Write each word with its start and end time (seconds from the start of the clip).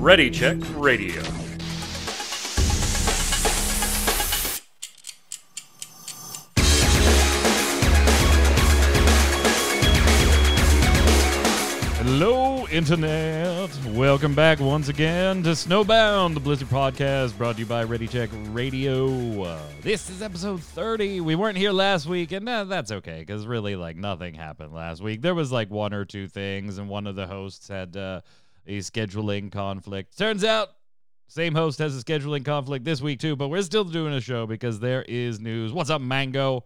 Ready 0.00 0.30
Check 0.30 0.56
Radio. 0.76 1.20
Hello, 11.98 12.66
Internet. 12.68 13.51
Welcome 13.62 14.34
back 14.34 14.58
once 14.58 14.88
again 14.88 15.44
to 15.44 15.50
Snowbound, 15.50 16.34
the 16.34 16.40
Blizzard 16.40 16.66
podcast 16.66 17.38
brought 17.38 17.54
to 17.54 17.60
you 17.60 17.66
by 17.66 17.84
Ready 17.84 18.08
Check 18.08 18.28
Radio. 18.48 19.40
Uh, 19.40 19.60
this 19.82 20.10
is 20.10 20.20
episode 20.20 20.60
30. 20.60 21.20
We 21.20 21.36
weren't 21.36 21.56
here 21.56 21.70
last 21.70 22.06
week, 22.06 22.32
and 22.32 22.48
uh, 22.48 22.64
that's 22.64 22.90
okay 22.90 23.20
because 23.20 23.46
really, 23.46 23.76
like, 23.76 23.94
nothing 23.94 24.34
happened 24.34 24.72
last 24.72 25.00
week. 25.00 25.22
There 25.22 25.36
was 25.36 25.52
like 25.52 25.70
one 25.70 25.94
or 25.94 26.04
two 26.04 26.26
things, 26.26 26.78
and 26.78 26.88
one 26.88 27.06
of 27.06 27.14
the 27.14 27.28
hosts 27.28 27.68
had 27.68 27.96
uh, 27.96 28.22
a 28.66 28.78
scheduling 28.78 29.52
conflict. 29.52 30.18
Turns 30.18 30.42
out, 30.42 30.70
same 31.28 31.54
host 31.54 31.78
has 31.78 31.96
a 31.96 32.02
scheduling 32.02 32.44
conflict 32.44 32.84
this 32.84 33.00
week, 33.00 33.20
too, 33.20 33.36
but 33.36 33.46
we're 33.46 33.62
still 33.62 33.84
doing 33.84 34.12
a 34.12 34.20
show 34.20 34.44
because 34.44 34.80
there 34.80 35.02
is 35.06 35.38
news. 35.38 35.72
What's 35.72 35.90
up, 35.90 36.00
Mango? 36.00 36.64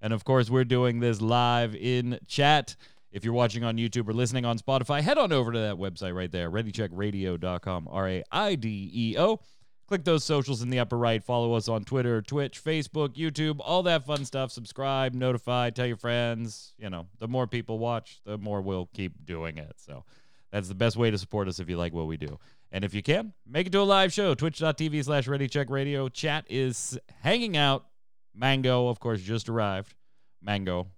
And 0.00 0.12
of 0.12 0.22
course, 0.22 0.48
we're 0.48 0.64
doing 0.64 1.00
this 1.00 1.20
live 1.20 1.74
in 1.74 2.20
chat. 2.28 2.76
If 3.16 3.24
you're 3.24 3.32
watching 3.32 3.64
on 3.64 3.78
YouTube 3.78 4.10
or 4.10 4.12
listening 4.12 4.44
on 4.44 4.58
Spotify, 4.58 5.00
head 5.00 5.16
on 5.16 5.32
over 5.32 5.50
to 5.50 5.58
that 5.58 5.76
website 5.76 6.14
right 6.14 6.30
there, 6.30 6.50
readycheckradio.com, 6.50 7.88
R 7.90 8.08
A 8.10 8.22
I 8.30 8.56
D 8.56 8.90
E 8.92 9.16
O. 9.18 9.40
Click 9.88 10.04
those 10.04 10.22
socials 10.22 10.60
in 10.60 10.68
the 10.68 10.80
upper 10.80 10.98
right. 10.98 11.24
Follow 11.24 11.54
us 11.54 11.66
on 11.66 11.84
Twitter, 11.84 12.20
Twitch, 12.20 12.62
Facebook, 12.62 13.14
YouTube, 13.14 13.56
all 13.60 13.82
that 13.84 14.04
fun 14.04 14.26
stuff. 14.26 14.52
Subscribe, 14.52 15.14
notify, 15.14 15.70
tell 15.70 15.86
your 15.86 15.96
friends. 15.96 16.74
You 16.76 16.90
know, 16.90 17.06
the 17.18 17.26
more 17.26 17.46
people 17.46 17.78
watch, 17.78 18.20
the 18.26 18.36
more 18.36 18.60
we'll 18.60 18.90
keep 18.92 19.24
doing 19.24 19.56
it. 19.56 19.72
So 19.78 20.04
that's 20.52 20.68
the 20.68 20.74
best 20.74 20.98
way 20.98 21.10
to 21.10 21.16
support 21.16 21.48
us 21.48 21.58
if 21.58 21.70
you 21.70 21.78
like 21.78 21.94
what 21.94 22.08
we 22.08 22.18
do. 22.18 22.38
And 22.70 22.84
if 22.84 22.92
you 22.92 23.02
can, 23.02 23.32
make 23.46 23.68
it 23.68 23.70
to 23.70 23.80
a 23.80 23.84
live 23.84 24.12
show, 24.12 24.34
twitch.tv 24.34 25.02
slash 25.02 25.26
readycheckradio. 25.26 26.12
Chat 26.12 26.44
is 26.50 26.98
hanging 27.22 27.56
out. 27.56 27.86
Mango, 28.34 28.88
of 28.88 29.00
course, 29.00 29.22
just 29.22 29.48
arrived. 29.48 29.94
Mango. 30.42 30.88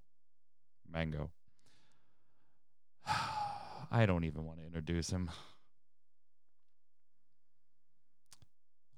Mango. 0.91 1.31
I 3.91 4.07
don't 4.07 4.25
even 4.25 4.45
want 4.45 4.59
to 4.59 4.67
introduce 4.67 5.11
him. 5.11 5.31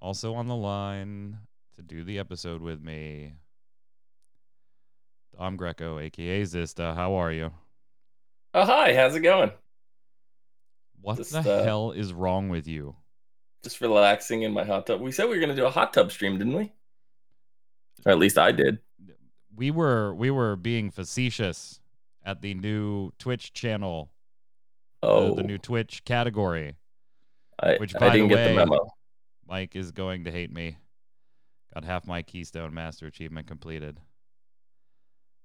Also 0.00 0.34
on 0.34 0.48
the 0.48 0.56
line 0.56 1.38
to 1.76 1.82
do 1.82 2.04
the 2.04 2.18
episode 2.18 2.62
with 2.62 2.82
me, 2.82 3.34
Dom 5.36 5.56
Greco, 5.56 5.98
aka 5.98 6.42
Zista. 6.42 6.94
How 6.94 7.14
are 7.14 7.30
you? 7.30 7.52
Oh 8.54 8.64
hi, 8.64 8.94
how's 8.94 9.14
it 9.14 9.20
going? 9.20 9.50
What 11.02 11.18
Just, 11.18 11.32
the 11.32 11.38
uh, 11.38 11.64
hell 11.64 11.92
is 11.92 12.12
wrong 12.12 12.48
with 12.48 12.66
you? 12.66 12.96
Just 13.62 13.80
relaxing 13.80 14.42
in 14.42 14.52
my 14.52 14.64
hot 14.64 14.86
tub. 14.86 15.00
We 15.00 15.12
said 15.12 15.28
we 15.28 15.36
were 15.36 15.40
gonna 15.40 15.54
do 15.54 15.66
a 15.66 15.70
hot 15.70 15.92
tub 15.92 16.10
stream, 16.10 16.38
didn't 16.38 16.54
we? 16.54 16.72
Or 18.06 18.12
at 18.12 18.18
least 18.18 18.38
I 18.38 18.52
did. 18.52 18.78
We 19.54 19.70
were 19.70 20.14
we 20.14 20.30
were 20.30 20.56
being 20.56 20.90
facetious 20.90 21.80
at 22.24 22.40
the 22.42 22.54
new 22.54 23.10
Twitch 23.18 23.52
channel, 23.52 24.10
Oh, 25.02 25.34
the, 25.34 25.42
new 25.42 25.56
Twitch 25.58 26.04
category. 26.04 26.76
I, 27.62 27.76
which, 27.76 27.94
by 27.94 28.08
the 28.10 28.16
didn't 28.16 28.28
get 28.28 28.36
way- 28.36 28.48
the 28.48 28.54
memo. 28.54 28.90
Mike 29.48 29.74
is 29.74 29.90
going 29.92 30.24
to 30.24 30.30
hate 30.30 30.52
me. 30.52 30.76
Got 31.74 31.84
half 31.84 32.06
my 32.06 32.22
Keystone 32.22 32.74
Master 32.74 33.06
achievement 33.06 33.46
completed. 33.46 33.98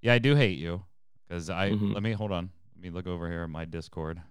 Yeah, 0.02 0.14
I 0.14 0.20
do 0.20 0.36
hate 0.36 0.58
you 0.60 0.84
because 1.28 1.50
I 1.50 1.72
Mhm. 1.72 1.94
let 1.94 2.04
me 2.04 2.12
hold 2.14 2.32
on. 2.32 2.52
Let 2.76 2.82
me 2.84 2.90
look 2.90 3.08
over 3.08 3.30
here 3.30 3.44
at 3.44 3.50
my 3.50 3.66
Discord. 3.66 4.22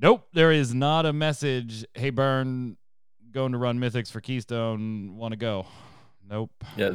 Nope, 0.00 0.28
there 0.32 0.52
is 0.52 0.74
not 0.74 1.06
a 1.06 1.12
message. 1.12 1.84
Hey, 1.94 2.10
Burn, 2.10 2.76
going 3.32 3.52
to 3.52 3.58
run 3.58 3.78
Mythics 3.80 4.10
for 4.10 4.20
Keystone. 4.20 5.16
Want 5.16 5.32
to 5.32 5.36
go? 5.36 5.66
Nope. 6.28 6.52
Yeah. 6.76 6.94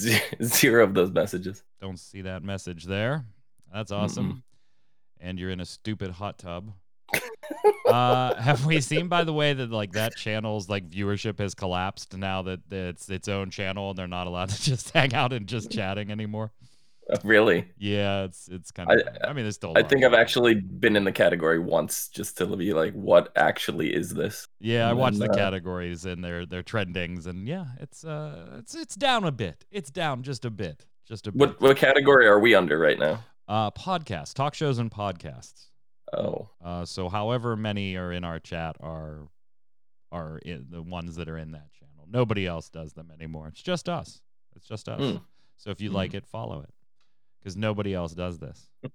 Ze- 0.00 0.20
Zero 0.42 0.84
of 0.84 0.94
those 0.94 1.10
messages. 1.10 1.62
Don't 1.80 1.98
see 1.98 2.22
that 2.22 2.42
message 2.42 2.84
there. 2.84 3.24
That's 3.72 3.92
awesome. 3.92 4.42
And 5.20 5.38
you're 5.38 5.50
in 5.50 5.60
a 5.60 5.66
stupid 5.66 6.10
hot 6.10 6.38
tub. 6.38 6.72
uh, 7.86 8.34
have 8.40 8.64
we 8.66 8.80
seen, 8.80 9.08
by 9.08 9.24
the 9.24 9.32
way, 9.32 9.52
that 9.52 9.70
like 9.70 9.92
that 9.92 10.16
channel's 10.16 10.68
like 10.68 10.88
viewership 10.88 11.38
has 11.40 11.54
collapsed 11.54 12.16
now 12.16 12.42
that 12.42 12.60
it's 12.70 13.08
its 13.08 13.28
own 13.28 13.50
channel 13.50 13.90
and 13.90 13.98
they're 13.98 14.06
not 14.06 14.26
allowed 14.26 14.48
to 14.50 14.62
just 14.62 14.90
hang 14.90 15.14
out 15.14 15.32
and 15.32 15.46
just 15.46 15.70
chatting 15.70 16.10
anymore? 16.10 16.52
Really? 17.24 17.64
Yeah, 17.78 18.24
it's 18.24 18.48
it's 18.48 18.70
kind 18.70 18.90
of. 18.90 19.00
I, 19.24 19.32
mean, 19.32 19.44
there's 19.44 19.54
still. 19.54 19.72
I 19.76 19.82
think 19.82 20.04
I've 20.04 20.14
actually 20.14 20.54
been 20.54 20.94
in 20.94 21.04
the 21.04 21.12
category 21.12 21.58
once 21.58 22.08
just 22.08 22.36
to 22.38 22.46
be 22.56 22.72
like, 22.74 22.92
what 22.92 23.32
actually 23.34 23.94
is 23.94 24.10
this? 24.14 24.46
Yeah, 24.60 24.86
I 24.86 24.90
and 24.90 24.98
watched 24.98 25.18
the 25.18 25.26
then, 25.28 25.30
uh, 25.30 25.34
categories 25.34 26.04
and 26.04 26.22
their 26.22 26.44
their 26.44 26.62
trendings, 26.62 27.26
and 27.26 27.48
yeah, 27.48 27.66
it's 27.80 28.04
uh, 28.04 28.56
it's 28.58 28.74
it's 28.74 28.94
down 28.94 29.24
a 29.24 29.32
bit. 29.32 29.64
It's 29.70 29.90
down 29.90 30.22
just 30.22 30.44
a 30.44 30.50
bit, 30.50 30.84
just 31.06 31.26
a 31.26 31.32
bit. 31.32 31.38
What 31.40 31.60
what 31.60 31.76
category 31.78 32.26
are 32.26 32.38
we 32.38 32.54
under 32.54 32.78
right 32.78 32.98
now? 32.98 33.24
Uh, 33.48 33.70
podcasts, 33.70 34.34
talk 34.34 34.54
shows, 34.54 34.78
and 34.78 34.90
podcasts. 34.90 35.68
Oh, 36.12 36.50
Uh, 36.62 36.84
so 36.84 37.08
however 37.08 37.56
many 37.56 37.96
are 37.96 38.12
in 38.12 38.24
our 38.24 38.38
chat 38.38 38.76
are 38.80 39.28
are 40.12 40.38
in 40.38 40.66
the 40.70 40.82
ones 40.82 41.16
that 41.16 41.28
are 41.28 41.38
in 41.38 41.52
that 41.52 41.72
channel. 41.72 42.06
Nobody 42.10 42.46
else 42.46 42.68
does 42.68 42.92
them 42.92 43.10
anymore. 43.10 43.48
It's 43.48 43.62
just 43.62 43.88
us. 43.88 44.20
It's 44.56 44.66
just 44.66 44.88
us. 44.88 45.00
Mm. 45.00 45.20
So 45.56 45.70
if 45.70 45.80
you 45.80 45.90
Mm. 45.90 45.94
like 45.94 46.14
it, 46.14 46.26
follow 46.26 46.60
it, 46.62 46.70
because 47.48 47.56
nobody 47.56 47.94
else 47.94 48.12
does 48.12 48.38
this. 48.38 48.68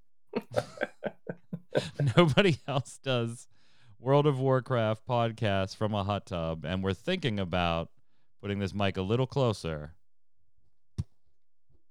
nobody 2.17 2.57
else 2.67 2.99
does 3.03 3.47
World 3.97 4.27
of 4.27 4.39
Warcraft 4.39 5.07
podcast 5.09 5.75
from 5.75 5.95
a 5.95 6.03
hot 6.03 6.27
tub, 6.27 6.65
and 6.65 6.83
we're 6.83 6.93
thinking 6.93 7.39
about 7.39 7.89
putting 8.43 8.59
this 8.59 8.71
mic 8.71 8.97
a 8.97 9.01
little 9.01 9.25
closer 9.25 9.95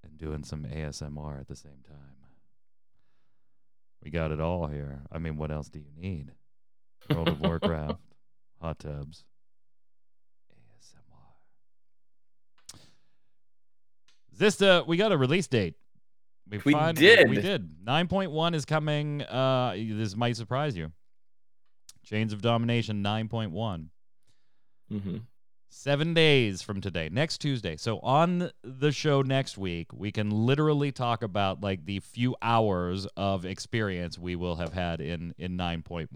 and 0.04 0.16
doing 0.16 0.44
some 0.44 0.64
ASMR 0.64 1.40
at 1.40 1.48
the 1.48 1.56
same 1.56 1.82
time. 1.84 1.96
We 4.04 4.12
got 4.12 4.30
it 4.30 4.40
all 4.40 4.68
here. 4.68 5.02
I 5.10 5.18
mean, 5.18 5.36
what 5.36 5.50
else 5.50 5.68
do 5.68 5.80
you 5.80 5.90
need? 5.96 6.30
World 7.10 7.26
of 7.26 7.40
Warcraft, 7.40 7.98
hot 8.60 8.78
tubs, 8.78 9.24
ASMR. 10.54 11.34
Zista, 14.38 14.86
we 14.86 14.96
got 14.96 15.10
a 15.10 15.16
release 15.16 15.48
date. 15.48 15.74
We 16.48 16.58
fin- 16.72 16.94
did. 16.94 17.28
We 17.30 17.36
did. 17.42 17.84
9.1 17.84 18.54
is 18.54 18.64
coming. 18.64 19.22
Uh, 19.22 19.74
this 19.76 20.16
might 20.16 20.36
surprise 20.36 20.76
you. 20.76 20.92
Chains 22.04 22.32
of 22.32 22.42
Domination 22.42 23.02
9.1. 23.02 23.86
hmm 24.90 25.16
Seven 25.74 26.12
days 26.12 26.60
from 26.60 26.82
today, 26.82 27.08
next 27.10 27.38
Tuesday. 27.38 27.78
So 27.78 27.98
on 28.00 28.50
the 28.62 28.92
show 28.92 29.22
next 29.22 29.56
week, 29.56 29.90
we 29.94 30.12
can 30.12 30.30
literally 30.30 30.92
talk 30.92 31.22
about 31.22 31.62
like 31.62 31.86
the 31.86 32.00
few 32.00 32.36
hours 32.42 33.06
of 33.16 33.46
experience 33.46 34.18
we 34.18 34.36
will 34.36 34.56
have 34.56 34.74
had 34.74 35.00
in 35.00 35.34
in 35.38 35.56
9.1. 35.56 36.08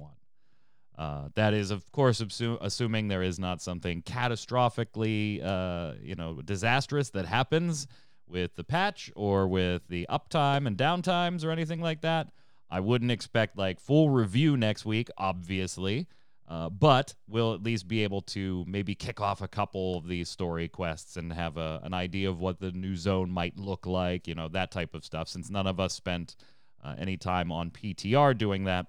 Uh, 0.98 1.28
that 1.36 1.54
is, 1.54 1.70
of 1.70 1.90
course, 1.90 2.20
assu- 2.20 2.58
assuming 2.60 3.08
there 3.08 3.22
is 3.22 3.38
not 3.38 3.62
something 3.62 4.02
catastrophically, 4.02 5.42
uh, 5.42 5.94
you 6.02 6.14
know, 6.14 6.40
disastrous 6.42 7.08
that 7.10 7.24
happens 7.24 7.86
with 8.28 8.54
the 8.56 8.64
patch 8.64 9.10
or 9.14 9.46
with 9.46 9.82
the 9.88 10.06
uptime 10.10 10.66
and 10.66 10.76
downtimes 10.76 11.44
or 11.44 11.50
anything 11.50 11.80
like 11.80 12.02
that. 12.02 12.28
I 12.70 12.80
wouldn't 12.80 13.10
expect 13.10 13.56
like 13.56 13.80
full 13.80 14.10
review 14.10 14.56
next 14.56 14.84
week, 14.84 15.08
obviously. 15.16 16.06
Uh, 16.48 16.70
but 16.70 17.14
we'll 17.28 17.54
at 17.54 17.62
least 17.62 17.88
be 17.88 18.04
able 18.04 18.20
to 18.20 18.64
maybe 18.68 18.94
kick 18.94 19.20
off 19.20 19.40
a 19.42 19.48
couple 19.48 19.98
of 19.98 20.06
these 20.06 20.28
story 20.28 20.68
quests 20.68 21.16
and 21.16 21.32
have 21.32 21.56
a, 21.56 21.80
an 21.82 21.92
idea 21.92 22.28
of 22.28 22.38
what 22.38 22.60
the 22.60 22.70
new 22.70 22.94
zone 22.94 23.28
might 23.30 23.58
look 23.58 23.84
like, 23.84 24.28
you 24.28 24.34
know, 24.34 24.46
that 24.48 24.70
type 24.70 24.94
of 24.94 25.04
stuff. 25.04 25.28
Since 25.28 25.50
none 25.50 25.66
of 25.66 25.80
us 25.80 25.92
spent 25.92 26.36
uh, 26.84 26.94
any 26.98 27.16
time 27.16 27.50
on 27.50 27.70
PTR 27.70 28.38
doing 28.38 28.62
that, 28.64 28.86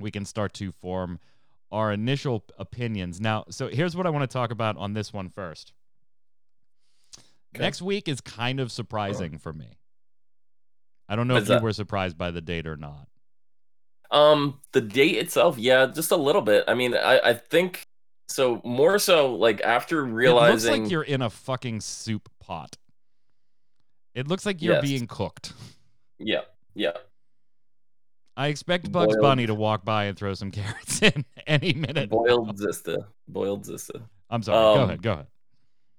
we 0.00 0.10
can 0.10 0.24
start 0.24 0.54
to 0.54 0.72
form 0.72 1.18
our 1.70 1.92
initial 1.92 2.44
opinions. 2.58 3.20
Now, 3.20 3.44
so 3.50 3.68
here's 3.68 3.94
what 3.94 4.06
I 4.06 4.10
want 4.10 4.28
to 4.28 4.32
talk 4.32 4.50
about 4.50 4.78
on 4.78 4.94
this 4.94 5.12
one 5.12 5.28
first. 5.28 5.74
Okay. 7.54 7.62
Next 7.62 7.82
week 7.82 8.08
is 8.08 8.20
kind 8.20 8.60
of 8.60 8.72
surprising 8.72 9.38
for 9.38 9.52
me. 9.52 9.78
I 11.08 11.16
don't 11.16 11.28
know 11.28 11.34
What's 11.34 11.50
if 11.50 11.58
you 11.58 11.62
were 11.62 11.72
surprised 11.72 12.16
by 12.16 12.30
the 12.30 12.40
date 12.40 12.66
or 12.66 12.76
not. 12.76 13.08
Um, 14.10 14.60
the 14.72 14.80
date 14.80 15.16
itself, 15.16 15.58
yeah, 15.58 15.86
just 15.86 16.10
a 16.10 16.16
little 16.16 16.42
bit. 16.42 16.64
I 16.68 16.74
mean, 16.74 16.94
I 16.94 17.18
I 17.18 17.34
think 17.34 17.82
so. 18.28 18.60
More 18.64 18.98
so, 18.98 19.34
like 19.34 19.60
after 19.62 20.04
realizing, 20.04 20.68
It 20.72 20.76
looks 20.76 20.82
like 20.84 20.90
you're 20.90 21.02
in 21.02 21.22
a 21.22 21.30
fucking 21.30 21.80
soup 21.80 22.28
pot. 22.40 22.76
It 24.14 24.28
looks 24.28 24.44
like 24.46 24.60
you're 24.62 24.74
Yes. 24.74 24.82
being 24.82 25.06
cooked. 25.06 25.52
yeah, 26.18 26.42
yeah. 26.74 26.92
I 28.36 28.48
expect 28.48 28.90
Bugs 28.90 29.14
Boiled- 29.14 29.22
Bunny 29.22 29.46
to 29.46 29.54
walk 29.54 29.84
by 29.84 30.04
and 30.04 30.16
throw 30.16 30.32
some 30.34 30.50
carrots 30.50 31.02
in 31.02 31.24
any 31.46 31.74
minute. 31.74 32.08
Boiled 32.10 32.58
Zista, 32.58 33.06
boiled 33.28 33.64
Zista. 33.64 34.02
I'm 34.30 34.42
sorry. 34.42 34.76
go 34.76 34.82
um, 34.82 34.88
ahead. 34.88 35.02
Go 35.02 35.12
ahead. 35.12 35.26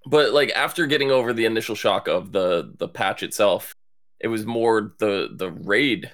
But 0.06 0.34
like 0.34 0.52
after 0.52 0.86
getting 0.86 1.12
over 1.12 1.34
the 1.34 1.46
initial 1.46 1.76
shock 1.76 2.08
of 2.08 2.32
the 2.32 2.74
the 2.78 2.88
patch 2.88 3.24
itself, 3.24 3.74
it 4.20 4.28
was 4.28 4.46
more 4.46 4.94
the 5.00 5.30
the 5.34 5.52
raid 5.52 6.12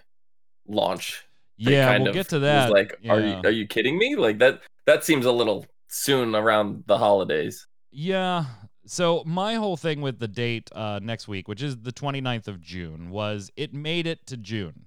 launch. 0.68 1.24
Yeah, 1.57 1.97
we'll 1.97 2.13
get 2.13 2.30
to 2.30 2.39
that. 2.39 2.71
Like, 2.71 3.00
are 3.09 3.19
you 3.19 3.41
are 3.44 3.51
you 3.51 3.68
kidding 3.68 3.97
me? 3.97 4.15
Like 4.15 4.39
that 4.39 4.62
that 4.86 5.03
seems 5.03 5.25
a 5.25 5.31
little 5.31 5.65
soon 5.88 6.36
around 6.36 6.83
the 6.88 6.97
holidays. 6.97 7.68
Yeah. 7.91 8.45
So 8.86 9.24
my 9.25 9.56
whole 9.56 9.77
thing 9.77 10.01
with 10.01 10.19
the 10.19 10.27
date 10.27 10.69
uh, 10.71 11.00
next 11.01 11.27
week, 11.27 11.47
which 11.47 11.62
is 11.62 11.77
the 11.77 11.91
29th 11.91 12.47
of 12.47 12.59
June, 12.59 13.12
was 13.12 13.51
it 13.56 13.71
made 13.71 14.07
it 14.07 14.25
to 14.27 14.38
June. 14.38 14.86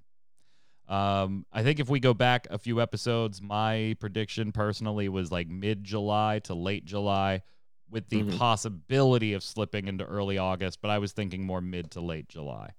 Um, 0.89 1.47
I 1.53 1.63
think 1.63 1.79
if 1.79 1.89
we 1.89 2.01
go 2.01 2.13
back 2.13 2.49
a 2.51 2.59
few 2.59 2.81
episodes, 2.81 3.41
my 3.41 3.97
prediction 4.01 4.51
personally 4.51 5.09
was 5.09 5.31
like 5.31 5.49
mid 5.49 5.85
July 5.85 6.41
to 6.45 6.55
late 6.55 6.85
July, 6.85 7.43
with 7.93 8.09
the 8.09 8.23
Mhm. 8.23 8.39
possibility 8.39 9.35
of 9.35 9.43
slipping 9.45 9.87
into 9.87 10.05
early 10.05 10.39
August. 10.39 10.81
But 10.81 10.91
I 10.91 10.99
was 10.99 11.13
thinking 11.13 11.45
more 11.45 11.61
mid 11.61 11.91
to 11.93 12.01
late 12.01 12.29
July. 12.29 12.75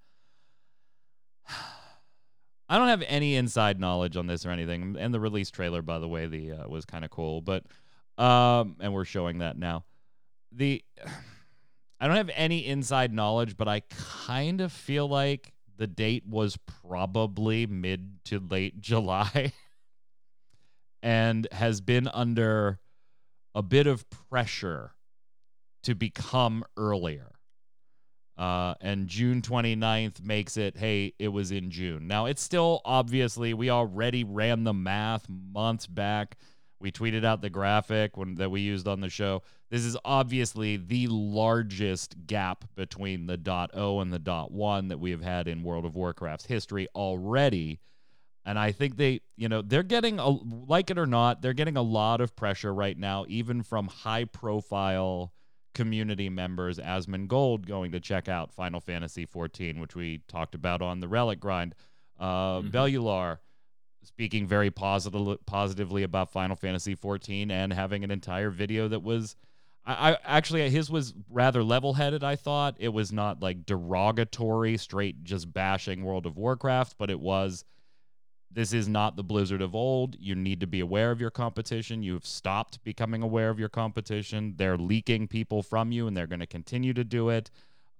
I 2.69 2.77
don't 2.77 2.87
have 2.87 3.03
any 3.03 3.35
inside 3.35 3.79
knowledge 3.79 4.17
on 4.17 4.25
this 4.27 4.45
or 4.45 4.49
anything, 4.49 4.95
and 4.97 5.13
the 5.13 5.19
release 5.19 5.51
trailer, 5.51 5.81
by 5.81 5.99
the 5.99 6.07
way, 6.07 6.25
the 6.25 6.53
uh, 6.53 6.67
was 6.67 6.85
kind 6.85 7.05
of 7.05 7.11
cool. 7.11 7.41
But 7.41 7.65
um, 8.17 8.77
and 8.79 8.93
we're 8.93 9.05
showing 9.05 9.39
that 9.39 9.57
now 9.57 9.85
the 10.51 10.83
I 11.99 12.07
don't 12.07 12.17
have 12.17 12.31
any 12.33 12.65
inside 12.65 13.13
knowledge, 13.13 13.55
but 13.55 13.67
I 13.67 13.81
kind 13.89 14.59
of 14.59 14.71
feel 14.73 15.07
like 15.07 15.53
the 15.77 15.87
date 15.87 16.25
was 16.27 16.57
probably 16.65 17.65
mid 17.65 18.23
to 18.25 18.39
late 18.39 18.81
July 18.81 19.53
and 21.03 21.47
has 21.51 21.79
been 21.81 22.07
under 22.09 22.79
a 23.55 23.61
bit 23.61 23.87
of 23.87 24.09
pressure 24.09 24.95
to 25.83 25.95
become 25.95 26.63
earlier. 26.77 27.33
Uh, 28.37 28.73
and 28.81 29.07
June 29.07 29.41
29th 29.41 30.23
makes 30.23 30.57
it, 30.57 30.77
hey, 30.77 31.13
it 31.19 31.27
was 31.27 31.51
in 31.51 31.69
June. 31.69 32.07
Now, 32.07 32.25
it's 32.25 32.41
still 32.41 32.81
obviously, 32.83 33.53
we 33.53 33.69
already 33.69 34.23
ran 34.23 34.63
the 34.63 34.73
math 34.73 35.27
months 35.29 35.85
back. 35.85 36.37
We 36.79 36.91
tweeted 36.91 37.23
out 37.23 37.41
the 37.41 37.49
graphic 37.49 38.17
when, 38.17 38.35
that 38.35 38.49
we 38.49 38.61
used 38.61 38.87
on 38.87 39.01
the 39.01 39.09
show. 39.09 39.43
This 39.69 39.85
is 39.85 39.95
obviously 40.03 40.77
the 40.77 41.07
largest 41.07 42.15
gap 42.25 42.65
between 42.75 43.27
the 43.27 43.37
dot 43.37 43.71
.0 43.73 44.01
and 44.01 44.11
the 44.11 44.19
dot 44.19 44.51
.1 44.51 44.89
that 44.89 44.99
we 44.99 45.11
have 45.11 45.21
had 45.21 45.47
in 45.47 45.63
World 45.63 45.85
of 45.85 45.95
Warcraft's 45.95 46.45
history 46.45 46.87
already. 46.95 47.79
And 48.45 48.59
I 48.59 48.71
think 48.71 48.97
they, 48.97 49.21
you 49.37 49.47
know, 49.47 49.61
they're 49.61 49.83
getting 49.83 50.19
a 50.19 50.27
like 50.27 50.89
it 50.89 50.97
or 50.97 51.05
not, 51.05 51.41
they're 51.41 51.53
getting 51.53 51.77
a 51.77 51.81
lot 51.81 52.19
of 52.19 52.35
pressure 52.35 52.73
right 52.73 52.97
now, 52.97 53.25
even 53.29 53.63
from 53.63 53.87
high 53.87 54.25
profile 54.25 55.31
community 55.73 56.29
members, 56.29 56.77
Asmongold 56.79 57.65
going 57.65 57.91
to 57.91 57.99
check 57.99 58.27
out 58.29 58.53
Final 58.53 58.79
Fantasy 58.79 59.25
14, 59.25 59.79
which 59.79 59.95
we 59.95 60.19
talked 60.27 60.55
about 60.55 60.81
on 60.81 60.99
the 60.99 61.07
Relic 61.07 61.39
Grind. 61.39 61.75
Uh, 62.19 62.61
Mhm. 62.61 62.71
Bellular 62.71 63.39
speaking 64.03 64.45
very 64.45 64.69
positive, 64.69 65.45
positively 65.45 66.03
about 66.03 66.29
Final 66.31 66.55
Fantasy 66.55 66.93
14 66.93 67.49
and 67.49 67.71
having 67.73 68.03
an 68.03 68.11
entire 68.11 68.49
video 68.49 68.87
that 68.87 69.01
was. 69.01 69.35
I, 69.85 70.13
I 70.13 70.17
actually 70.23 70.69
his 70.69 70.89
was 70.89 71.13
rather 71.29 71.61
level-headed. 71.63 72.23
I 72.23 72.35
thought 72.37 72.75
it 72.79 72.89
was 72.89 73.11
not 73.11 73.41
like 73.41 73.65
derogatory, 73.65 74.77
straight 74.77 75.23
just 75.23 75.51
bashing 75.53 76.03
World 76.03 76.25
of 76.25 76.37
Warcraft, 76.37 76.95
but 76.97 77.09
it 77.09 77.19
was 77.19 77.65
this 78.53 78.73
is 78.73 78.87
not 78.87 79.15
the 79.15 79.23
Blizzard 79.23 79.61
of 79.61 79.73
old. 79.75 80.15
You 80.19 80.35
need 80.35 80.59
to 80.59 80.67
be 80.67 80.79
aware 80.79 81.11
of 81.11 81.19
your 81.19 81.31
competition. 81.31 82.03
You've 82.03 82.25
stopped 82.25 82.83
becoming 82.83 83.21
aware 83.21 83.49
of 83.49 83.59
your 83.59 83.69
competition. 83.69 84.53
They're 84.57 84.77
leaking 84.77 85.27
people 85.27 85.63
from 85.63 85.91
you, 85.91 86.07
and 86.07 86.15
they're 86.15 86.27
going 86.27 86.39
to 86.39 86.47
continue 86.47 86.93
to 86.93 87.03
do 87.03 87.29
it. 87.29 87.49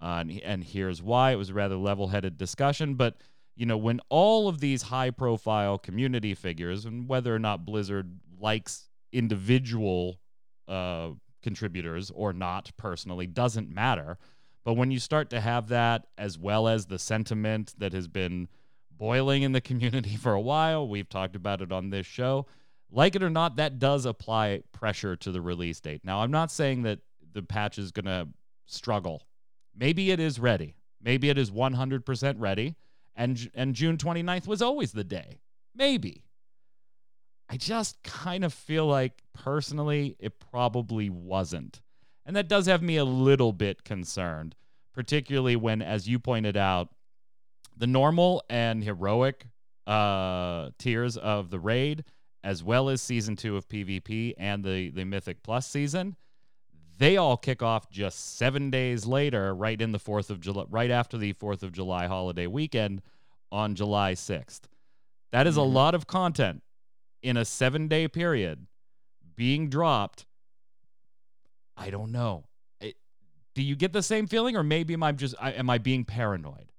Uh, 0.02 0.18
and, 0.20 0.42
and 0.44 0.64
here's 0.64 1.02
why. 1.02 1.32
It 1.32 1.36
was 1.36 1.50
a 1.50 1.54
rather 1.54 1.76
level 1.76 2.10
headed 2.10 2.38
discussion. 2.38 2.96
But, 2.96 3.18
you 3.56 3.66
know, 3.66 3.78
when 3.78 4.00
all 4.10 4.48
of 4.48 4.60
these 4.60 4.84
high 4.84 5.12
profile 5.12 5.78
community 5.78 6.34
figures, 6.34 6.86
and 6.86 7.08
whether 7.08 7.34
or 7.34 7.40
not 7.40 7.66
Blizzard 7.66 8.20
likes 8.40 8.90
individual 9.12 10.20
uh, 10.68 11.10
contributors 11.42 12.12
or 12.14 12.34
not 12.34 12.72
personally, 12.78 13.28
doesn't 13.28 13.74
matter. 13.74 14.18
But 14.64 14.74
when 14.74 14.92
you 14.92 15.00
start 15.00 15.30
to 15.32 15.42
have 15.42 15.68
that, 15.70 16.08
as 16.18 16.38
well 16.38 16.68
as 16.68 16.86
the 16.86 17.00
sentiment 17.00 17.74
that 17.78 17.94
has 17.94 18.08
been 18.08 18.48
boiling 19.04 19.44
in 19.44 19.52
the 19.52 19.60
community 19.60 20.16
for 20.22 20.32
a 20.32 20.40
while. 20.40 20.88
We've 20.88 21.10
talked 21.10 21.36
about 21.36 21.62
it 21.62 21.74
on 21.74 21.90
this 21.90 22.06
show. 22.06 22.46
Like 22.90 23.18
it 23.18 23.24
or 23.24 23.30
not, 23.30 23.58
that 23.58 23.78
does 23.78 24.06
apply 24.06 24.64
pressure 24.72 25.18
to 25.18 25.32
the 25.32 25.42
release 25.42 25.82
date. 25.82 26.06
Now, 26.06 26.22
I'm 26.22 26.32
not 26.32 26.52
saying 26.52 26.84
that 26.84 27.00
the 27.34 27.44
patch 27.44 27.78
is 27.78 27.92
going 27.92 28.06
to 28.06 28.30
struggle. 28.66 29.24
Maybe 29.76 30.12
it 30.12 30.22
is 30.22 30.40
ready. 30.40 30.76
Maybe 31.02 31.30
it 31.30 31.38
is 31.38 31.52
100% 31.52 32.36
ready. 32.38 32.76
And, 33.14 33.52
and 33.54 33.76
June 33.76 33.98
29th 33.98 34.48
was 34.48 34.62
always 34.62 34.94
the 34.94 35.04
day. 35.04 35.42
Maybe. 35.76 36.24
I 37.50 37.58
just 37.58 38.02
kind 38.04 38.46
of 38.46 38.54
feel 38.54 38.86
like 38.86 39.22
personally 39.34 40.16
it 40.18 40.40
probably 40.40 41.10
wasn't. 41.10 41.82
And 42.26 42.38
that 42.38 42.48
does 42.48 42.68
have 42.68 42.82
me 42.82 42.96
a 42.96 43.04
little 43.04 43.52
bit 43.52 43.84
concerned, 43.84 44.56
particularly 44.94 45.58
when, 45.58 45.82
as 45.82 46.08
you 46.08 46.20
pointed 46.20 46.56
out, 46.56 46.88
the 47.76 47.88
normal 47.88 48.44
and 48.50 48.84
heroic 48.84 49.48
uh, 49.88 50.70
tiers 50.78 51.18
of 51.18 51.50
the 51.50 51.60
raid, 51.60 52.04
as 52.44 52.64
well 52.64 52.90
as 52.90 53.02
season 53.02 53.36
two 53.36 53.58
of 53.58 53.68
PvP 53.68 54.34
and 54.38 54.64
the 54.64 54.90
the 54.90 55.06
Mythic 55.06 55.44
Plus 55.44 55.68
season, 55.68 56.16
they 56.98 57.18
all 57.18 57.38
kick 57.38 57.62
off 57.64 57.90
just 57.90 58.38
seven 58.38 58.70
days 58.70 59.06
later, 59.06 59.54
right 59.56 59.82
in 59.82 59.92
the 59.92 60.00
Fourth 60.00 60.30
of 60.30 60.40
July, 60.40 60.66
right 60.70 60.92
after 60.92 61.18
the 61.18 61.34
Fourth 61.34 61.64
of 61.64 61.72
July 61.72 62.08
holiday 62.08 62.48
weekend 62.48 63.02
on 63.52 63.76
July 63.76 64.14
sixth. 64.14 64.68
That 65.32 65.48
is 65.48 65.58
a 65.58 65.62
Mhm. 65.62 65.74
lot 65.74 65.96
of 65.96 66.06
content 66.08 66.62
in 67.22 67.38
a 67.38 67.46
seven 67.46 67.88
day 67.88 68.08
period 68.08 68.68
being 69.36 69.70
dropped. 69.70 70.26
I 71.76 71.90
don't 71.90 72.12
know. 72.12 72.44
It, 72.80 72.96
do 73.56 73.64
you 73.64 73.76
get 73.76 73.94
the 73.94 74.04
same 74.04 74.28
feeling, 74.28 74.56
or 74.56 74.64
maybe 74.64 74.94
am 74.94 75.02
I 75.04 75.12
just 75.14 75.34
I, 75.40 75.52
am 75.54 75.70
I 75.70 75.78
being 75.78 76.06
paranoid? 76.06 76.72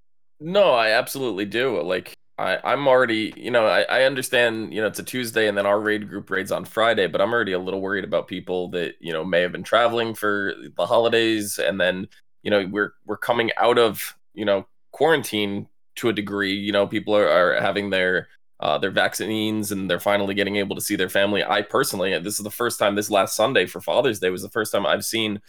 No, 0.46 0.72
I 0.72 0.90
absolutely 0.90 1.46
do. 1.46 1.80
Like 1.82 2.12
I, 2.38 2.58
I'm 2.64 2.86
already, 2.86 3.32
you 3.34 3.50
know, 3.50 3.64
I, 3.66 3.82
I 3.84 4.02
understand, 4.02 4.74
you 4.74 4.80
know, 4.82 4.86
it's 4.86 4.98
a 4.98 5.02
Tuesday 5.02 5.48
and 5.48 5.56
then 5.56 5.64
our 5.64 5.80
raid 5.80 6.06
group 6.06 6.28
raids 6.28 6.52
on 6.52 6.66
Friday, 6.66 7.06
but 7.06 7.22
I'm 7.22 7.32
already 7.32 7.52
a 7.52 7.58
little 7.58 7.80
worried 7.80 8.04
about 8.04 8.28
people 8.28 8.68
that, 8.72 8.94
you 9.00 9.12
know, 9.12 9.24
may 9.24 9.40
have 9.40 9.52
been 9.52 9.62
traveling 9.62 10.14
for 10.14 10.52
the 10.76 10.86
holidays 10.86 11.58
and 11.58 11.80
then, 11.80 12.08
you 12.42 12.50
know, 12.50 12.66
we're 12.70 12.92
we're 13.06 13.16
coming 13.16 13.52
out 13.56 13.78
of, 13.78 14.16
you 14.34 14.44
know, 14.44 14.66
quarantine 14.92 15.66
to 15.96 16.10
a 16.10 16.12
degree. 16.12 16.52
You 16.54 16.72
know, 16.72 16.86
people 16.86 17.16
are, 17.16 17.28
are 17.28 17.60
having 17.62 17.88
their 17.88 18.28
uh, 18.60 18.76
their 18.78 18.90
vaccines 18.90 19.72
and 19.72 19.88
they're 19.90 19.98
finally 20.00 20.34
getting 20.34 20.56
able 20.56 20.76
to 20.76 20.82
see 20.82 20.96
their 20.96 21.08
family. 21.08 21.42
I 21.42 21.62
personally, 21.62 22.18
this 22.18 22.38
is 22.38 22.44
the 22.44 22.50
first 22.50 22.78
time 22.78 22.96
this 22.96 23.10
last 23.10 23.34
Sunday 23.34 23.64
for 23.66 23.80
Father's 23.80 24.20
Day 24.20 24.28
was 24.28 24.42
the 24.42 24.50
first 24.50 24.72
time 24.72 24.84
I've 24.86 25.06
seen 25.06 25.40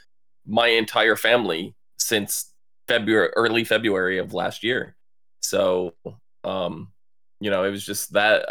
my 0.46 0.68
entire 0.68 1.16
family 1.18 1.76
since 1.98 2.54
February, 2.88 3.30
early 3.36 3.64
February 3.64 4.20
of 4.20 4.34
last 4.34 4.64
year. 4.64 4.96
So, 5.42 5.94
um, 6.44 6.92
you 7.40 7.50
know, 7.52 7.64
it 7.64 7.72
was 7.72 7.86
just 7.86 8.14
that 8.14 8.46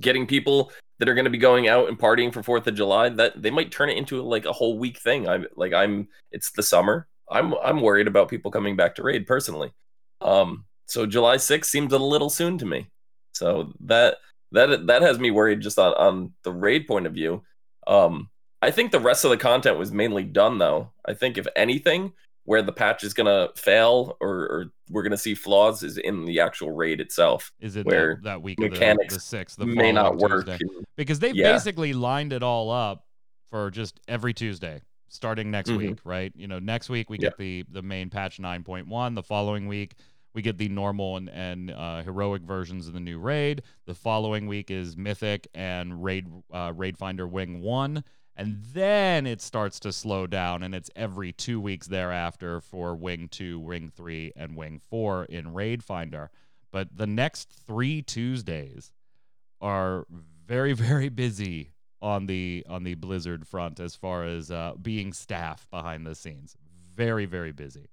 getting 0.00 0.26
people 0.26 0.72
that 0.98 1.08
are 1.08 1.14
going 1.14 1.24
to 1.24 1.30
be 1.30 1.38
going 1.38 1.68
out 1.68 1.88
and 1.88 1.98
partying 1.98 2.32
for 2.32 2.42
Fourth 2.42 2.66
of 2.66 2.74
July 2.74 3.08
that 3.10 3.40
they 3.40 3.50
might 3.50 3.72
turn 3.72 3.90
it 3.90 3.98
into 3.98 4.22
like 4.22 4.46
a 4.46 4.52
whole 4.52 4.78
week 4.78 4.98
thing. 4.98 5.28
I'm 5.28 5.46
like, 5.56 5.72
I'm. 5.72 6.08
It's 6.30 6.52
the 6.52 6.62
summer. 6.62 7.08
I'm 7.30 7.54
I'm 7.54 7.80
worried 7.80 8.06
about 8.06 8.28
people 8.28 8.50
coming 8.50 8.76
back 8.76 8.94
to 8.96 9.02
raid 9.02 9.26
personally. 9.26 9.72
Um, 10.20 10.64
so 10.86 11.06
July 11.06 11.36
6th 11.36 11.66
seems 11.66 11.92
a 11.92 11.98
little 11.98 12.30
soon 12.30 12.58
to 12.58 12.66
me. 12.66 12.90
So 13.32 13.72
that 13.80 14.18
that 14.52 14.86
that 14.86 15.02
has 15.02 15.18
me 15.18 15.30
worried 15.30 15.60
just 15.60 15.78
on 15.78 15.92
on 15.94 16.32
the 16.44 16.52
raid 16.52 16.86
point 16.86 17.06
of 17.06 17.14
view. 17.14 17.42
Um, 17.86 18.30
I 18.62 18.70
think 18.70 18.92
the 18.92 19.00
rest 19.00 19.24
of 19.24 19.30
the 19.30 19.36
content 19.36 19.78
was 19.78 19.92
mainly 19.92 20.22
done 20.22 20.58
though. 20.58 20.92
I 21.04 21.14
think 21.14 21.36
if 21.36 21.46
anything, 21.56 22.12
where 22.44 22.62
the 22.62 22.72
patch 22.72 23.04
is 23.04 23.14
gonna 23.14 23.48
fail 23.56 24.16
or, 24.20 24.30
or 24.30 24.72
we're 24.90 25.02
gonna 25.02 25.16
see 25.16 25.34
flaws 25.34 25.82
is 25.82 25.96
in 25.98 26.24
the 26.24 26.40
actual 26.40 26.70
raid 26.70 27.00
itself. 27.00 27.52
Is 27.60 27.76
it 27.76 27.86
Where 27.86 28.16
that, 28.16 28.24
that 28.24 28.42
week 28.42 28.58
of 28.58 28.64
the, 28.64 28.70
mechanics 28.70 29.14
the 29.14 29.20
sixth, 29.20 29.56
the 29.56 29.66
may 29.66 29.92
not 29.92 30.16
work. 30.16 30.46
Tuesday? 30.46 30.58
Because 30.96 31.18
they've 31.18 31.34
Yeah. 31.34 31.52
basically 31.52 31.92
lined 31.92 32.32
it 32.32 32.42
all 32.42 32.70
up 32.70 33.06
for 33.50 33.70
just 33.70 33.98
every 34.08 34.34
Tuesday 34.34 34.82
starting 35.08 35.50
next 35.50 35.70
Mhm. 35.70 35.76
week, 35.78 35.98
right? 36.04 36.32
You 36.36 36.46
know, 36.48 36.58
next 36.58 36.90
week 36.90 37.08
we 37.08 37.18
get 37.18 37.36
the 37.38 37.64
the 37.70 37.82
main 37.82 38.10
patch 38.10 38.38
9.1. 38.38 39.14
The 39.14 39.22
following 39.22 39.66
week 39.66 39.94
we 40.34 40.42
get 40.42 40.58
the 40.58 40.68
normal 40.68 41.16
and, 41.16 41.30
and 41.30 41.70
uh, 41.70 42.02
heroic 42.02 42.42
versions 42.42 42.88
of 42.88 42.92
the 42.92 43.00
new 43.00 43.18
raid. 43.20 43.62
The 43.86 43.94
following 43.94 44.48
week 44.48 44.70
is 44.70 44.96
mythic 44.96 45.46
and 45.54 46.02
raid 46.02 46.26
uh, 46.52 46.72
raid 46.74 46.98
finder 46.98 47.26
wing 47.26 47.62
one. 47.62 48.04
And 48.36 48.62
then 48.72 49.26
it 49.26 49.40
starts 49.40 49.78
to 49.80 49.92
slow 49.92 50.26
down, 50.26 50.62
and 50.62 50.74
it's 50.74 50.90
every 50.96 51.32
two 51.32 51.60
weeks 51.60 51.86
thereafter 51.86 52.60
for 52.60 52.96
Wing 52.96 53.28
2, 53.28 53.60
Wing 53.60 53.92
3, 53.94 54.32
and 54.34 54.56
Wing 54.56 54.80
4 54.90 55.26
in 55.26 55.54
Raid 55.54 55.84
Finder. 55.84 56.30
But 56.72 56.96
the 56.96 57.06
next 57.06 57.52
three 57.66 58.02
Tuesdays 58.02 58.92
are 59.60 60.06
very, 60.46 60.72
very 60.74 61.08
busy 61.08 61.70
on 62.02 62.26
the 62.26 62.66
on 62.68 62.84
the 62.84 62.94
Blizzard 62.94 63.46
front 63.46 63.80
as 63.80 63.94
far 63.94 64.24
as 64.24 64.50
uh, 64.50 64.72
being 64.82 65.12
staff 65.12 65.66
behind 65.70 66.06
the 66.06 66.14
scenes. 66.14 66.56
Very, 66.94 67.24
very 67.24 67.52
busy. 67.52 67.88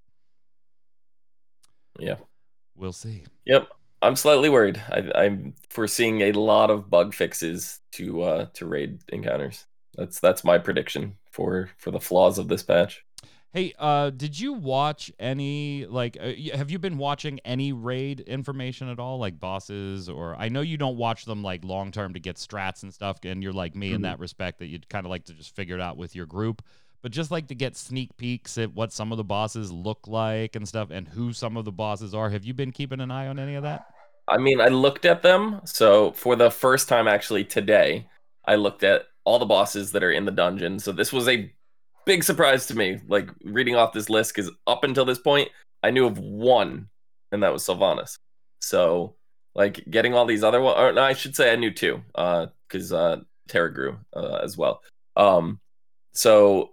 Yeah. 2.00 2.16
we'll 2.76 2.94
see. 2.94 3.24
Yep. 3.46 3.70
I'm 4.02 4.16
slightly 4.16 4.50
worried. 4.50 4.82
I, 4.90 5.12
I'm 5.14 5.54
foreseeing 5.70 6.22
a 6.22 6.32
lot 6.32 6.72
of 6.72 6.90
bug 6.90 7.14
fixes 7.14 7.80
to 7.94 8.24
uh, 8.24 8.46
to 8.56 8.66
raid 8.66 9.00
encounters. 9.10 9.66
That's 10.02 10.20
that's 10.20 10.44
my 10.44 10.58
prediction 10.58 11.16
for 11.30 11.70
for 11.78 11.92
the 11.92 12.00
flaws 12.00 12.40
of 12.40 12.48
this 12.48 12.64
patch. 12.64 13.06
Hey, 13.54 13.76
uh, 13.78 14.10
did 14.10 14.40
you 14.40 14.54
watch 14.54 15.12
any 15.20 15.86
like? 15.86 16.18
Uh, 16.20 16.32
have 16.56 16.72
you 16.72 16.80
been 16.80 16.98
watching 16.98 17.40
any 17.46 17.72
raid 17.72 18.22
information 18.22 18.90
at 18.90 18.98
all, 18.98 19.20
like 19.20 19.40
bosses? 19.40 20.10
Or 20.10 20.36
I 20.36 20.50
know 20.50 20.62
you 20.62 20.76
don't 20.76 20.98
watch 20.98 21.26
them 21.26 21.44
like 21.44 21.64
long 21.64 21.92
term 21.92 22.16
to 22.16 22.20
get 22.20 22.38
strats 22.38 22.82
and 22.82 22.92
stuff, 22.92 23.20
and 23.24 23.44
you're 23.44 23.54
like 23.54 23.76
me 23.76 23.90
mm-hmm. 23.90 23.98
in 23.98 24.02
that 24.02 24.18
respect 24.18 24.58
that 24.58 24.68
you'd 24.68 24.90
kind 24.90 25.06
of 25.06 25.12
like 25.12 25.26
to 25.26 25.34
just 25.34 25.56
figure 25.56 25.76
it 25.76 25.82
out 25.82 25.98
with 25.98 26.16
your 26.16 26.26
group. 26.26 26.64
But 27.04 27.12
just 27.12 27.30
like 27.30 27.48
to 27.50 27.56
get 27.56 27.78
sneak 27.78 28.18
peeks 28.18 28.58
at 28.58 28.74
what 28.74 28.92
some 28.92 29.12
of 29.12 29.20
the 29.20 29.24
bosses 29.24 29.72
look 29.72 30.08
like 30.08 30.56
and 30.56 30.68
stuff, 30.68 30.90
and 30.90 31.08
who 31.08 31.32
some 31.32 31.58
of 31.58 31.66
the 31.66 31.72
bosses 31.72 32.16
are. 32.16 32.32
Have 32.32 32.44
you 32.44 32.56
been 32.56 32.72
keeping 32.72 33.02
an 33.02 33.12
eye 33.12 33.28
on 33.28 33.38
any 33.38 33.54
of 33.54 33.62
that? 33.62 33.86
I 34.28 34.40
mean, 34.40 34.60
I 34.60 34.70
looked 34.70 35.06
at 35.06 35.22
them. 35.22 35.62
So 35.66 36.14
for 36.14 36.36
the 36.36 36.50
first 36.50 36.88
time, 36.88 37.08
actually 37.08 37.44
today, 37.44 38.08
I 38.46 38.56
looked 38.56 38.84
at 38.84 39.04
all 39.24 39.40
the 39.40 39.46
bosses 39.46 39.92
that 39.92 40.04
are 40.04 40.12
in 40.12 40.26
the 40.26 40.32
dungeon. 40.32 40.80
So 40.80 40.92
this 40.92 41.14
was 41.14 41.28
a 41.28 41.52
big 42.06 42.24
surprise 42.24 42.66
to 42.68 42.76
me, 42.76 43.00
like 43.08 43.30
reading 43.44 43.76
off 43.76 43.94
this 43.94 44.10
list, 44.10 44.36
because 44.36 44.52
up 44.68 44.84
until 44.84 45.06
this 45.06 45.20
point, 45.20 45.50
I 45.84 45.92
knew 45.92 46.06
of 46.06 46.18
one, 46.18 46.90
and 47.32 47.44
that 47.44 47.54
was 47.54 47.66
Sylvanas. 47.66 48.18
So, 48.60 49.16
like, 49.56 49.84
getting 49.90 50.14
all 50.14 50.26
these 50.26 50.44
other 50.44 50.62
ones, 50.62 50.96
no, 50.96 51.02
I 51.02 51.14
should 51.14 51.36
say 51.36 51.52
I 51.52 51.56
knew 51.56 51.72
two, 51.72 52.02
because 52.14 52.94
uh, 52.94 52.98
uh, 52.98 53.20
Tarragrue 53.50 53.98
uh, 54.16 54.40
as 54.44 54.58
well. 54.58 54.82
Um, 55.16 55.60
so 56.14 56.72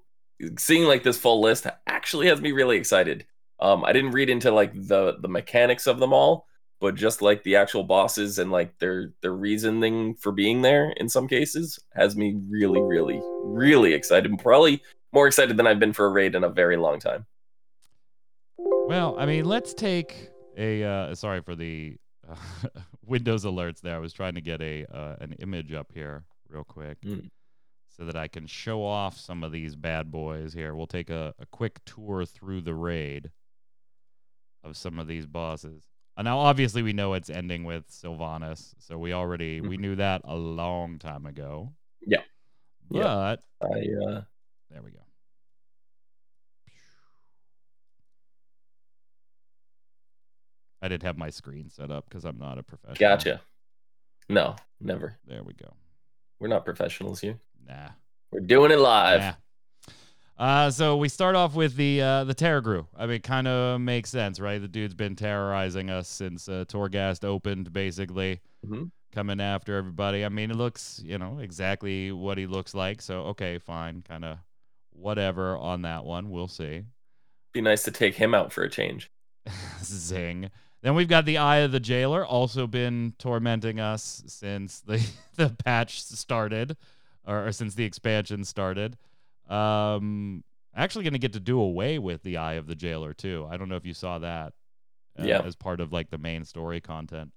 seeing 0.58 0.84
like 0.84 1.02
this 1.02 1.18
full 1.18 1.40
list 1.40 1.66
actually 1.86 2.28
has 2.28 2.40
me 2.40 2.52
really 2.52 2.76
excited. 2.76 3.26
Um, 3.60 3.84
I 3.84 3.92
didn't 3.92 4.12
read 4.12 4.30
into 4.30 4.52
like 4.52 4.72
the 4.74 5.16
the 5.20 5.28
mechanics 5.28 5.86
of 5.86 5.98
them 5.98 6.12
all, 6.12 6.46
but 6.80 6.94
just 6.94 7.22
like 7.22 7.42
the 7.42 7.56
actual 7.56 7.82
bosses 7.84 8.38
and 8.38 8.50
like 8.50 8.78
their 8.78 9.12
their 9.20 9.32
reasoning 9.32 10.14
for 10.14 10.32
being 10.32 10.62
there 10.62 10.90
in 10.96 11.08
some 11.08 11.26
cases 11.26 11.78
has 11.94 12.16
me 12.16 12.36
really, 12.48 12.80
really, 12.80 13.20
really 13.42 13.94
excited. 13.94 14.36
Probably 14.38 14.82
more 15.12 15.26
excited 15.26 15.56
than 15.56 15.66
I've 15.66 15.80
been 15.80 15.92
for 15.92 16.06
a 16.06 16.10
raid 16.10 16.34
in 16.34 16.44
a 16.44 16.48
very 16.48 16.76
long 16.76 17.00
time. 17.00 17.26
Well, 18.58 19.16
I 19.18 19.26
mean, 19.26 19.44
let's 19.44 19.74
take 19.74 20.30
a 20.56 20.84
uh, 20.84 21.14
sorry 21.14 21.40
for 21.40 21.54
the 21.54 21.96
uh, 22.28 22.36
Windows 23.06 23.44
alerts 23.44 23.80
there. 23.80 23.96
I 23.96 23.98
was 23.98 24.12
trying 24.12 24.34
to 24.34 24.40
get 24.40 24.60
a 24.60 24.84
uh, 24.86 25.16
an 25.20 25.34
image 25.40 25.72
up 25.72 25.90
here 25.92 26.24
real 26.48 26.64
quick 26.64 27.00
mm. 27.02 27.28
so 27.88 28.04
that 28.04 28.16
I 28.16 28.28
can 28.28 28.46
show 28.46 28.84
off 28.84 29.18
some 29.18 29.42
of 29.42 29.52
these 29.52 29.74
bad 29.74 30.10
boys 30.10 30.52
here. 30.54 30.74
We'll 30.74 30.86
take 30.86 31.10
a, 31.10 31.34
a 31.38 31.46
quick 31.46 31.80
tour 31.84 32.24
through 32.24 32.62
the 32.62 32.74
raid 32.74 33.30
of 34.62 34.76
some 34.76 34.98
of 34.98 35.06
these 35.06 35.26
bosses. 35.26 35.82
Uh, 36.18 36.22
now, 36.22 36.38
obviously, 36.40 36.82
we 36.82 36.92
know 36.92 37.14
it's 37.14 37.30
ending 37.30 37.62
with 37.62 37.88
Sylvanas, 37.88 38.74
so 38.80 38.98
we 38.98 39.12
already 39.12 39.60
mm-hmm. 39.60 39.68
we 39.68 39.76
knew 39.76 39.94
that 39.94 40.22
a 40.24 40.34
long 40.34 40.98
time 40.98 41.26
ago. 41.26 41.72
Yeah, 42.04 42.22
but 42.90 42.98
yeah. 42.98 43.36
I 43.62 43.66
uh, 43.66 44.22
there 44.68 44.82
we 44.84 44.90
go. 44.90 44.98
I 50.82 50.88
did 50.88 51.04
have 51.04 51.16
my 51.16 51.30
screen 51.30 51.70
set 51.70 51.92
up 51.92 52.08
because 52.08 52.24
I'm 52.24 52.38
not 52.38 52.58
a 52.58 52.64
professional. 52.64 52.96
Gotcha. 52.96 53.40
No, 54.28 54.56
never. 54.80 55.16
There 55.26 55.44
we 55.44 55.54
go. 55.54 55.72
We're 56.40 56.48
not 56.48 56.64
professionals 56.64 57.20
here. 57.20 57.38
Nah. 57.66 57.90
We're 58.30 58.40
doing 58.40 58.70
it 58.70 58.78
live. 58.78 59.20
Nah. 59.20 59.32
Uh, 60.38 60.70
so 60.70 60.96
we 60.96 61.08
start 61.08 61.34
off 61.34 61.54
with 61.54 61.74
the 61.74 62.00
uh, 62.00 62.24
the 62.24 62.34
Tarragrue. 62.34 62.86
I 62.96 63.06
mean, 63.06 63.20
kind 63.20 63.48
of 63.48 63.80
makes 63.80 64.10
sense, 64.10 64.38
right? 64.38 64.60
The 64.60 64.68
dude's 64.68 64.94
been 64.94 65.16
terrorizing 65.16 65.90
us 65.90 66.06
since 66.08 66.48
uh, 66.48 66.64
Torghast 66.68 67.24
opened, 67.24 67.72
basically, 67.72 68.40
mm-hmm. 68.64 68.84
coming 69.12 69.40
after 69.40 69.76
everybody. 69.76 70.24
I 70.24 70.28
mean, 70.28 70.52
it 70.52 70.56
looks, 70.56 71.02
you 71.04 71.18
know, 71.18 71.40
exactly 71.40 72.12
what 72.12 72.38
he 72.38 72.46
looks 72.46 72.72
like. 72.72 73.02
So 73.02 73.22
okay, 73.22 73.58
fine, 73.58 74.02
kind 74.06 74.24
of 74.24 74.38
whatever 74.92 75.56
on 75.56 75.82
that 75.82 76.04
one. 76.04 76.30
We'll 76.30 76.46
see. 76.46 76.84
Be 77.52 77.60
nice 77.60 77.82
to 77.84 77.90
take 77.90 78.14
him 78.14 78.32
out 78.32 78.52
for 78.52 78.62
a 78.62 78.70
change. 78.70 79.10
Zing. 79.82 80.50
Then 80.82 80.94
we've 80.94 81.08
got 81.08 81.24
the 81.24 81.38
Eye 81.38 81.58
of 81.58 81.72
the 81.72 81.80
Jailer, 81.80 82.24
also 82.24 82.68
been 82.68 83.14
tormenting 83.18 83.80
us 83.80 84.22
since 84.28 84.80
the 84.80 85.04
the 85.34 85.48
patch 85.64 86.00
started, 86.00 86.76
or, 87.26 87.48
or 87.48 87.52
since 87.52 87.74
the 87.74 87.84
expansion 87.84 88.44
started. 88.44 88.96
Um, 89.48 90.44
actually 90.74 91.04
going 91.04 91.14
to 91.14 91.18
get 91.18 91.32
to 91.32 91.40
do 91.40 91.60
away 91.60 91.98
with 91.98 92.22
the 92.22 92.36
Eye 92.36 92.54
of 92.54 92.66
the 92.66 92.74
Jailer 92.74 93.14
too. 93.14 93.46
I 93.50 93.56
don't 93.56 93.68
know 93.68 93.76
if 93.76 93.86
you 93.86 93.94
saw 93.94 94.18
that. 94.18 94.52
Uh, 95.18 95.24
yeah. 95.24 95.40
As 95.40 95.56
part 95.56 95.80
of 95.80 95.92
like 95.92 96.10
the 96.10 96.18
main 96.18 96.44
story 96.44 96.80
content. 96.80 97.32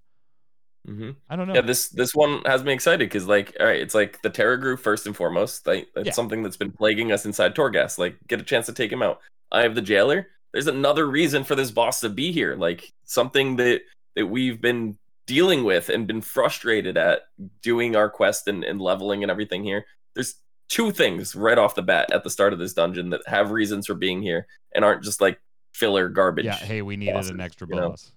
Mm-hmm. 0.87 1.11
I 1.29 1.35
don't 1.35 1.47
know. 1.47 1.55
Yeah, 1.55 1.61
this 1.61 1.89
this 1.89 2.13
one 2.13 2.41
has 2.45 2.63
me 2.63 2.73
excited 2.73 3.07
because 3.07 3.27
like, 3.27 3.55
all 3.59 3.65
right, 3.65 3.79
it's 3.79 3.95
like 3.95 4.21
the 4.21 4.29
Tarragrue 4.29 4.79
first 4.79 5.05
and 5.05 5.15
foremost. 5.15 5.65
Like, 5.65 5.87
that's 5.95 6.07
yeah. 6.07 6.13
something 6.13 6.43
that's 6.43 6.57
been 6.57 6.71
plaguing 6.71 7.11
us 7.11 7.25
inside 7.25 7.55
Torghast. 7.55 7.97
Like, 7.97 8.17
get 8.27 8.39
a 8.39 8.43
chance 8.43 8.65
to 8.67 8.73
take 8.73 8.91
him 8.91 9.01
out. 9.01 9.19
Eye 9.51 9.63
of 9.63 9.75
the 9.75 9.81
Jailer. 9.81 10.27
There's 10.53 10.67
another 10.67 11.07
reason 11.07 11.43
for 11.43 11.55
this 11.55 11.71
boss 11.71 12.01
to 12.01 12.09
be 12.09 12.31
here. 12.31 12.55
Like 12.55 12.91
something 13.03 13.55
that 13.57 13.81
that 14.15 14.25
we've 14.25 14.61
been 14.61 14.97
dealing 15.27 15.63
with 15.63 15.89
and 15.89 16.07
been 16.07 16.21
frustrated 16.21 16.97
at 16.97 17.21
doing 17.61 17.95
our 17.95 18.09
quest 18.09 18.47
and, 18.47 18.63
and 18.63 18.81
leveling 18.81 19.23
and 19.23 19.31
everything 19.31 19.63
here. 19.63 19.85
There's 20.13 20.35
two 20.71 20.89
things 20.89 21.35
right 21.35 21.57
off 21.57 21.75
the 21.75 21.81
bat 21.81 22.11
at 22.13 22.23
the 22.23 22.29
start 22.29 22.53
of 22.53 22.59
this 22.59 22.73
dungeon 22.73 23.09
that 23.09 23.21
have 23.27 23.51
reasons 23.51 23.85
for 23.85 23.93
being 23.93 24.21
here 24.21 24.47
and 24.73 24.85
aren't 24.85 25.03
just 25.03 25.19
like 25.19 25.39
filler 25.73 26.07
garbage. 26.07 26.45
Yeah, 26.45 26.55
hey, 26.55 26.81
we 26.81 26.95
needed 26.95 27.13
bosses, 27.13 27.31
an 27.31 27.41
extra 27.41 27.67
boss. 27.67 28.13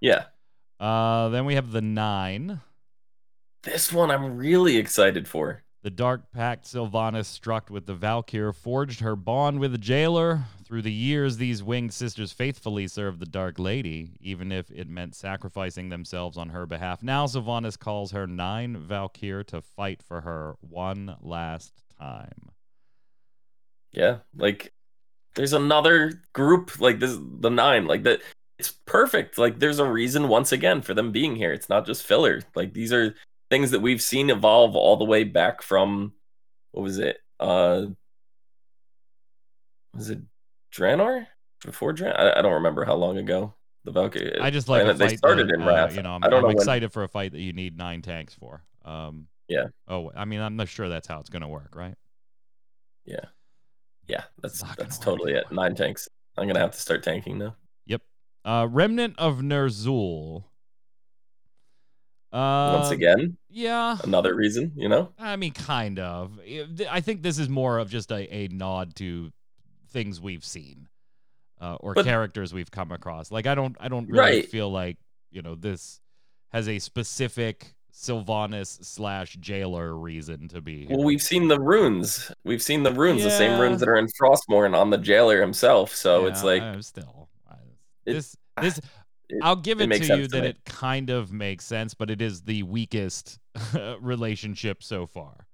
You 0.00 0.10
know? 0.10 0.18
Yeah. 0.78 0.86
Uh, 0.86 1.30
then 1.30 1.46
we 1.46 1.54
have 1.54 1.72
the 1.72 1.80
nine. 1.80 2.60
This 3.62 3.92
one 3.92 4.10
I'm 4.10 4.36
really 4.36 4.76
excited 4.76 5.26
for. 5.26 5.62
The 5.82 5.90
Dark 5.90 6.30
Pact 6.32 6.66
Sylvanas 6.66 7.24
struck 7.24 7.70
with 7.70 7.86
the 7.86 7.94
Valkyr 7.94 8.52
forged 8.52 9.00
her 9.00 9.16
bond 9.16 9.58
with 9.58 9.72
the 9.72 9.78
jailer. 9.78 10.44
Through 10.66 10.82
the 10.82 10.92
years, 10.92 11.36
these 11.36 11.62
winged 11.62 11.94
sisters 11.94 12.32
faithfully 12.32 12.88
served 12.88 13.20
the 13.20 13.26
Dark 13.26 13.60
Lady, 13.60 14.16
even 14.20 14.50
if 14.50 14.68
it 14.72 14.88
meant 14.88 15.14
sacrificing 15.14 15.90
themselves 15.90 16.36
on 16.36 16.48
her 16.48 16.66
behalf. 16.66 17.04
Now 17.04 17.26
Sylvanas 17.26 17.78
calls 17.78 18.10
her 18.10 18.26
Nine 18.26 18.76
Valkyr 18.76 19.44
to 19.44 19.62
fight 19.62 20.02
for 20.02 20.22
her 20.22 20.56
one 20.60 21.14
last 21.20 21.84
time. 22.00 22.50
Yeah, 23.92 24.18
like 24.36 24.72
there's 25.36 25.52
another 25.52 26.20
group 26.32 26.80
like 26.80 26.98
this 26.98 27.16
the 27.38 27.50
nine 27.50 27.86
like 27.86 28.02
that 28.02 28.20
it's 28.58 28.72
perfect 28.86 29.38
like 29.38 29.58
there's 29.58 29.78
a 29.78 29.88
reason 29.88 30.28
once 30.28 30.50
again 30.50 30.80
for 30.80 30.94
them 30.94 31.12
being 31.12 31.36
here 31.36 31.52
it's 31.52 31.68
not 31.68 31.84
just 31.84 32.06
filler 32.06 32.40
like 32.54 32.72
these 32.72 32.90
are 32.90 33.14
things 33.50 33.70
that 33.70 33.80
we've 33.80 34.00
seen 34.00 34.30
evolve 34.30 34.74
all 34.74 34.96
the 34.96 35.04
way 35.04 35.24
back 35.24 35.60
from 35.60 36.14
what 36.72 36.82
was 36.82 36.98
it 36.98 37.18
uh 37.38 37.84
was 39.94 40.08
it 40.08 40.20
Draenor 40.76 41.26
before 41.64 41.94
Draenor 41.94 42.18
I, 42.18 42.38
I 42.38 42.42
don't 42.42 42.54
remember 42.54 42.84
how 42.84 42.94
long 42.94 43.18
ago 43.18 43.54
the 43.84 43.92
Valkyrie 43.92 44.40
I 44.40 44.50
just 44.50 44.68
like 44.68 44.96
they 44.96 45.16
started 45.16 45.48
that, 45.48 45.54
in 45.54 45.64
Wrath 45.64 45.92
uh, 45.92 45.94
you 45.94 46.02
know 46.02 46.12
I'm, 46.12 46.24
I 46.24 46.36
am 46.36 46.50
excited 46.50 46.86
when... 46.86 46.90
for 46.90 47.04
a 47.04 47.08
fight 47.08 47.32
that 47.32 47.40
you 47.40 47.52
need 47.52 47.76
nine 47.76 48.02
tanks 48.02 48.34
for 48.34 48.64
um 48.84 49.26
yeah 49.48 49.66
oh 49.88 50.12
I 50.16 50.24
mean 50.24 50.40
I'm 50.40 50.56
not 50.56 50.68
sure 50.68 50.88
that's 50.88 51.06
how 51.06 51.20
it's 51.20 51.30
gonna 51.30 51.48
work 51.48 51.74
right 51.74 51.94
yeah. 53.06 53.24
Yeah, 54.08 54.24
that's 54.40 54.62
that's 54.76 54.98
totally 54.98 55.32
it. 55.32 55.50
Nine 55.50 55.74
tanks. 55.74 56.08
I'm 56.36 56.46
gonna 56.46 56.60
have 56.60 56.72
to 56.72 56.80
start 56.80 57.02
tanking 57.02 57.38
now. 57.38 57.56
Yep. 57.86 58.02
Uh, 58.44 58.68
Remnant 58.70 59.18
of 59.18 59.38
Ner'zhul. 59.38 60.44
Uh, 62.32 62.78
Once 62.78 62.90
again. 62.90 63.36
Yeah. 63.48 63.96
Another 64.04 64.34
reason, 64.34 64.72
you 64.76 64.88
know. 64.88 65.12
I 65.18 65.36
mean, 65.36 65.52
kind 65.52 65.98
of. 65.98 66.38
I 66.88 67.00
think 67.00 67.22
this 67.22 67.38
is 67.38 67.48
more 67.48 67.78
of 67.78 67.90
just 67.90 68.12
a, 68.12 68.32
a 68.32 68.48
nod 68.48 68.94
to 68.96 69.32
things 69.96 70.20
we've 70.20 70.44
seen, 70.44 70.88
uh, 71.58 71.76
or 71.80 71.94
but, 71.94 72.04
characters 72.04 72.52
we've 72.52 72.70
come 72.70 72.92
across. 72.92 73.32
Like 73.32 73.46
I 73.46 73.54
don't 73.54 73.74
I 73.80 73.88
don't 73.88 74.06
really 74.10 74.20
right. 74.20 74.48
feel 74.48 74.70
like 74.70 74.98
you 75.30 75.40
know 75.40 75.54
this 75.54 76.00
has 76.52 76.68
a 76.68 76.78
specific 76.78 77.74
Sylvanas 77.94 78.84
slash 78.84 79.36
jailer 79.40 79.96
reason 79.96 80.48
to 80.48 80.60
be. 80.60 80.84
Here. 80.84 80.94
Well, 80.94 81.06
we've 81.06 81.22
seen 81.22 81.48
the 81.48 81.58
runes. 81.58 82.30
We've 82.44 82.60
seen 82.60 82.82
the 82.82 82.92
runes, 82.92 83.22
yeah. 83.22 83.28
the 83.28 83.36
same 83.38 83.58
runes 83.58 83.80
that 83.80 83.88
are 83.88 83.96
in 83.96 84.06
Frostmourne 84.20 84.76
on 84.76 84.90
the 84.90 84.98
jailer 84.98 85.40
himself. 85.40 85.94
So 85.94 86.22
yeah, 86.22 86.28
it's 86.28 86.44
like 86.44 86.62
I'm 86.62 86.82
still 86.82 87.30
it, 88.04 88.12
this 88.12 88.36
this. 88.60 88.78
It, 89.28 89.38
I'll 89.42 89.56
give 89.56 89.80
it, 89.80 89.90
it 89.90 90.02
to 90.04 90.18
you 90.18 90.28
that 90.28 90.44
it 90.44 90.64
kind 90.66 91.08
of 91.08 91.32
makes 91.32 91.64
sense, 91.64 91.94
but 91.94 92.10
it 92.10 92.20
is 92.20 92.42
the 92.42 92.62
weakest 92.64 93.38
relationship 94.00 94.82
so 94.82 95.06
far. 95.06 95.46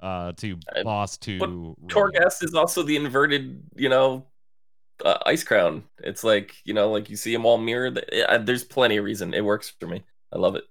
Uh, 0.00 0.32
to 0.32 0.56
boss 0.82 1.18
to 1.18 1.76
Torghast 1.86 2.42
is 2.42 2.54
also 2.54 2.82
the 2.82 2.96
inverted, 2.96 3.62
you 3.76 3.88
know, 3.88 4.26
uh, 5.04 5.18
Icecrown. 5.26 5.82
It's 5.98 6.24
like 6.24 6.56
you 6.64 6.74
know, 6.74 6.90
like 6.90 7.10
you 7.10 7.16
see 7.16 7.32
them 7.32 7.44
all 7.44 7.58
mirrored. 7.58 8.04
There's 8.42 8.64
plenty 8.64 8.96
of 8.96 9.04
reason. 9.04 9.34
It 9.34 9.44
works 9.44 9.72
for 9.78 9.86
me. 9.86 10.02
I 10.32 10.38
love 10.38 10.56
it. 10.56 10.64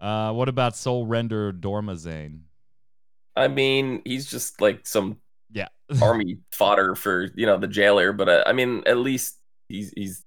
Uh, 0.00 0.32
what 0.32 0.48
about 0.48 0.76
Soul 0.76 1.06
Render 1.06 1.52
Dormazain? 1.52 2.40
I 3.36 3.48
mean, 3.48 4.02
he's 4.04 4.26
just 4.26 4.60
like 4.60 4.86
some 4.86 5.18
yeah 5.52 5.68
army 6.02 6.38
fodder 6.52 6.94
for 6.94 7.28
you 7.34 7.46
know 7.46 7.58
the 7.58 7.68
jailer, 7.68 8.12
but 8.12 8.28
uh, 8.28 8.44
I 8.46 8.52
mean, 8.52 8.82
at 8.86 8.96
least 8.96 9.36
he's 9.68 9.92
he's 9.94 10.24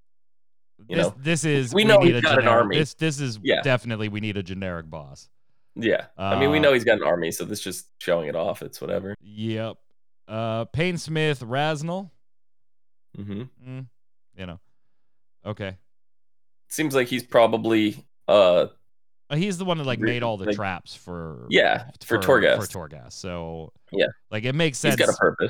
You 0.88 0.98
this, 0.98 1.08
know, 1.08 1.16
this 1.18 1.46
is 1.46 1.74
We 1.74 1.84
know 1.86 1.98
need 1.98 2.16
he's 2.16 2.20
a 2.20 2.22
got 2.22 2.40
an 2.40 2.48
army. 2.48 2.78
This 2.78 2.94
this 2.94 3.20
is 3.20 3.40
Yeah. 3.44 3.62
definitely 3.62 4.10
we 4.10 4.20
need 4.20 4.38
a 4.38 4.44
generic 4.44 4.90
boss. 4.90 5.30
Yeah. 5.76 6.06
I 6.18 6.40
mean, 6.40 6.52
we 6.52 6.60
Uh, 6.60 6.62
know 6.62 6.74
he's 6.74 6.84
got 6.84 6.98
an 7.00 7.04
army, 7.04 7.32
so 7.32 7.46
this 7.46 7.60
just 7.62 7.88
showing 8.00 8.28
it 8.30 8.36
off. 8.36 8.62
It's 8.62 8.80
whatever. 8.80 9.16
Yep. 9.22 9.78
Uh, 10.28 10.66
Payne 10.66 10.98
Smith, 10.98 11.42
Raznal. 11.42 12.12
hmm 13.16 13.44
Mm, 13.68 13.88
you 14.38 14.46
know. 14.46 14.60
Okay. 15.46 15.78
Seems 16.70 16.96
like 16.96 17.08
he's 17.08 17.24
probably 17.24 18.04
uh 18.28 18.68
Uh, 19.30 19.36
He's 19.36 19.58
the 19.58 19.66
one 19.66 19.78
that 19.78 19.86
like 19.86 20.00
made 20.00 20.22
all 20.24 20.38
the 20.38 20.46
like- 20.46 20.56
traps 20.56 20.96
for 20.96 21.46
yeah 21.50 21.90
for, 22.06 22.22
for 22.22 22.40
Torghast. 22.42 22.72
For 22.72 22.88
Torghast. 22.90 23.14
So 23.14 23.72
Yeah. 23.92 24.08
like 24.32 24.44
it 24.44 24.54
makes 24.54 24.78
sense 24.78 24.96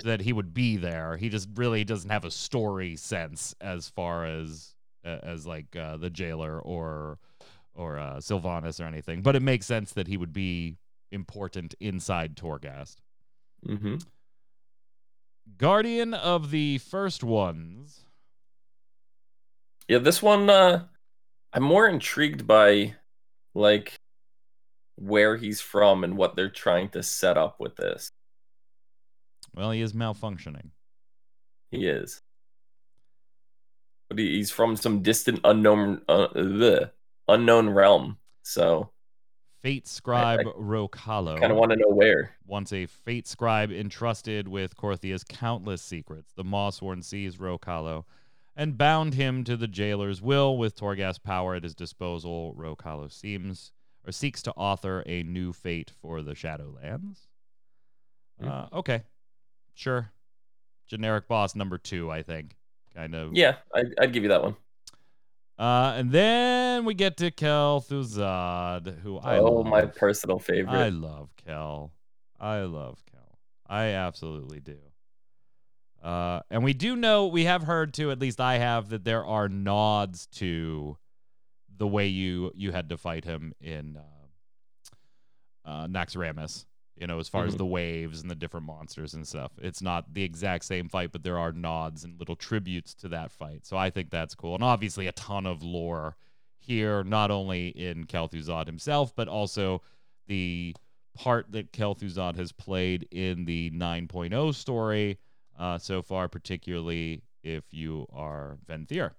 that 0.04 0.22
he 0.22 0.34
would 0.34 0.54
be 0.54 0.78
there. 0.78 1.18
He 1.18 1.30
just 1.30 1.50
really 1.56 1.84
doesn't 1.84 2.10
have 2.10 2.26
a 2.26 2.32
story 2.32 2.96
sense 2.96 3.54
as 3.62 3.90
far 3.90 4.26
as 4.26 4.74
uh, 5.06 5.20
as 5.24 5.46
like 5.46 5.76
uh, 5.76 5.98
the 5.98 6.10
jailer 6.10 6.60
or 6.60 7.20
or 7.76 7.98
uh, 7.98 8.16
Sylvanas 8.18 8.80
or 8.80 8.86
anything. 8.86 9.22
But 9.22 9.36
it 9.36 9.42
makes 9.42 9.66
sense 9.66 9.94
that 9.94 10.08
he 10.08 10.18
would 10.18 10.34
be 10.34 10.78
important 11.12 11.76
inside 11.80 12.36
Torghast. 12.36 12.96
hmm 13.66 13.96
Guardian 15.58 16.14
of 16.14 16.52
the 16.52 16.78
first 16.78 17.24
ones. 17.24 18.06
Yeah, 19.88 20.00
this 20.00 20.22
one 20.22 20.50
uh 20.50 20.86
I'm 21.54 21.64
more 21.64 21.88
intrigued 21.88 22.48
by 22.48 22.96
like 23.54 23.94
where 24.96 25.38
he's 25.38 25.62
from 25.62 26.04
and 26.04 26.18
what 26.18 26.36
they're 26.36 26.50
trying 26.50 26.90
to 26.90 27.04
set 27.04 27.38
up 27.38 27.60
with 27.60 27.76
this. 27.76 28.10
Well, 29.56 29.72
he 29.72 29.82
is 29.82 29.94
malfunctioning. 29.94 30.70
He 31.72 31.88
is. 31.88 32.22
But 34.10 34.20
he, 34.20 34.38
he's 34.38 34.52
from 34.52 34.76
some 34.76 35.02
distant 35.02 35.40
unknown 35.44 36.02
uh, 36.08 36.28
ugh, 36.36 36.90
unknown 37.28 37.70
realm. 37.70 38.18
So 38.44 38.90
Fate 39.64 39.88
scribe 39.88 40.42
Roh-Kalo. 40.58 41.38
kind 41.38 41.52
of 41.52 41.58
want 41.58 41.72
to 41.72 41.78
know 41.78 41.88
where. 41.88 42.32
Once 42.46 42.74
a 42.74 42.86
fate 42.86 43.26
scribe 43.26 43.72
entrusted 43.72 44.46
with 44.46 44.76
Korthia's 44.76 45.24
countless 45.24 45.82
secrets, 45.82 46.34
the 46.34 46.44
Mawsworn 46.44 47.02
seized 47.02 47.40
Roh-Kalo 47.40 48.06
and 48.58 48.78
bound 48.78 49.14
him 49.14 49.46
to 49.46 49.56
the 49.56 49.68
jailer's 49.68 50.22
will 50.22 50.58
with 50.58 50.76
Torghast 50.76 51.24
power 51.24 51.56
at 51.56 51.64
his 51.64 51.74
disposal. 51.74 52.54
Roh-Kalo 52.58 53.08
seems 53.08 53.72
or 54.06 54.12
seeks 54.12 54.42
to 54.44 54.52
author 54.52 55.02
a 55.06 55.24
new 55.24 55.54
fate 55.54 55.92
for 56.02 56.22
the 56.22 56.34
Shadowlands. 56.34 57.28
Uh, 58.46 58.68
okay, 58.74 59.04
sure. 59.74 60.12
Generic 60.88 61.30
boss 61.30 61.56
number 61.56 61.78
two, 61.78 62.12
I 62.12 62.22
think. 62.22 62.58
Kind 62.94 63.16
of. 63.16 63.34
Yeah, 63.34 63.56
I, 63.74 63.84
I'd 63.98 64.12
give 64.12 64.24
you 64.24 64.30
that 64.30 64.44
one. 64.44 64.58
Uh, 65.58 65.94
and 65.96 66.12
then 66.12 66.84
we 66.84 66.94
get 66.94 67.18
to 67.18 67.30
Kel'Thuzad, 67.30 69.02
who 69.02 69.20
I 69.20 69.38
oh, 69.38 69.46
love. 69.46 69.66
my 69.68 69.86
personal 69.86 70.40
favorite. 70.40 70.74
I 70.74 70.90
love 70.90 71.30
Kel. 71.46 71.92
I 72.40 72.62
love 72.62 73.04
Kel. 73.12 73.38
I 73.68 73.86
absolutely 73.90 74.60
do. 74.60 74.80
Uh, 76.04 76.42
and 76.50 76.64
we 76.64 76.74
do 76.74 76.96
know, 76.96 77.28
we 77.28 77.46
have 77.46 77.64
heard 77.64 77.94
too, 77.94 78.12
at 78.12 78.20
least 78.20 78.42
I 78.42 78.58
have, 78.58 78.90
that 78.90 79.06
there 79.06 79.26
are 79.26 79.48
nods 79.48 80.26
to 80.34 80.98
the 81.76 81.88
way 81.88 82.08
you 82.08 82.52
you 82.56 82.72
had 82.72 82.90
to 82.90 82.98
fight 82.98 83.26
him 83.26 83.54
in 83.62 83.98
uh, 83.98 85.70
uh, 85.70 85.88
Naxxramas. 85.88 86.66
You 86.96 87.08
know, 87.08 87.18
as 87.20 87.28
far 87.28 87.46
as 87.46 87.56
Mhm. 87.56 87.58
the 87.58 87.66
waves 87.66 88.22
and 88.22 88.30
the 88.30 88.36
different 88.36 88.68
monsters 88.68 89.14
and 89.16 89.28
stuff. 89.28 89.52
It's 89.58 89.82
not 89.82 90.14
the 90.14 90.22
exact 90.24 90.64
same 90.66 90.90
fight, 90.90 91.12
but 91.12 91.24
there 91.24 91.40
are 91.40 91.52
nods 91.52 92.04
and 92.04 92.20
little 92.20 92.36
tributes 92.36 92.94
to 92.96 93.10
that 93.10 93.32
fight. 93.32 93.66
So 93.66 93.76
I 93.78 93.90
think 93.90 94.12
that's 94.12 94.36
cool. 94.36 94.54
And 94.56 94.64
obviously, 94.64 95.08
a 95.08 95.12
ton 95.12 95.46
of 95.48 95.64
lore 95.64 96.16
here, 96.60 97.04
not 97.04 97.32
only 97.32 97.70
in 97.70 98.06
Kel'Thuzad 98.06 98.68
himself, 98.68 99.16
but 99.16 99.28
also 99.28 99.82
the 100.28 100.76
part 101.16 101.52
that 101.52 101.74
Kel'Thuzad 101.74 102.36
has 102.36 102.52
played 102.52 103.08
in 103.12 103.46
the 103.46 103.70
9.0 103.72 104.52
story 104.52 105.18
uh, 105.58 105.78
so 105.78 106.02
far, 106.02 106.28
particularly 106.30 107.24
if 107.44 107.74
you 107.74 108.08
are 108.14 108.58
Venthyr. 108.68 109.14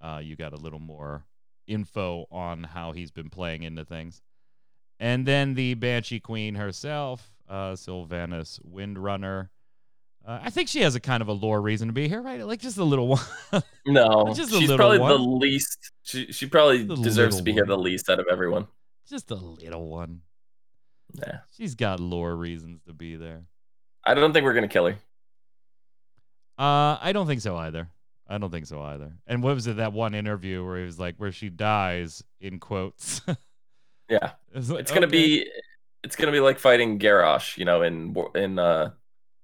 Uh, 0.00 0.20
you 0.22 0.36
got 0.36 0.52
a 0.52 0.56
little 0.56 0.78
more 0.80 1.26
info 1.66 2.26
on 2.30 2.64
how 2.64 2.92
he's 2.92 3.10
been 3.10 3.30
playing 3.30 3.62
into 3.64 3.84
things. 3.84 4.22
And 5.00 5.24
then 5.26 5.54
the 5.54 5.74
Banshee 5.74 6.20
Queen 6.20 6.54
herself, 6.54 7.32
uh, 7.48 7.72
Sylvanas 7.72 8.60
Windrunner. 8.70 9.48
Uh, 10.24 10.38
I 10.42 10.50
think 10.50 10.68
she 10.68 10.82
has 10.82 10.94
a 10.94 11.00
kind 11.00 11.22
of 11.22 11.28
a 11.28 11.32
lore 11.32 11.60
reason 11.62 11.88
to 11.88 11.94
be 11.94 12.06
here, 12.06 12.20
right? 12.20 12.44
Like 12.46 12.60
just 12.60 12.76
a 12.76 12.84
little 12.84 13.08
one. 13.08 13.20
no, 13.86 14.32
just 14.34 14.52
a 14.52 14.58
she's 14.58 14.70
probably 14.72 14.98
one. 14.98 15.10
the 15.10 15.18
least. 15.18 15.90
She 16.02 16.30
she 16.30 16.46
probably 16.46 16.84
The 16.84 16.96
deserves 16.96 17.38
to 17.38 17.42
be 17.42 17.52
here 17.52 17.64
the 17.64 17.78
least 17.78 18.10
out 18.10 18.20
of 18.20 18.26
everyone. 18.30 18.68
just 19.08 19.30
a 19.30 19.34
little 19.36 19.88
one. 19.88 20.20
Yeah, 21.14 21.38
She's 21.56 21.74
got 21.74 21.98
lore 21.98 22.36
reasons 22.36 22.82
to 22.86 22.92
be 22.92 23.16
there. 23.16 23.44
I 24.04 24.12
don't 24.14 24.32
think 24.34 24.44
we're 24.44 24.54
gonna 24.54 24.68
kill 24.68 24.86
her. 24.86 24.96
Uh, 26.58 26.98
I 27.00 27.12
don't 27.14 27.26
think 27.26 27.40
so 27.40 27.56
either. 27.56 27.88
I 28.28 28.36
don't 28.38 28.50
think 28.50 28.66
so 28.66 28.82
either. 28.82 29.14
And 29.26 29.42
what 29.42 29.54
was 29.54 29.66
it 29.66 29.78
that 29.78 29.92
one 29.94 30.14
interview 30.14 30.64
where 30.64 30.78
he 30.78 30.84
was 30.84 30.98
like, 31.00 31.16
where 31.16 31.32
she 31.32 31.48
dies 31.48 32.22
in 32.40 32.60
quotes? 32.60 33.22
Yeah, 34.10 34.32
It's 34.54 34.68
like, 34.68 34.80
it's 34.80 34.90
gonna 34.92 35.06
okay. 35.06 35.16
be 35.44 35.50
it's 36.02 36.16
gonna 36.16 36.32
be 36.32 36.40
like 36.40 36.58
fighting 36.58 36.98
Garrosh, 36.98 37.56
you 37.56 37.64
know, 37.64 37.82
in 37.82 38.12
War- 38.12 38.32
in 38.36 38.58
uh 38.58 38.90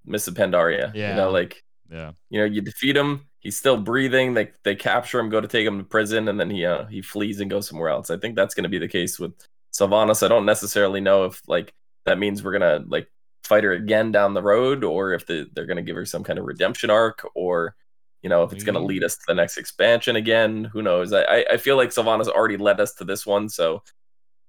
Mists 0.04 0.28
of 0.28 0.34
Pandaria. 0.34 0.94
you 0.94 1.00
Yeah. 1.02 1.16
know, 1.16 1.30
like 1.30 1.62
yeah. 1.90 2.12
you 2.30 2.40
know, 2.40 2.46
you 2.46 2.60
defeat 2.62 2.96
him, 2.96 3.26
he's 3.40 3.56
still 3.56 3.76
breathing. 3.76 4.34
They 4.34 4.50
they 4.64 4.74
capture 4.74 5.20
him, 5.20 5.28
go 5.28 5.40
to 5.40 5.46
take 5.48 5.66
him 5.66 5.78
to 5.78 5.84
prison, 5.84 6.28
and 6.28 6.38
then 6.40 6.50
he 6.50 6.64
uh, 6.66 6.86
he 6.86 7.00
flees 7.02 7.40
and 7.40 7.48
goes 7.50 7.68
somewhere 7.68 7.90
else. 7.90 8.10
I 8.10 8.16
think 8.16 8.34
that's 8.34 8.54
gonna 8.54 8.68
be 8.68 8.78
the 8.78 8.88
case 8.88 9.18
with 9.20 9.32
Sylvanas. 9.72 10.24
I 10.24 10.28
don't 10.28 10.46
necessarily 10.46 11.00
know 11.00 11.24
if 11.26 11.40
like 11.48 11.72
that 12.06 12.18
means 12.18 12.42
we're 12.42 12.52
gonna 12.52 12.84
like 12.88 13.08
fight 13.44 13.62
her 13.62 13.72
again 13.72 14.10
down 14.10 14.34
the 14.34 14.42
road, 14.42 14.82
or 14.82 15.12
if 15.12 15.26
the, 15.26 15.48
they're 15.54 15.66
gonna 15.66 15.82
give 15.82 15.94
her 15.96 16.04
some 16.06 16.24
kind 16.24 16.38
of 16.40 16.44
redemption 16.44 16.90
arc, 16.90 17.24
or 17.36 17.76
you 18.22 18.28
know, 18.30 18.42
if 18.42 18.52
it's 18.52 18.64
gonna 18.64 18.80
lead 18.80 19.04
us 19.04 19.14
to 19.16 19.22
the 19.28 19.34
next 19.34 19.56
expansion 19.58 20.16
again. 20.16 20.64
Who 20.64 20.82
knows? 20.82 21.12
I 21.12 21.22
I, 21.22 21.44
I 21.52 21.56
feel 21.58 21.76
like 21.76 21.90
Sylvanas 21.90 22.26
already 22.28 22.56
led 22.56 22.80
us 22.80 22.94
to 22.94 23.04
this 23.04 23.24
one, 23.24 23.48
so 23.48 23.84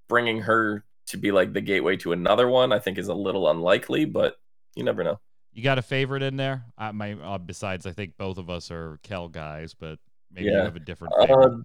bringing 0.07 0.41
her 0.41 0.83
to 1.07 1.17
be 1.17 1.31
like 1.31 1.53
the 1.53 1.61
gateway 1.61 1.97
to 1.97 2.11
another 2.11 2.47
one, 2.47 2.71
I 2.71 2.79
think 2.79 2.97
is 2.97 3.07
a 3.07 3.13
little 3.13 3.49
unlikely, 3.49 4.05
but 4.05 4.37
you 4.75 4.83
never 4.83 5.03
know. 5.03 5.19
You 5.53 5.63
got 5.63 5.77
a 5.77 5.81
favorite 5.81 6.21
in 6.21 6.37
there? 6.37 6.65
I 6.77 6.91
my 6.91 7.13
uh, 7.13 7.37
besides, 7.37 7.85
I 7.85 7.91
think 7.91 8.17
both 8.17 8.37
of 8.37 8.49
us 8.49 8.69
are 8.69 8.99
Kel 9.03 9.27
guys, 9.27 9.73
but 9.73 9.99
maybe 10.31 10.47
you 10.47 10.57
have 10.57 10.75
a 10.75 10.79
different 10.79 11.13
favorite. 11.19 11.63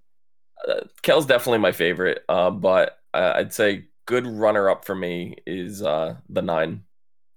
Uh, 0.67 0.71
uh, 0.71 0.81
Kel's 1.01 1.25
definitely 1.25 1.59
my 1.59 1.71
favorite, 1.71 2.23
uh, 2.29 2.49
but 2.49 2.97
uh, 3.13 3.33
I'd 3.35 3.53
say 3.53 3.85
good 4.05 4.25
runner 4.25 4.69
up 4.69 4.85
for 4.85 4.95
me 4.95 5.35
is 5.45 5.81
uh, 5.81 6.15
the 6.29 6.41
nine. 6.41 6.83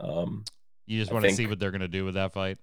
Um, 0.01 0.45
you 0.87 1.01
just 1.01 1.13
want 1.13 1.25
to 1.25 1.33
see 1.33 1.47
what 1.47 1.59
they're 1.59 1.73
gonna 1.73 1.89
do 1.89 2.05
with 2.05 2.15
that 2.15 2.33
fight. 2.33 2.59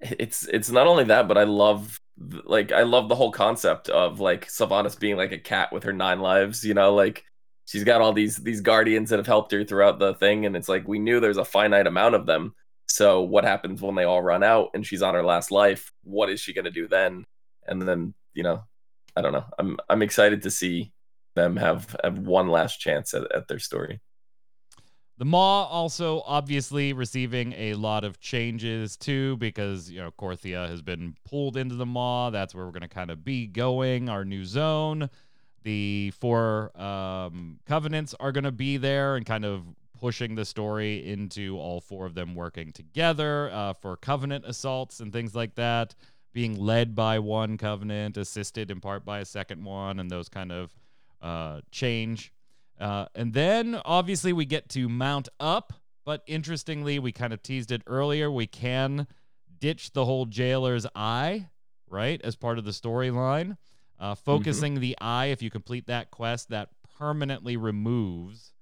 it's 0.00 0.46
it's 0.48 0.70
not 0.70 0.86
only 0.86 1.04
that, 1.04 1.28
but 1.28 1.38
I 1.38 1.44
love 1.44 2.00
like 2.18 2.72
I 2.72 2.82
love 2.82 3.08
the 3.08 3.14
whole 3.14 3.32
concept 3.32 3.88
of 3.88 4.20
like 4.20 4.48
Sylvanas 4.48 4.98
being 4.98 5.16
like 5.16 5.32
a 5.32 5.38
cat 5.38 5.72
with 5.72 5.84
her 5.84 5.92
nine 5.92 6.20
lives. 6.20 6.64
You 6.64 6.74
know, 6.74 6.94
like 6.94 7.24
she's 7.66 7.84
got 7.84 8.00
all 8.00 8.14
these 8.14 8.36
these 8.38 8.62
guardians 8.62 9.10
that 9.10 9.18
have 9.18 9.26
helped 9.26 9.52
her 9.52 9.64
throughout 9.64 9.98
the 9.98 10.14
thing, 10.14 10.46
and 10.46 10.56
it's 10.56 10.68
like 10.68 10.88
we 10.88 10.98
knew 10.98 11.20
there's 11.20 11.36
a 11.36 11.44
finite 11.44 11.86
amount 11.86 12.14
of 12.14 12.24
them. 12.24 12.54
So 12.88 13.22
what 13.22 13.44
happens 13.44 13.82
when 13.82 13.94
they 13.94 14.04
all 14.04 14.22
run 14.22 14.42
out 14.42 14.70
and 14.72 14.86
she's 14.86 15.02
on 15.02 15.14
her 15.14 15.24
last 15.24 15.50
life? 15.50 15.92
What 16.02 16.30
is 16.30 16.40
she 16.40 16.54
gonna 16.54 16.70
do 16.70 16.88
then? 16.88 17.26
And 17.66 17.82
then 17.82 18.14
you 18.32 18.42
know, 18.42 18.64
I 19.14 19.22
don't 19.22 19.32
know. 19.32 19.44
I'm 19.58 19.76
I'm 19.90 20.02
excited 20.02 20.42
to 20.42 20.50
see 20.50 20.92
them 21.34 21.56
have 21.56 21.94
have 22.02 22.18
one 22.18 22.48
last 22.48 22.80
chance 22.80 23.12
at, 23.12 23.30
at 23.34 23.48
their 23.48 23.58
story. 23.58 24.00
The 25.18 25.24
Maw 25.24 25.64
also 25.64 26.22
obviously 26.26 26.92
receiving 26.92 27.54
a 27.54 27.72
lot 27.72 28.04
of 28.04 28.20
changes 28.20 28.98
too, 28.98 29.38
because 29.38 29.90
you 29.90 29.98
know 29.98 30.10
Korthia 30.10 30.68
has 30.68 30.82
been 30.82 31.14
pulled 31.24 31.56
into 31.56 31.74
the 31.74 31.86
Maw. 31.86 32.30
That's 32.30 32.54
where 32.54 32.66
we're 32.66 32.72
gonna 32.72 32.88
kind 32.88 33.10
of 33.10 33.24
be 33.24 33.46
going. 33.46 34.08
Our 34.08 34.24
new 34.24 34.44
zone. 34.44 35.08
The 35.66 36.12
four 36.20 36.70
um, 36.80 37.58
covenants 37.66 38.14
are 38.20 38.30
gonna 38.30 38.52
be 38.52 38.76
there 38.76 39.16
and 39.16 39.26
kind 39.26 39.44
of 39.44 39.64
pushing 39.98 40.36
the 40.36 40.44
story 40.44 41.04
into 41.04 41.58
all 41.58 41.80
four 41.80 42.06
of 42.06 42.14
them 42.14 42.36
working 42.36 42.70
together 42.70 43.50
uh, 43.52 43.72
for 43.72 43.96
covenant 43.96 44.44
assaults 44.46 45.00
and 45.00 45.12
things 45.12 45.34
like 45.34 45.56
that. 45.56 45.96
Being 46.32 46.56
led 46.56 46.94
by 46.94 47.18
one 47.18 47.58
covenant, 47.58 48.16
assisted 48.16 48.70
in 48.70 48.80
part 48.80 49.04
by 49.04 49.18
a 49.18 49.24
second 49.24 49.64
one, 49.64 49.98
and 49.98 50.08
those 50.08 50.28
kind 50.28 50.52
of 50.52 50.72
uh, 51.20 51.62
change. 51.72 52.32
Uh, 52.78 53.06
and 53.16 53.32
then 53.32 53.80
obviously 53.84 54.32
we 54.32 54.44
get 54.44 54.68
to 54.68 54.88
mount 54.88 55.28
up, 55.40 55.72
but 56.04 56.22
interestingly, 56.28 57.00
we 57.00 57.10
kind 57.10 57.32
of 57.32 57.42
teased 57.42 57.72
it 57.72 57.82
earlier. 57.88 58.30
We 58.30 58.46
can 58.46 59.08
ditch 59.58 59.94
the 59.94 60.04
whole 60.04 60.26
jailer's 60.26 60.86
eye, 60.94 61.48
right, 61.88 62.20
as 62.22 62.36
part 62.36 62.58
of 62.58 62.64
the 62.64 62.70
storyline. 62.70 63.56
Uh, 63.98 64.14
focusing 64.14 64.80
the 64.80 64.96
eye, 65.00 65.26
if 65.26 65.42
you 65.42 65.50
complete 65.50 65.86
that 65.86 66.10
quest, 66.10 66.50
that 66.50 66.68
permanently 66.98 67.56
removes 67.56 68.52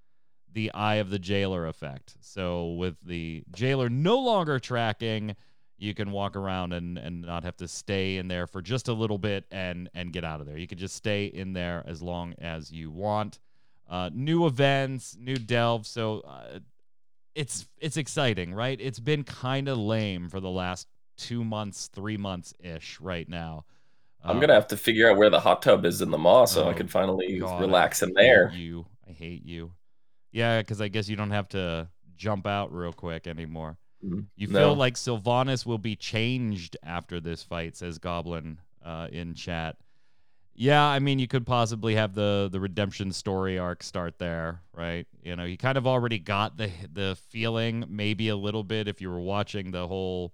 the 0.53 0.73
eye 0.73 0.97
of 0.97 1.11
the 1.11 1.19
jailer 1.19 1.67
effect. 1.67 2.15
So 2.21 2.73
with 2.75 3.01
the 3.01 3.45
jailer 3.55 3.89
no 3.89 4.19
longer 4.21 4.59
tracking, 4.61 5.35
you 5.77 5.95
can 5.95 6.13
walk 6.13 6.37
around 6.37 6.73
and 6.73 6.97
and 6.97 7.23
not 7.23 7.43
have 7.45 7.57
to 7.59 7.69
stay 7.69 8.17
in 8.17 8.29
there 8.29 8.47
for 8.47 8.63
just 8.63 8.89
a 8.89 8.93
little 8.93 9.19
bit 9.19 9.45
and 9.51 9.91
and 9.95 10.13
get 10.13 10.25
out 10.25 10.41
of 10.41 10.47
there. 10.47 10.57
You 10.57 10.69
can 10.69 10.79
just 10.79 10.95
stay 10.95 11.27
in 11.27 11.53
there 11.53 11.83
as 11.87 12.01
long 12.01 12.35
as 12.39 12.71
you 12.71 12.91
want. 12.91 13.41
Uh, 13.89 14.11
new 14.13 14.47
events, 14.47 15.17
new 15.19 15.37
delve. 15.37 15.87
So 15.87 16.21
uh, 16.21 16.61
it's 17.35 17.67
it's 17.79 17.97
exciting, 17.97 18.55
right? 18.55 18.81
It's 18.81 19.01
been 19.01 19.25
kind 19.25 19.69
of 19.69 19.79
lame 19.79 20.29
for 20.29 20.41
the 20.41 20.51
last 20.51 20.89
two 21.17 21.45
months, 21.45 21.89
three 21.93 22.17
months 22.17 22.55
ish 22.61 23.01
right 23.01 23.29
now. 23.29 23.65
I'm 24.25 24.41
gonna 24.41 24.55
have 24.55 24.69
to 24.69 24.77
figure 24.77 25.11
out 25.11 25.17
where 25.17 25.31
the 25.31 25.41
hot 25.41 25.63
tub 25.63 25.85
is 25.85 26.01
in 26.01 26.11
the 26.11 26.19
mall 26.19 26.47
so 26.47 26.65
oh, 26.65 26.71
I 26.71 26.73
can 26.73 26.89
finally 26.89 27.39
God, 27.39 27.61
relax 27.61 28.03
in 28.03 28.13
there. 28.15 28.51
You, 28.55 28.87
I 29.09 29.13
hate 29.13 29.45
you. 29.45 29.73
Yeah, 30.33 30.61
because 30.61 30.81
I 30.81 30.89
guess 30.89 31.09
you 31.09 31.17
don't 31.17 31.31
have 31.31 31.49
to 31.51 31.89
jump 32.17 32.47
out 32.47 32.73
real 32.73 32.93
quick 32.93 33.27
anymore. 33.27 33.77
Mhm. 34.05 34.27
You 34.37 34.49
No. 34.49 34.59
feel 34.59 34.75
like 34.77 34.95
Sylvanas 34.95 35.65
will 35.67 35.79
be 35.79 35.97
changed 35.97 36.77
after 36.83 37.21
this 37.21 37.43
fight, 37.43 37.77
says 37.77 37.99
Goblin 37.99 38.59
uh, 38.85 39.09
in 39.13 39.35
chat. 39.35 39.77
Yeah, 40.57 40.85
I 40.85 41.01
mean, 41.01 41.19
you 41.19 41.27
could 41.27 41.45
possibly 41.47 41.97
have 41.97 42.15
the 42.15 42.49
the 42.51 42.61
redemption 42.61 43.13
story 43.13 43.59
arc 43.59 43.83
start 43.83 44.19
there, 44.19 44.61
right? 44.73 45.07
You 45.23 45.35
know, 45.37 45.45
you 45.45 45.57
kind 45.59 45.77
of 45.77 45.87
already 45.87 46.19
got 46.19 46.57
the 46.57 46.71
the 46.93 47.17
feeling, 47.29 47.85
maybe 47.89 48.29
a 48.29 48.37
little 48.37 48.63
bit, 48.63 48.87
if 48.87 49.01
you 49.01 49.11
were 49.11 49.21
watching 49.21 49.73
the 49.73 49.89
whole 49.89 50.33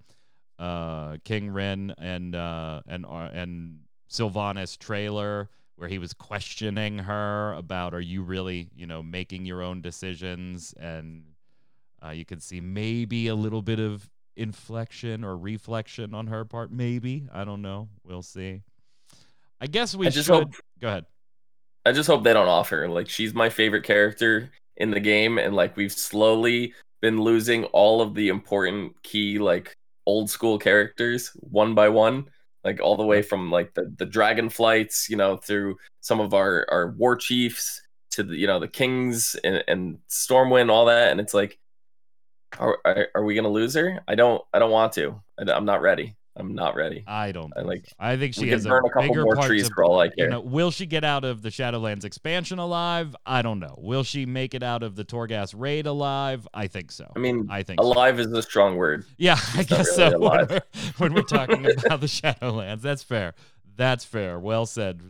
uh, 0.60 1.16
King 1.24 1.50
Ren 1.50 1.94
and 1.98 2.34
uh, 2.36 2.82
and 2.86 3.04
uh, 3.06 3.30
and 3.32 3.80
Sylvanas 4.10 4.78
trailer, 4.78 5.48
where 5.76 5.88
he 5.88 5.98
was 5.98 6.12
questioning 6.12 6.98
her 6.98 7.54
about, 7.54 7.94
are 7.94 8.00
you 8.00 8.22
really, 8.22 8.68
you 8.76 8.86
know, 8.86 9.02
making 9.02 9.46
your 9.46 9.62
own 9.62 9.80
decisions? 9.80 10.74
And 10.78 11.22
uh, 12.04 12.10
you 12.10 12.24
can 12.24 12.40
see 12.40 12.60
maybe 12.60 13.28
a 13.28 13.34
little 13.34 13.62
bit 13.62 13.80
of 13.80 14.08
inflection 14.36 15.24
or 15.24 15.36
reflection 15.36 16.14
on 16.14 16.26
her 16.26 16.44
part. 16.44 16.70
Maybe 16.70 17.26
I 17.32 17.44
don't 17.44 17.62
know. 17.62 17.88
We'll 18.04 18.22
see. 18.22 18.62
I 19.60 19.66
guess 19.66 19.94
we 19.94 20.06
I 20.06 20.10
just 20.10 20.26
should. 20.26 20.34
hope- 20.34 20.54
Go 20.80 20.88
ahead. 20.88 21.06
I 21.86 21.92
just 21.92 22.06
hope 22.08 22.24
they 22.24 22.34
don't 22.34 22.48
off 22.48 22.68
her. 22.68 22.88
Like 22.88 23.08
she's 23.08 23.32
my 23.32 23.48
favorite 23.48 23.84
character 23.84 24.50
in 24.76 24.90
the 24.90 25.00
game, 25.00 25.38
and 25.38 25.54
like 25.56 25.76
we've 25.76 25.92
slowly 25.92 26.74
been 27.00 27.20
losing 27.22 27.64
all 27.66 28.02
of 28.02 28.14
the 28.14 28.28
important 28.28 29.02
key 29.02 29.38
like 29.38 29.74
old 30.06 30.30
school 30.30 30.58
characters 30.58 31.30
one 31.34 31.74
by 31.74 31.88
one. 31.88 32.26
Like 32.62 32.80
all 32.82 32.96
the 32.96 33.06
way 33.06 33.22
from 33.22 33.50
like 33.50 33.72
the 33.72 33.92
the 33.96 34.04
dragon 34.04 34.50
flights, 34.50 35.08
you 35.08 35.16
know, 35.16 35.36
through 35.36 35.76
some 36.00 36.20
of 36.20 36.34
our 36.34 36.66
our 36.70 36.90
war 36.90 37.16
chiefs 37.16 37.80
to 38.10 38.22
the 38.22 38.36
you 38.36 38.46
know 38.46 38.58
the 38.58 38.68
kings 38.68 39.34
and, 39.42 39.64
and 39.66 39.98
Stormwind, 40.10 40.70
all 40.70 40.84
that, 40.86 41.10
and 41.10 41.20
it's 41.20 41.32
like, 41.32 41.58
are, 42.58 42.78
are 42.84 43.08
are 43.14 43.24
we 43.24 43.34
gonna 43.34 43.48
lose 43.48 43.74
her? 43.74 44.00
I 44.06 44.14
don't 44.14 44.42
I 44.52 44.58
don't 44.58 44.70
want 44.70 44.92
to. 44.94 45.22
I, 45.38 45.50
am 45.56 45.64
not 45.64 45.80
ready. 45.80 46.16
I'm 46.40 46.54
not 46.54 46.74
ready. 46.74 47.04
I 47.06 47.32
don't. 47.32 47.52
I 47.56 47.60
like- 47.60 47.86
so. 47.86 47.92
I 47.98 48.16
think 48.16 48.34
she 48.34 48.48
has 48.48 48.62
can 48.62 48.70
burn 48.70 48.84
a 48.84 48.88
couple 48.90 49.08
bigger 49.08 49.22
more 49.24 49.34
part 49.36 49.46
trees 49.46 49.68
to- 49.68 49.74
for 49.74 49.84
all 49.84 50.00
I 50.00 50.04
You 50.06 50.10
care. 50.16 50.30
know, 50.30 50.40
will 50.40 50.70
she 50.70 50.86
get 50.86 51.04
out 51.04 51.24
of 51.24 51.42
the 51.42 51.50
Shadowlands 51.50 52.04
expansion 52.04 52.58
alive? 52.58 53.14
I 53.24 53.42
don't 53.42 53.60
know. 53.60 53.74
Will 53.78 54.02
she 54.02 54.26
make 54.26 54.54
it 54.54 54.62
out 54.62 54.82
of 54.82 54.96
the 54.96 55.04
Torghast 55.04 55.54
raid 55.56 55.86
alive? 55.86 56.48
I 56.52 56.66
think 56.66 56.90
so. 56.92 57.10
I 57.14 57.18
mean, 57.18 57.46
I 57.50 57.62
think 57.62 57.80
so. 57.80 57.86
alive 57.86 58.18
is 58.18 58.32
a 58.32 58.42
strong 58.42 58.76
word. 58.76 59.04
Yeah, 59.18 59.38
I 59.54 59.62
guess 59.62 59.96
really 59.98 60.10
so. 60.10 60.18
When 60.18 60.22
alive. 60.22 60.50
we're, 60.50 60.60
when 60.98 61.14
we're 61.14 61.22
talking 61.22 61.66
about 61.84 62.00
the 62.00 62.06
Shadowlands, 62.06 62.80
that's 62.82 63.02
fair. 63.02 63.34
That's 63.76 64.04
fair. 64.04 64.38
Well 64.38 64.66
said. 64.66 65.00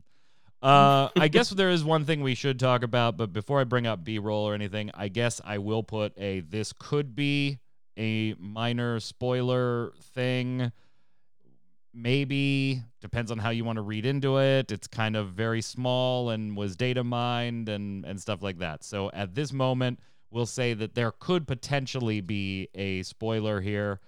Uh, 0.63 1.09
I 1.17 1.29
guess 1.29 1.49
there 1.51 1.71
is 1.71 1.83
one 1.83 2.05
thing 2.05 2.21
we 2.23 2.35
should 2.35 2.59
talk 2.61 2.83
about, 2.83 3.17
but 3.17 3.33
before 3.33 3.61
I 3.61 3.65
bring 3.65 3.87
up 3.87 4.05
B 4.05 4.19
roll 4.19 4.45
or 4.47 4.55
anything, 4.55 4.91
I 4.95 5.09
guess 5.09 5.41
I 5.45 5.59
will 5.59 5.83
put 5.83 6.13
a 6.19 6.41
this 6.41 6.73
could 6.73 7.15
be 7.17 7.59
a 7.97 8.35
minor 8.39 9.01
spoiler 9.01 9.93
thing. 10.15 10.71
Maybe 11.93 12.83
depends 13.01 13.33
on 13.33 13.39
how 13.39 13.51
you 13.51 13.65
want 13.65 13.77
to 13.77 13.83
read 13.83 14.07
into 14.07 14.39
it. 14.39 14.71
It's 14.71 14.87
kind 14.87 15.17
of 15.17 15.31
very 15.31 15.61
small 15.61 16.31
and 16.31 16.57
was 16.57 16.77
data 16.77 17.03
mined 17.03 17.69
and 17.69 18.05
and 18.05 18.21
stuff 18.21 18.43
like 18.43 18.59
that. 18.59 18.85
So 18.85 19.11
at 19.13 19.35
this 19.35 19.53
moment, 19.53 19.99
we'll 20.31 20.47
say 20.47 20.75
that 20.75 20.95
there 20.95 21.13
could 21.19 21.49
potentially 21.49 22.21
be 22.21 22.69
a 22.75 23.03
spoiler 23.03 23.61
here, 23.61 24.01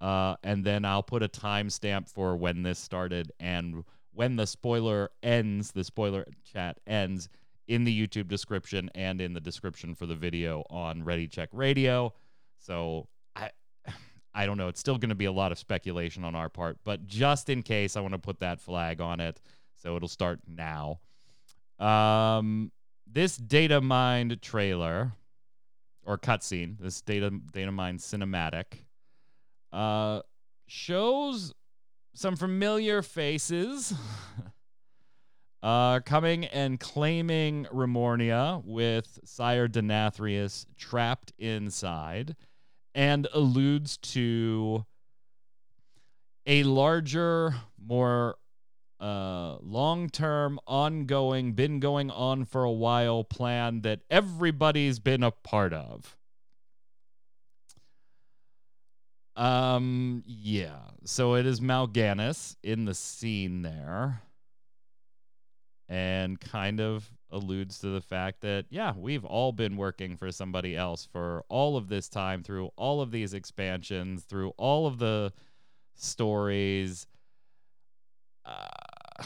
uh, 0.00 0.34
and 0.42 0.64
then 0.64 0.84
I'll 0.84 1.02
put 1.02 1.22
a 1.22 1.28
timestamp 1.28 2.08
for 2.08 2.36
when 2.36 2.62
this 2.62 2.78
started 2.78 3.30
and 3.38 3.84
when 4.12 4.34
the 4.34 4.46
spoiler 4.46 5.10
ends. 5.22 5.70
The 5.70 5.84
spoiler 5.84 6.26
chat 6.52 6.80
ends 6.86 7.28
in 7.68 7.84
the 7.84 8.06
YouTube 8.06 8.28
description 8.28 8.90
and 8.94 9.20
in 9.20 9.32
the 9.32 9.40
description 9.40 9.94
for 9.94 10.06
the 10.06 10.16
video 10.16 10.64
on 10.70 11.04
Ready 11.04 11.28
Check 11.28 11.50
Radio. 11.52 12.12
So 12.58 13.06
I. 14.42 14.46
Don't 14.46 14.56
know. 14.56 14.68
It's 14.68 14.80
still 14.80 14.98
going 14.98 15.08
to 15.10 15.14
be 15.14 15.26
a 15.26 15.32
lot 15.32 15.52
of 15.52 15.58
speculation 15.58 16.24
on 16.24 16.34
our 16.34 16.48
part, 16.48 16.78
but 16.84 17.06
just 17.06 17.48
in 17.48 17.62
case, 17.62 17.96
I 17.96 18.00
want 18.00 18.14
to 18.14 18.18
put 18.18 18.40
that 18.40 18.60
flag 18.60 19.00
on 19.00 19.20
it. 19.20 19.40
So 19.76 19.96
it'll 19.96 20.08
start 20.08 20.40
now. 20.46 21.00
Um, 21.78 22.72
this 23.06 23.36
data 23.36 23.80
mined 23.80 24.40
trailer 24.42 25.12
or 26.04 26.18
cutscene, 26.18 26.78
this 26.78 27.00
data 27.00 27.30
data 27.52 27.70
mine 27.70 27.98
cinematic, 27.98 28.64
uh, 29.72 30.20
shows 30.66 31.54
some 32.14 32.36
familiar 32.36 33.02
faces. 33.02 33.94
Uh, 35.60 35.98
coming 36.00 36.44
and 36.44 36.78
claiming 36.78 37.66
Remornia 37.74 38.62
with 38.64 39.18
Sire 39.24 39.66
Denathrius 39.66 40.66
trapped 40.76 41.32
inside, 41.36 42.36
and 42.98 43.28
alludes 43.32 43.96
to 43.96 44.84
a 46.44 46.64
larger, 46.64 47.54
more 47.80 48.34
uh, 48.98 49.56
long 49.60 50.08
term, 50.08 50.58
ongoing, 50.66 51.52
been 51.52 51.78
going 51.78 52.10
on 52.10 52.44
for 52.44 52.64
a 52.64 52.72
while 52.72 53.22
plan 53.22 53.82
that 53.82 54.00
everybody's 54.10 54.98
been 54.98 55.22
a 55.22 55.30
part 55.30 55.72
of. 55.72 56.16
Um, 59.36 60.24
yeah. 60.26 60.80
So 61.04 61.36
it 61.36 61.46
is 61.46 61.60
Mal'Ganis 61.60 62.56
in 62.64 62.84
the 62.84 62.94
scene 62.94 63.62
there. 63.62 64.22
And 65.88 66.40
kind 66.40 66.80
of 66.80 67.08
alludes 67.30 67.78
to 67.80 67.88
the 67.88 68.00
fact 68.00 68.40
that, 68.40 68.66
yeah, 68.70 68.92
we've 68.96 69.24
all 69.24 69.52
been 69.52 69.76
working 69.76 70.16
for 70.16 70.32
somebody 70.32 70.76
else 70.76 71.06
for 71.10 71.44
all 71.48 71.76
of 71.76 71.88
this 71.88 72.08
time 72.08 72.42
through 72.42 72.70
all 72.76 73.00
of 73.00 73.10
these 73.10 73.34
expansions, 73.34 74.24
through 74.24 74.50
all 74.56 74.86
of 74.86 74.98
the 74.98 75.32
stories. 75.94 77.06
Uh, 78.44 78.66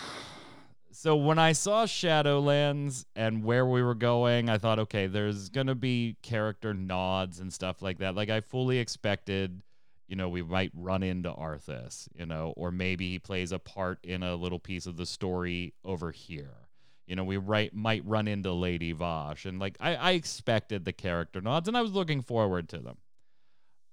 so 0.91 1.17
when 1.17 1.39
I 1.39 1.53
saw 1.53 1.85
Shadowlands 1.85 3.05
and 3.15 3.45
where 3.45 3.67
we 3.67 3.83
were 3.83 3.95
going, 3.95 4.49
I 4.49 4.59
thought, 4.59 4.79
okay, 4.81 5.07
there's 5.07 5.49
gonna 5.49 5.75
be 5.75 6.17
character 6.23 6.75
nods 6.75 7.41
and 7.41 7.53
stuff 7.53 7.83
like 7.83 7.99
that. 7.99 8.15
Like 8.15 8.31
I 8.31 8.41
fully 8.41 8.79
expected, 8.79 9.63
you 10.09 10.17
know, 10.17 10.29
we 10.29 10.43
might 10.43 10.73
run 10.75 11.03
into 11.03 11.31
Arthas, 11.31 12.09
you 12.15 12.27
know, 12.27 12.53
or 12.57 12.71
maybe 12.71 13.11
he 13.11 13.19
plays 13.19 13.53
a 13.53 13.59
part 13.59 13.99
in 14.05 14.23
a 14.23 14.35
little 14.35 14.59
piece 14.59 14.87
of 14.87 14.97
the 14.97 15.07
story 15.07 15.75
over 15.85 16.11
here. 16.11 16.62
You 17.07 17.17
know, 17.17 17.25
we 17.25 17.37
right 17.37 17.75
might 17.75 18.05
run 18.07 18.29
into 18.29 18.53
Lady 18.53 18.95
Vashj, 18.95 19.47
and 19.47 19.59
like 19.59 19.77
I, 19.81 19.95
I 19.97 20.11
expected 20.13 20.85
the 20.85 20.93
character 20.93 21.41
nods, 21.41 21.69
and 21.69 21.77
I 21.77 21.83
was 21.83 21.93
looking 21.93 22.23
forward 22.23 22.69
to 22.71 22.79
them. 22.79 22.99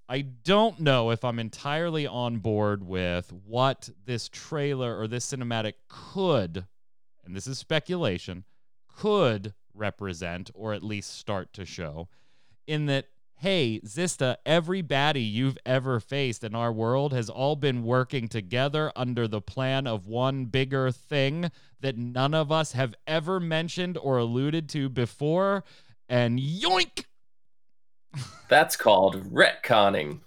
I 0.08 0.22
don't 0.22 0.80
know 0.80 1.12
if 1.12 1.24
I'm 1.24 1.38
entirely 1.38 2.08
on 2.08 2.38
board 2.38 2.84
with 2.84 3.32
what 3.32 3.90
this 4.06 4.28
trailer 4.28 5.00
or 5.00 5.08
this 5.08 5.32
cinematic 5.32 5.74
could, 5.88 6.66
and 7.24 7.36
this 7.36 7.46
is 7.46 7.60
speculation, 7.60 8.44
could 8.88 9.54
represent 9.76 10.50
or 10.56 10.74
at 10.74 10.82
least 10.82 11.16
start 11.16 11.54
to 11.54 11.64
show. 11.66 12.10
In 12.66 12.88
that, 12.88 13.06
hey, 13.36 13.80
Zista, 13.86 14.38
every 14.48 14.82
baddie 14.82 15.32
you've 15.32 15.60
ever 15.64 16.00
faced 16.00 16.44
in 16.44 16.56
our 16.56 16.72
world 16.72 17.14
has 17.14 17.30
all 17.30 17.56
been 17.56 17.84
working 17.84 18.28
together 18.28 18.92
under 18.96 19.28
the 19.28 19.42
plan 19.42 19.86
of 19.86 20.08
one 20.08 20.46
bigger 20.46 20.92
thing 20.92 21.52
that 21.82 21.98
none 21.98 22.34
of 22.34 22.52
us 22.52 22.74
have 22.74 22.94
ever 23.08 23.40
mentioned 23.40 23.98
or 23.98 24.18
alluded 24.18 24.70
to 24.70 24.90
before. 24.90 25.64
And 26.08 26.40
yoink! 26.40 27.06
That's 28.48 28.76
called 28.76 29.32
retconning. 29.32 30.22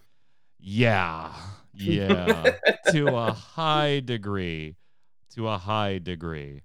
Yeah. 0.58 1.32
Yeah. 1.74 2.52
to 2.92 3.08
a 3.08 3.32
high 3.32 4.00
degree. 4.00 4.76
To 5.34 5.48
a 5.48 5.58
high 5.58 5.98
degree. 5.98 6.62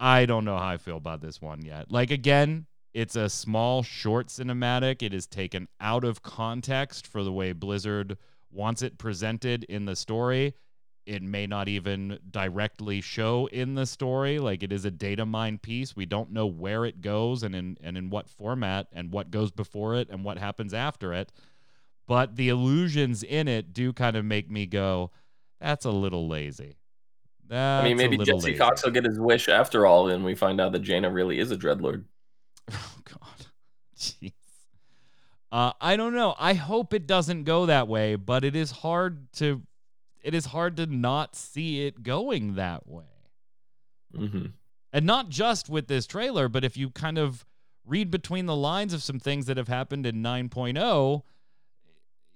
I 0.00 0.26
don't 0.26 0.44
know 0.44 0.56
how 0.56 0.68
I 0.68 0.76
feel 0.76 0.96
about 0.96 1.20
this 1.20 1.42
one 1.42 1.64
yet. 1.64 1.90
Like, 1.90 2.10
again, 2.10 2.66
it's 2.94 3.16
a 3.16 3.28
small, 3.28 3.82
short 3.82 4.28
cinematic. 4.28 5.02
It 5.02 5.12
is 5.12 5.26
taken 5.26 5.68
out 5.80 6.04
of 6.04 6.22
context 6.22 7.06
for 7.06 7.22
the 7.24 7.32
way 7.32 7.52
Blizzard 7.52 8.16
wants 8.50 8.82
it 8.82 8.96
presented 8.96 9.64
in 9.64 9.84
the 9.84 9.96
story. 9.96 10.54
It 11.08 11.22
may 11.22 11.46
not 11.46 11.68
even 11.68 12.18
directly 12.30 13.00
show 13.00 13.46
in 13.46 13.74
the 13.74 13.86
story. 13.86 14.38
Like 14.38 14.62
it 14.62 14.72
is 14.72 14.84
a 14.84 14.90
data 14.90 15.24
mine 15.26 15.58
piece. 15.58 15.96
We 15.96 16.06
don't 16.06 16.30
know 16.32 16.46
where 16.46 16.84
it 16.84 17.00
goes 17.00 17.42
and 17.42 17.54
in 17.54 17.78
and 17.82 17.96
in 17.96 18.10
what 18.10 18.28
format 18.28 18.88
and 18.92 19.10
what 19.12 19.30
goes 19.30 19.50
before 19.50 19.94
it 19.96 20.08
and 20.10 20.22
what 20.24 20.38
happens 20.38 20.74
after 20.74 21.12
it. 21.14 21.32
but 22.06 22.36
the 22.36 22.48
illusions 22.48 23.22
in 23.22 23.48
it 23.48 23.72
do 23.72 23.92
kind 23.92 24.16
of 24.16 24.24
make 24.24 24.50
me 24.50 24.66
go, 24.66 25.10
"That's 25.60 25.84
a 25.84 25.90
little 25.90 26.28
lazy." 26.28 26.76
That's 27.48 27.82
I 27.82 27.84
mean, 27.88 27.96
maybe 27.96 28.18
Jesse 28.18 28.52
lazy. 28.52 28.54
Cox 28.54 28.84
will 28.84 28.90
get 28.92 29.04
his 29.04 29.18
wish 29.18 29.48
after 29.48 29.86
all, 29.86 30.08
and 30.08 30.24
we 30.24 30.34
find 30.34 30.60
out 30.60 30.72
that 30.72 30.80
Jaina 30.80 31.10
really 31.10 31.38
is 31.38 31.50
a 31.50 31.56
dreadlord. 31.56 32.04
Oh 32.72 32.98
God, 33.04 33.46
jeez. 33.98 34.32
Uh, 35.50 35.72
I 35.80 35.96
don't 35.96 36.14
know. 36.14 36.34
I 36.38 36.52
hope 36.54 36.92
it 36.92 37.06
doesn't 37.06 37.44
go 37.44 37.66
that 37.66 37.88
way, 37.88 38.16
but 38.16 38.44
it 38.44 38.54
is 38.54 38.70
hard 38.70 39.32
to, 39.34 39.62
it 40.28 40.34
is 40.34 40.44
hard 40.44 40.76
to 40.76 40.84
not 40.84 41.34
see 41.34 41.86
it 41.86 42.02
going 42.02 42.56
that 42.56 42.86
way. 42.86 43.04
hmm 44.14 44.48
And 44.92 45.06
not 45.06 45.30
just 45.30 45.70
with 45.70 45.86
this 45.86 46.06
trailer, 46.06 46.50
but 46.50 46.64
if 46.64 46.76
you 46.76 46.90
kind 46.90 47.16
of 47.16 47.46
read 47.86 48.10
between 48.10 48.44
the 48.44 48.54
lines 48.54 48.92
of 48.92 49.02
some 49.02 49.18
things 49.18 49.46
that 49.46 49.56
have 49.56 49.68
happened 49.68 50.04
in 50.04 50.16
9.0, 50.16 51.22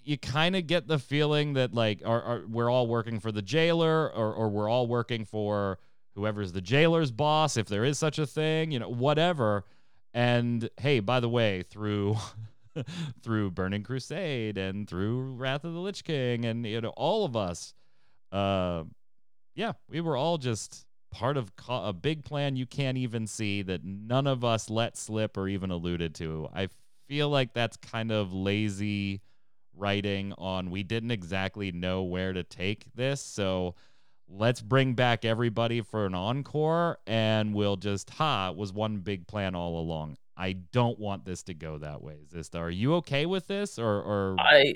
you 0.05 0.16
kind 0.16 0.57
of 0.57 0.66
get 0.66 0.88
the 0.88 0.98
feeling 0.98 1.52
that 1.52 1.74
like 1.74 2.00
are, 2.02 2.22
are 2.22 2.44
we're 2.48 2.70
all 2.70 2.87
working 2.87 3.20
for 3.20 3.31
the 3.31 3.42
jailer 3.42 4.11
or 4.11 4.33
or 4.33 4.48
we're 4.48 4.70
all 4.70 4.87
working 4.87 5.26
for 5.26 5.78
whoever's 6.14 6.52
the 6.52 6.62
jailer's 6.62 7.11
boss 7.11 7.59
if 7.59 7.68
there 7.68 7.85
is 7.85 7.98
such 7.98 8.18
a 8.18 8.26
thing, 8.26 8.70
you 8.72 8.78
know, 8.78 8.88
whatever. 8.88 9.66
And 10.14 10.70
hey, 10.81 11.00
by 11.00 11.20
the 11.20 11.28
way, 11.28 11.62
through 11.62 12.16
through 13.22 13.50
Burning 13.50 13.83
Crusade 13.83 14.57
and 14.57 14.88
through 14.88 15.35
Wrath 15.35 15.64
of 15.64 15.74
the 15.74 15.78
Lich 15.78 16.05
King 16.05 16.46
and 16.46 16.66
you 16.66 16.81
know 16.81 16.94
all 16.96 17.26
of 17.26 17.37
us 17.37 17.74
uh 18.32 18.84
yeah, 19.54 19.72
we 19.88 20.00
were 20.00 20.16
all 20.16 20.38
just 20.38 20.86
part 21.10 21.36
of 21.36 21.54
co- 21.56 21.84
a 21.84 21.92
big 21.92 22.24
plan 22.24 22.56
you 22.56 22.64
can't 22.64 22.96
even 22.96 23.26
see 23.26 23.60
that 23.62 23.84
none 23.84 24.26
of 24.26 24.44
us 24.44 24.70
let 24.70 24.96
slip 24.96 25.36
or 25.36 25.46
even 25.46 25.70
alluded 25.70 26.14
to. 26.14 26.48
I 26.54 26.68
feel 27.06 27.28
like 27.28 27.52
that's 27.52 27.76
kind 27.76 28.10
of 28.10 28.32
lazy 28.32 29.20
writing 29.74 30.32
on 30.38 30.70
we 30.70 30.82
didn't 30.82 31.10
exactly 31.10 31.70
know 31.72 32.02
where 32.02 32.32
to 32.32 32.42
take 32.42 32.86
this, 32.94 33.20
so 33.20 33.74
let's 34.28 34.62
bring 34.62 34.94
back 34.94 35.24
everybody 35.24 35.82
for 35.82 36.06
an 36.06 36.14
encore 36.14 36.98
and 37.06 37.54
we'll 37.54 37.76
just 37.76 38.08
ha, 38.10 38.48
it 38.50 38.56
was 38.56 38.72
one 38.72 38.98
big 38.98 39.26
plan 39.26 39.54
all 39.54 39.78
along. 39.78 40.16
I 40.36 40.54
don't 40.72 40.98
want 40.98 41.24
this 41.24 41.42
to 41.44 41.54
go 41.54 41.78
that 41.78 42.02
way. 42.02 42.24
Zista, 42.32 42.58
are 42.58 42.70
you 42.70 42.94
okay 42.96 43.26
with 43.26 43.46
this 43.46 43.78
or 43.78 44.02
or 44.02 44.36
I 44.38 44.74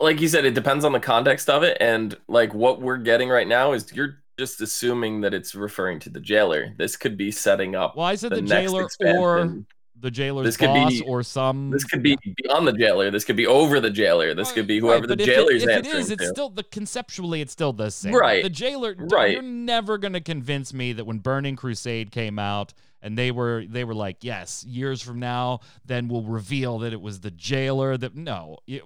like 0.00 0.20
you 0.20 0.28
said, 0.28 0.44
it 0.44 0.54
depends 0.54 0.84
on 0.84 0.92
the 0.92 1.00
context 1.00 1.48
of 1.48 1.62
it, 1.62 1.76
and 1.80 2.16
like 2.28 2.54
what 2.54 2.80
we're 2.80 2.96
getting 2.96 3.28
right 3.28 3.46
now 3.46 3.72
is 3.72 3.92
you're 3.92 4.18
just 4.38 4.60
assuming 4.60 5.20
that 5.20 5.32
it's 5.32 5.54
referring 5.54 6.00
to 6.00 6.10
the 6.10 6.20
jailer. 6.20 6.74
This 6.76 6.96
could 6.96 7.16
be 7.16 7.30
setting 7.30 7.76
up 7.76 7.96
well, 7.96 8.06
I 8.06 8.16
said 8.16 8.32
the, 8.32 8.36
the, 8.36 8.42
jailer 8.42 8.88
or 9.00 9.64
the 10.00 10.10
jailer's 10.10 10.44
This 10.44 10.56
could 10.56 10.66
boss 10.66 10.90
be- 10.92 11.02
or 11.02 11.22
some 11.22 11.70
This 11.70 11.84
could 11.84 12.02
be 12.02 12.18
beyond 12.42 12.66
the 12.66 12.72
jailer. 12.72 13.10
This 13.10 13.24
could 13.24 13.36
be 13.36 13.46
over 13.46 13.80
the 13.80 13.90
jailer. 13.90 14.34
This 14.34 14.50
could 14.50 14.66
be 14.66 14.80
whoever 14.80 15.06
but 15.06 15.16
the 15.16 15.22
it- 15.22 15.26
jailer's 15.26 15.62
if 15.62 15.68
it 15.68 15.72
answering 15.72 15.98
is, 15.98 16.10
it's 16.10 16.22
to. 16.24 16.28
still 16.28 16.50
the 16.50 16.64
conceptually 16.64 17.40
it's 17.40 17.52
still 17.52 17.72
the 17.72 17.90
same. 17.90 18.12
Right, 18.14 18.42
The 18.42 18.50
jailer 18.50 18.94
right. 18.98 19.32
you're 19.32 19.42
never 19.42 19.96
gonna 19.96 20.20
convince 20.20 20.74
me 20.74 20.92
that 20.94 21.04
when 21.06 21.20
Burning 21.20 21.54
Crusade 21.56 22.10
came 22.10 22.38
out 22.38 22.74
and 23.00 23.16
they 23.16 23.30
were 23.30 23.64
they 23.68 23.84
were 23.84 23.94
like, 23.94 24.24
yes, 24.24 24.64
years 24.64 25.00
from 25.00 25.20
now, 25.20 25.60
then 25.86 26.08
we'll 26.08 26.22
reveal 26.22 26.80
that 26.80 26.92
it 26.92 27.00
was 27.00 27.20
the 27.20 27.30
jailer 27.30 27.96
that 27.96 28.16
no. 28.16 28.58
You, 28.66 28.82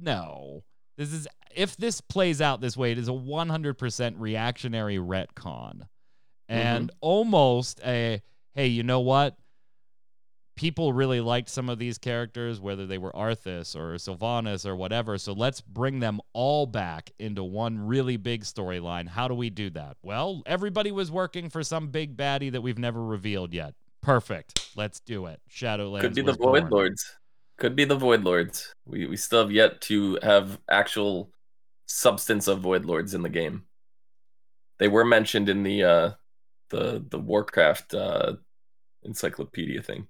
no. 0.00 0.64
This 0.96 1.12
is 1.12 1.28
if 1.54 1.76
this 1.76 2.00
plays 2.00 2.40
out 2.40 2.60
this 2.60 2.76
way, 2.76 2.92
it 2.92 2.98
is 2.98 3.08
a 3.08 3.12
100% 3.12 4.14
reactionary 4.18 4.96
retcon. 4.96 5.82
And 6.48 6.88
mm-hmm. 6.88 6.98
almost 7.00 7.80
a 7.84 8.22
hey, 8.54 8.66
you 8.66 8.82
know 8.82 9.00
what? 9.00 9.36
people 10.58 10.92
really 10.92 11.20
liked 11.20 11.48
some 11.48 11.68
of 11.68 11.78
these 11.78 11.98
characters, 11.98 12.60
whether 12.60 12.84
they 12.84 12.98
were 12.98 13.12
Arthas 13.12 13.76
or 13.76 13.94
Sylvanas 13.94 14.66
or 14.66 14.74
whatever. 14.74 15.16
So 15.16 15.32
let's 15.32 15.60
bring 15.60 16.00
them 16.00 16.20
all 16.32 16.66
back 16.66 17.12
into 17.20 17.44
one 17.44 17.86
really 17.86 18.16
big 18.16 18.42
storyline. 18.42 19.06
How 19.06 19.28
do 19.28 19.34
we 19.34 19.50
do 19.50 19.70
that? 19.70 19.96
Well, 20.02 20.42
everybody 20.46 20.90
was 20.90 21.12
working 21.12 21.48
for 21.48 21.62
some 21.62 21.88
big 21.88 22.16
baddie 22.16 22.50
that 22.50 22.60
we've 22.60 22.78
never 22.78 23.02
revealed 23.02 23.54
yet. 23.54 23.74
Perfect. 24.02 24.68
Let's 24.74 24.98
do 24.98 25.26
it. 25.26 25.40
Shadowlands 25.48 26.00
Could 26.00 26.14
be 26.14 26.22
the 26.22 26.32
Void. 26.32 26.70
Lords. 26.72 27.16
Could 27.58 27.74
be 27.74 27.84
the 27.84 27.96
Void 27.96 28.22
Lords. 28.22 28.72
We 28.86 29.06
we 29.06 29.16
still 29.16 29.40
have 29.40 29.50
yet 29.50 29.80
to 29.82 30.18
have 30.22 30.60
actual 30.70 31.32
substance 31.86 32.46
of 32.46 32.60
Void 32.60 32.84
Lords 32.84 33.14
in 33.14 33.22
the 33.22 33.28
game. 33.28 33.64
They 34.78 34.88
were 34.88 35.04
mentioned 35.04 35.48
in 35.48 35.64
the 35.64 35.82
uh 35.82 36.10
the 36.70 37.04
the 37.08 37.18
Warcraft 37.18 37.94
uh 37.94 38.36
encyclopedia 39.02 39.82
thing. 39.82 40.06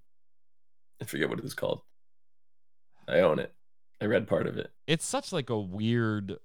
I 1.01 1.07
forget 1.07 1.31
what 1.31 1.39
it 1.39 1.45
is 1.45 1.55
called. 1.55 1.81
I 3.09 3.21
own 3.21 3.39
it. 3.39 3.55
I 4.01 4.05
read 4.05 4.29
part 4.29 4.47
of 4.47 4.59
it. 4.59 4.71
It's 4.87 5.07
such 5.07 5.33
like 5.33 5.51
a 5.51 5.59
weird. 5.59 6.37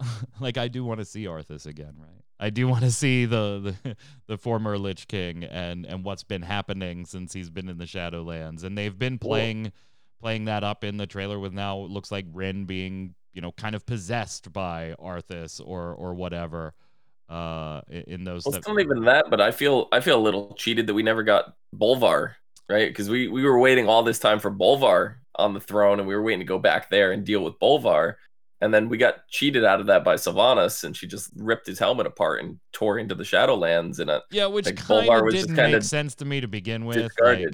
like 0.40 0.58
I 0.58 0.68
do 0.68 0.84
want 0.84 1.00
to 1.00 1.04
see 1.04 1.24
Arthas 1.24 1.66
again, 1.66 1.94
right? 1.98 2.22
I 2.38 2.50
do 2.50 2.68
want 2.68 2.84
to 2.84 2.90
see 2.90 3.24
the, 3.24 3.74
the 3.82 3.96
the 4.26 4.38
former 4.38 4.78
Lich 4.78 5.08
King 5.08 5.44
and 5.44 5.86
and 5.86 6.04
what's 6.04 6.22
been 6.22 6.42
happening 6.42 7.06
since 7.06 7.32
he's 7.32 7.50
been 7.50 7.68
in 7.68 7.78
the 7.78 7.84
Shadowlands, 7.84 8.64
and 8.64 8.76
they've 8.76 8.96
been 8.98 9.18
Cool. 9.18 9.30
playing 9.30 9.72
playing 10.20 10.46
that 10.46 10.64
up 10.64 10.84
in 10.84 10.96
the 10.96 11.06
trailer 11.06 11.38
with 11.38 11.52
now 11.52 11.84
it 11.84 11.90
looks 11.90 12.10
like 12.10 12.26
Rin 12.32 12.64
being 12.64 13.14
you 13.32 13.40
know 13.40 13.52
kind 13.52 13.74
of 13.74 13.86
possessed 13.86 14.52
by 14.52 14.94
Arthas 14.98 15.60
or 15.64 15.92
or 15.94 16.14
whatever. 16.14 16.74
Uh, 17.28 17.80
in, 17.88 18.02
in 18.02 18.24
those. 18.24 18.44
Well, 18.46 18.54
it's 18.54 18.68
not 18.68 18.78
even 18.78 19.02
that, 19.06 19.30
but 19.30 19.40
I 19.40 19.50
feel 19.50 19.88
I 19.90 19.98
feel 19.98 20.16
a 20.16 20.22
little 20.22 20.54
cheated 20.54 20.86
that 20.86 20.94
we 20.94 21.02
never 21.02 21.24
got 21.24 21.56
Bolvar, 21.74 22.34
right? 22.68 22.88
Because 22.88 23.10
we 23.10 23.26
we 23.26 23.42
were 23.42 23.58
waiting 23.58 23.88
all 23.88 24.04
this 24.04 24.20
time 24.20 24.38
for 24.38 24.48
Bolvar 24.48 25.16
on 25.34 25.52
the 25.52 25.60
throne, 25.60 25.98
and 25.98 26.06
we 26.06 26.14
were 26.14 26.22
waiting 26.22 26.38
to 26.38 26.46
go 26.46 26.58
back 26.60 26.88
there 26.88 27.10
and 27.10 27.24
deal 27.24 27.42
with 27.42 27.58
Bolvar, 27.58 28.14
and 28.60 28.72
then 28.72 28.88
we 28.88 28.96
got 28.96 29.26
cheated 29.28 29.64
out 29.64 29.80
of 29.80 29.86
that 29.86 30.04
by 30.04 30.14
Sylvanas, 30.14 30.84
and 30.84 30.96
she 30.96 31.06
just 31.06 31.30
ripped 31.36 31.66
his 31.66 31.78
helmet 31.78 32.06
apart 32.06 32.42
and 32.42 32.58
tore 32.72 32.98
into 32.98 33.14
the 33.14 33.24
Shadowlands, 33.24 33.98
and 33.98 34.10
uh, 34.10 34.20
yeah, 34.30 34.46
which 34.46 34.66
like, 34.66 34.76
kind 34.76 35.08
of 35.08 35.30
didn't 35.30 35.56
make 35.56 35.82
sense 35.82 36.14
to 36.16 36.24
me 36.24 36.40
to 36.40 36.48
begin 36.48 36.86
with. 36.86 37.10
Like. 37.20 37.46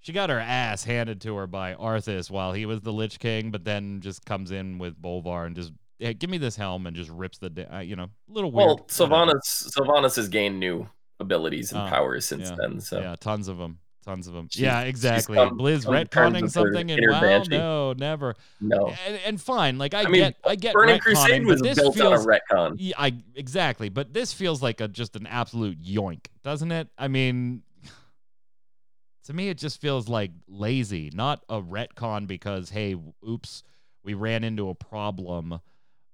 She 0.00 0.12
got 0.12 0.30
her 0.30 0.40
ass 0.40 0.82
handed 0.82 1.20
to 1.20 1.36
her 1.36 1.46
by 1.46 1.74
Arthas 1.74 2.28
while 2.28 2.52
he 2.52 2.66
was 2.66 2.80
the 2.80 2.92
Lich 2.92 3.20
King, 3.20 3.52
but 3.52 3.64
then 3.64 4.00
just 4.00 4.24
comes 4.24 4.50
in 4.50 4.78
with 4.78 5.00
Bolvar 5.00 5.46
and 5.46 5.54
just 5.54 5.72
hey, 6.00 6.12
give 6.12 6.28
me 6.28 6.38
this 6.38 6.56
helm 6.56 6.88
and 6.88 6.96
just 6.96 7.08
rips 7.10 7.38
the 7.38 7.68
uh, 7.72 7.78
you 7.78 7.94
know 7.94 8.08
little 8.28 8.50
weird. 8.50 8.66
well. 8.66 8.78
Sylvanas 8.88 9.72
Sylvanas 9.72 10.16
has 10.16 10.28
gained 10.28 10.58
new 10.58 10.88
abilities 11.20 11.72
and 11.72 11.82
Oh, 11.82 11.86
powers 11.88 12.24
since 12.24 12.50
yeah, 12.50 12.56
then, 12.58 12.80
so 12.80 13.00
yeah, 13.00 13.14
tons 13.20 13.46
of 13.46 13.58
them, 13.58 13.78
tons 14.04 14.26
of 14.26 14.34
them. 14.34 14.48
She's- 14.50 14.62
yeah, 14.62 14.80
exactly. 14.82 15.36
come- 15.36 15.58
Blizz 15.58 15.84
come 15.84 15.94
to 15.94 16.04
terms 16.04 16.34
retconning 16.34 16.50
something 16.50 16.90
and 16.90 17.00
inner 17.00 17.12
wow, 17.12 17.20
banshee. 17.20 17.50
no, 17.50 17.92
never. 17.92 18.34
no. 18.60 18.92
And, 19.06 19.20
and 19.24 19.40
fine, 19.40 19.78
like 19.78 19.94
I, 19.94 20.02
I 20.02 20.04
mean, 20.04 20.20
get, 20.20 20.36
I 20.44 20.56
get 20.56 20.74
Burning 20.74 21.00
Crusade 21.00 21.44
was 21.46 21.60
this 21.60 21.78
built 21.78 21.94
feels, 21.94 22.26
on 22.26 22.32
a 22.32 22.40
retcon. 22.40 22.76
Yeah, 22.78 22.94
I 22.98 23.16
exactly, 23.34 23.88
but 23.88 24.12
this 24.12 24.32
feels 24.32 24.62
like 24.62 24.80
a 24.80 24.88
just 24.88 25.16
an 25.16 25.26
absolute 25.26 25.80
yoink, 25.82 26.26
doesn't 26.42 26.72
it? 26.72 26.88
I 26.98 27.08
mean, 27.08 27.62
to 29.24 29.32
me, 29.32 29.48
it 29.48 29.58
just 29.58 29.80
feels 29.80 30.08
like 30.08 30.30
lazy, 30.48 31.10
not 31.12 31.42
a 31.48 31.60
retcon 31.60 32.26
because 32.26 32.70
hey, 32.70 32.96
oops, 33.26 33.62
we 34.04 34.14
ran 34.14 34.44
into 34.44 34.68
a 34.68 34.74
problem, 34.74 35.60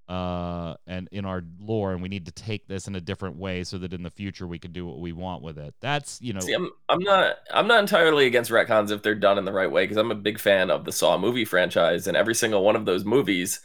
uh, 0.08 0.74
and 0.86 1.08
in 1.12 1.24
our 1.26 1.44
lore, 1.60 1.92
and 1.92 2.00
we 2.00 2.08
need 2.08 2.26
to 2.26 2.32
take 2.32 2.66
this 2.66 2.88
in 2.88 2.96
a 2.96 3.00
different 3.00 3.36
way 3.36 3.62
so 3.62 3.76
that 3.78 3.92
in 3.92 4.02
the 4.02 4.10
future 4.10 4.46
we 4.46 4.58
can 4.58 4.72
do 4.72 4.86
what 4.86 5.00
we 5.00 5.12
want 5.12 5.42
with 5.42 5.58
it. 5.58 5.74
That's 5.80 6.20
you 6.22 6.32
know, 6.32 6.40
See, 6.40 6.54
I'm 6.54 6.70
I'm 6.88 7.00
not 7.00 7.36
I'm 7.52 7.68
not 7.68 7.80
entirely 7.80 8.26
against 8.26 8.50
retcons 8.50 8.90
if 8.90 9.02
they're 9.02 9.14
done 9.14 9.38
in 9.38 9.44
the 9.44 9.52
right 9.52 9.70
way 9.70 9.84
because 9.84 9.98
I'm 9.98 10.10
a 10.10 10.16
big 10.16 10.38
fan 10.38 10.70
of 10.70 10.84
the 10.84 10.92
Saw 10.92 11.18
movie 11.18 11.44
franchise 11.44 12.06
and 12.06 12.16
every 12.16 12.34
single 12.34 12.64
one 12.64 12.76
of 12.76 12.86
those 12.86 13.04
movies 13.04 13.60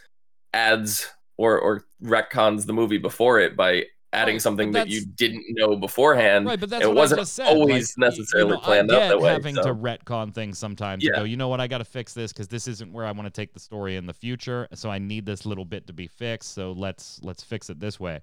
adds 0.53 1.09
or 1.37 1.57
or 1.57 1.85
retcons 2.03 2.65
the 2.65 2.73
movie 2.73 2.97
before 2.97 3.39
it 3.39 3.55
by 3.55 3.85
adding 4.13 4.35
Right, 4.35 4.41
something 4.41 4.71
that 4.71 4.87
you 4.87 5.05
didn't 5.05 5.43
know 5.49 5.75
beforehand. 5.75 6.45
Right, 6.45 6.59
but 6.59 6.69
that's 6.69 6.83
it 6.83 6.87
what 6.87 6.95
wasn't 6.95 7.19
I 7.19 7.21
just 7.23 7.33
said. 7.33 7.47
always 7.47 7.97
like, 7.97 8.09
necessarily 8.11 8.49
you 8.51 8.55
know, 8.55 8.61
planned 8.61 8.91
out 8.91 8.99
that 9.09 9.19
way, 9.19 9.31
having 9.31 9.55
so. 9.55 9.63
to 9.63 9.73
retcon 9.73 10.33
things 10.33 10.57
sometimes. 10.57 11.03
Yeah. 11.03 11.11
go, 11.15 11.23
you 11.23 11.35
know 11.35 11.47
what? 11.47 11.59
I 11.59 11.67
got 11.67 11.79
to 11.79 11.85
fix 11.85 12.13
this 12.13 12.31
because 12.31 12.47
this 12.47 12.67
isn't 12.67 12.93
where 12.93 13.05
I 13.05 13.11
want 13.11 13.25
to 13.25 13.31
take 13.31 13.53
the 13.53 13.59
story 13.59 13.95
in 13.95 14.05
the 14.05 14.13
future. 14.13 14.67
So 14.73 14.89
I 14.89 14.99
need 14.99 15.25
this 15.25 15.45
little 15.45 15.65
bit 15.65 15.87
to 15.87 15.93
be 15.93 16.07
fixed. 16.07 16.53
So 16.53 16.71
let's 16.71 17.19
let's 17.23 17.43
fix 17.43 17.69
it 17.69 17.79
this 17.79 17.99
way. 17.99 18.21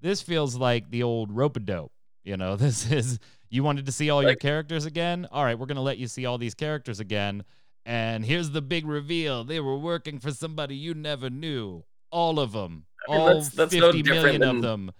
This 0.00 0.20
feels 0.20 0.56
like 0.56 0.90
the 0.90 1.02
old 1.02 1.32
rope 1.32 1.56
a 1.56 1.60
dope. 1.60 1.92
You 2.24 2.36
know, 2.36 2.56
this 2.56 2.90
is 2.92 3.18
you 3.50 3.64
wanted 3.64 3.86
to 3.86 3.92
see 3.92 4.10
all 4.10 4.22
your 4.22 4.36
characters 4.36 4.86
again. 4.86 5.26
All 5.32 5.44
right, 5.44 5.58
we're 5.58 5.66
gonna 5.66 5.82
let 5.82 5.98
you 5.98 6.06
see 6.06 6.26
all 6.26 6.38
these 6.38 6.54
characters 6.54 7.00
again. 7.00 7.44
And 7.84 8.24
here's 8.24 8.50
the 8.50 8.62
big 8.62 8.86
reveal: 8.86 9.44
they 9.44 9.60
were 9.60 9.76
working 9.76 10.18
for 10.20 10.30
somebody 10.30 10.76
you 10.76 10.94
never 10.94 11.30
knew. 11.30 11.84
All 12.10 12.38
of 12.38 12.52
them, 12.52 12.84
I 13.08 13.12
mean, 13.12 13.20
all 13.20 13.26
that's- 13.26 13.48
that's 13.50 13.72
no 13.74 13.90
fifty 13.92 14.02
million 14.02 14.40
different 14.40 14.44
of 14.44 14.62
them. 14.62 14.92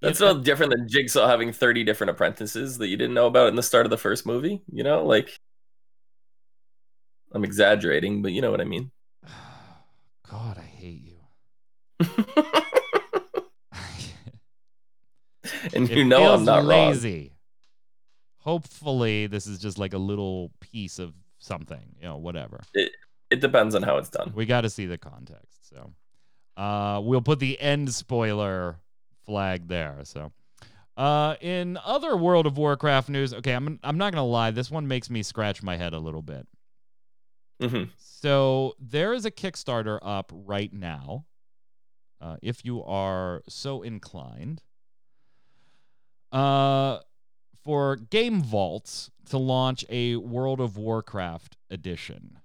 That's 0.00 0.20
no 0.20 0.38
different 0.38 0.72
than 0.72 0.88
Jigsaw 0.88 1.26
having 1.26 1.52
30 1.52 1.84
different 1.84 2.10
apprentices 2.10 2.78
that 2.78 2.86
you 2.88 2.96
didn't 2.96 3.14
know 3.14 3.26
about 3.26 3.48
in 3.48 3.56
the 3.56 3.62
start 3.62 3.84
of 3.84 3.90
the 3.90 3.98
first 3.98 4.26
movie, 4.26 4.62
you 4.72 4.84
know? 4.84 5.04
Like 5.04 5.40
I'm 7.32 7.44
exaggerating, 7.44 8.22
but 8.22 8.32
you 8.32 8.40
know 8.40 8.50
what 8.50 8.60
I 8.60 8.64
mean. 8.64 8.90
God, 10.30 10.58
I 10.58 10.62
hate 10.62 11.02
you. 11.02 11.16
and 15.74 15.90
It 15.90 15.96
you 15.96 16.04
know 16.04 16.32
I'm 16.34 16.44
not 16.44 16.64
wrong. 16.64 17.30
Hopefully, 18.40 19.26
this 19.26 19.46
is 19.46 19.58
just 19.58 19.78
like 19.78 19.92
a 19.92 19.98
little 19.98 20.52
piece 20.60 20.98
of 20.98 21.12
something, 21.38 21.96
you 22.00 22.06
know, 22.06 22.16
whatever. 22.16 22.62
It 23.30 23.40
depends 23.40 23.74
on 23.74 23.82
how 23.82 23.98
it's 23.98 24.08
done. 24.08 24.32
We 24.34 24.46
got 24.46 24.62
to 24.62 24.70
see 24.70 24.86
the 24.86 24.96
context. 24.96 25.68
So 25.68 25.92
uh, 26.56 27.00
we'll 27.02 27.20
put 27.20 27.40
the 27.40 27.60
end 27.60 27.92
spoiler 27.92 28.78
flag 29.28 29.68
there. 29.68 29.98
So. 30.04 30.32
Uh, 30.96 31.36
in 31.40 31.78
other 31.84 32.16
World 32.16 32.44
of 32.44 32.58
Warcraft 32.58 33.08
news, 33.08 33.32
okay, 33.32 33.52
I'm 33.52 33.78
I'm 33.84 33.98
not 33.98 34.12
gonna 34.12 34.26
lie, 34.26 34.50
this 34.50 34.68
one 34.68 34.88
makes 34.88 35.08
me 35.08 35.22
scratch 35.22 35.62
my 35.62 35.76
head 35.76 35.92
a 35.92 35.98
little 36.00 36.22
bit. 36.22 36.48
Mm-hmm. 37.62 37.90
So 37.96 38.74
there 38.80 39.12
is 39.12 39.24
a 39.24 39.30
Kickstarter 39.30 40.00
up 40.02 40.32
right 40.34 40.72
now, 40.72 41.26
uh, 42.20 42.38
if 42.42 42.64
you 42.64 42.82
are 42.82 43.44
so 43.48 43.82
inclined, 43.82 44.60
uh, 46.32 46.98
for 47.64 47.94
Game 47.94 48.42
Vaults 48.42 49.08
to 49.30 49.38
launch 49.38 49.84
a 49.88 50.16
World 50.16 50.60
of 50.60 50.76
Warcraft 50.76 51.56
edition. 51.70 52.38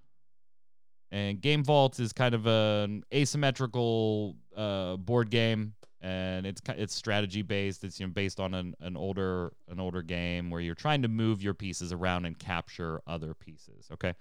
And 1.09 1.41
Game 1.41 1.63
Vaults 1.63 1.99
is 1.99 2.13
kind 2.13 2.35
of 2.35 2.45
an 2.45 3.03
asymmetrical 3.11 4.35
uh, 4.55 4.97
board 4.97 5.31
game, 5.31 5.73
and 6.03 6.45
it's 6.45 6.61
it's 6.67 6.93
strategy 6.93 7.41
based. 7.41 7.83
It's 7.83 7.99
you 7.99 8.05
know 8.05 8.11
based 8.11 8.39
on 8.39 8.53
an, 8.53 8.75
an 8.81 8.97
older 8.97 9.53
an 9.69 9.79
older 9.79 10.01
game 10.01 10.49
where 10.49 10.61
you're 10.61 10.75
trying 10.75 11.01
to 11.01 11.07
move 11.07 11.41
your 11.41 11.53
pieces 11.53 11.93
around 11.93 12.25
and 12.25 12.37
capture 12.37 13.01
other 13.07 13.33
pieces. 13.33 13.87
Okay, 13.91 14.13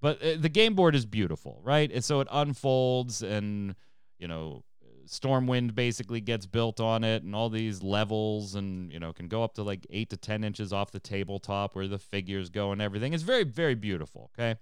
but 0.00 0.22
uh, 0.22 0.36
the 0.38 0.48
game 0.48 0.74
board 0.74 0.94
is 0.94 1.04
beautiful, 1.04 1.60
right? 1.62 1.90
And 1.92 2.04
so 2.04 2.20
it 2.20 2.28
unfolds, 2.30 3.22
and 3.22 3.74
you 4.18 4.28
know 4.28 4.62
Stormwind 5.06 5.74
basically 5.74 6.20
gets 6.20 6.46
built 6.46 6.80
on 6.80 7.02
it, 7.02 7.24
and 7.24 7.34
all 7.34 7.50
these 7.50 7.82
levels, 7.82 8.54
and 8.54 8.92
you 8.92 9.00
know 9.00 9.12
can 9.12 9.26
go 9.26 9.42
up 9.42 9.54
to 9.54 9.64
like 9.64 9.84
eight 9.90 10.10
to 10.10 10.16
ten 10.16 10.44
inches 10.44 10.72
off 10.72 10.92
the 10.92 11.00
tabletop 11.00 11.74
where 11.74 11.88
the 11.88 11.98
figures 11.98 12.48
go 12.48 12.70
and 12.70 12.80
everything. 12.80 13.12
It's 13.12 13.24
very 13.24 13.44
very 13.44 13.74
beautiful. 13.74 14.30
Okay 14.38 14.56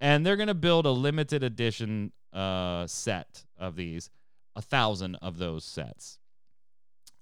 and 0.00 0.26
they're 0.26 0.36
to 0.48 0.54
build 0.54 0.86
a 0.86 0.90
limited 0.90 1.42
edition 1.42 2.12
uh, 2.32 2.86
set 2.86 3.44
of 3.56 3.76
these, 3.76 4.10
a 4.56 4.62
thousand 4.62 5.16
of 5.16 5.38
those 5.38 5.64
sets. 5.64 6.18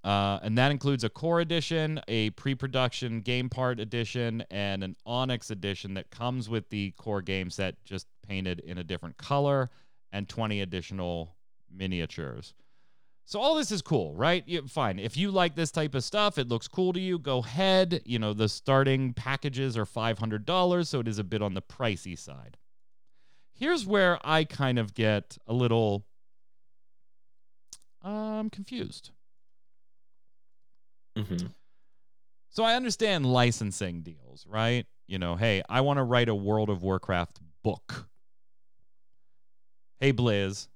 Uh, 0.04 0.40
and 0.42 0.58
that 0.58 0.72
includes 0.72 1.04
a 1.04 1.08
core 1.08 1.40
edition, 1.40 2.00
a 2.08 2.30
pre 2.30 2.54
production 2.54 3.20
game 3.20 3.48
part 3.48 3.78
edition, 3.78 4.42
and 4.50 4.82
an 4.82 4.96
Onyx 5.06 5.50
edition 5.50 5.94
that 5.94 6.10
comes 6.10 6.48
with 6.48 6.68
the 6.70 6.90
core 6.92 7.22
game 7.22 7.50
set 7.50 7.76
just 7.84 8.08
painted 8.26 8.60
in 8.60 8.78
a 8.78 8.84
different 8.84 9.16
color, 9.16 9.70
and 10.12 10.28
20 10.28 10.60
additional 10.60 11.36
miniatures. 11.70 12.52
So 13.24 13.40
all 13.40 13.54
this 13.54 13.70
is 13.70 13.80
cool, 13.80 14.14
right? 14.14 14.44
Fine. 14.68 14.98
If 14.98 15.16
you 15.16 15.30
like 15.30 15.54
this 15.54 15.70
type 15.70 15.94
of 15.94 16.02
stuff, 16.02 16.36
it 16.36 16.48
looks 16.48 16.66
cool 16.66 16.92
to 16.92 17.00
you, 17.00 17.18
go 17.18 17.38
ahead. 17.38 18.02
You 18.04 18.18
know, 18.18 18.32
the 18.32 18.48
starting 18.48 19.14
packages 19.14 19.78
are 19.78 19.86
$500, 19.86 20.86
so 20.86 21.00
it 21.00 21.08
is 21.08 21.18
a 21.18 21.24
bit 21.24 21.40
on 21.40 21.54
the 21.54 21.62
pricey 21.62 22.18
side. 22.18 22.58
Here's 23.54 23.86
where 23.86 24.18
I 24.24 24.44
kind 24.44 24.78
of 24.78 24.94
get 24.94 25.38
a 25.46 25.52
little 25.52 26.04
um 28.02 28.50
confused. 28.50 29.10
Mm-hmm. 31.16 31.46
So 32.50 32.64
I 32.64 32.74
understand 32.74 33.26
licensing 33.26 34.02
deals, 34.02 34.46
right? 34.48 34.86
You 35.06 35.18
know, 35.18 35.36
hey, 35.36 35.62
I 35.68 35.80
want 35.80 35.98
to 35.98 36.04
write 36.04 36.28
a 36.28 36.34
World 36.34 36.70
of 36.70 36.82
Warcraft 36.82 37.40
book. 37.62 38.06
Hey, 40.00 40.12
Blizz, 40.12 40.68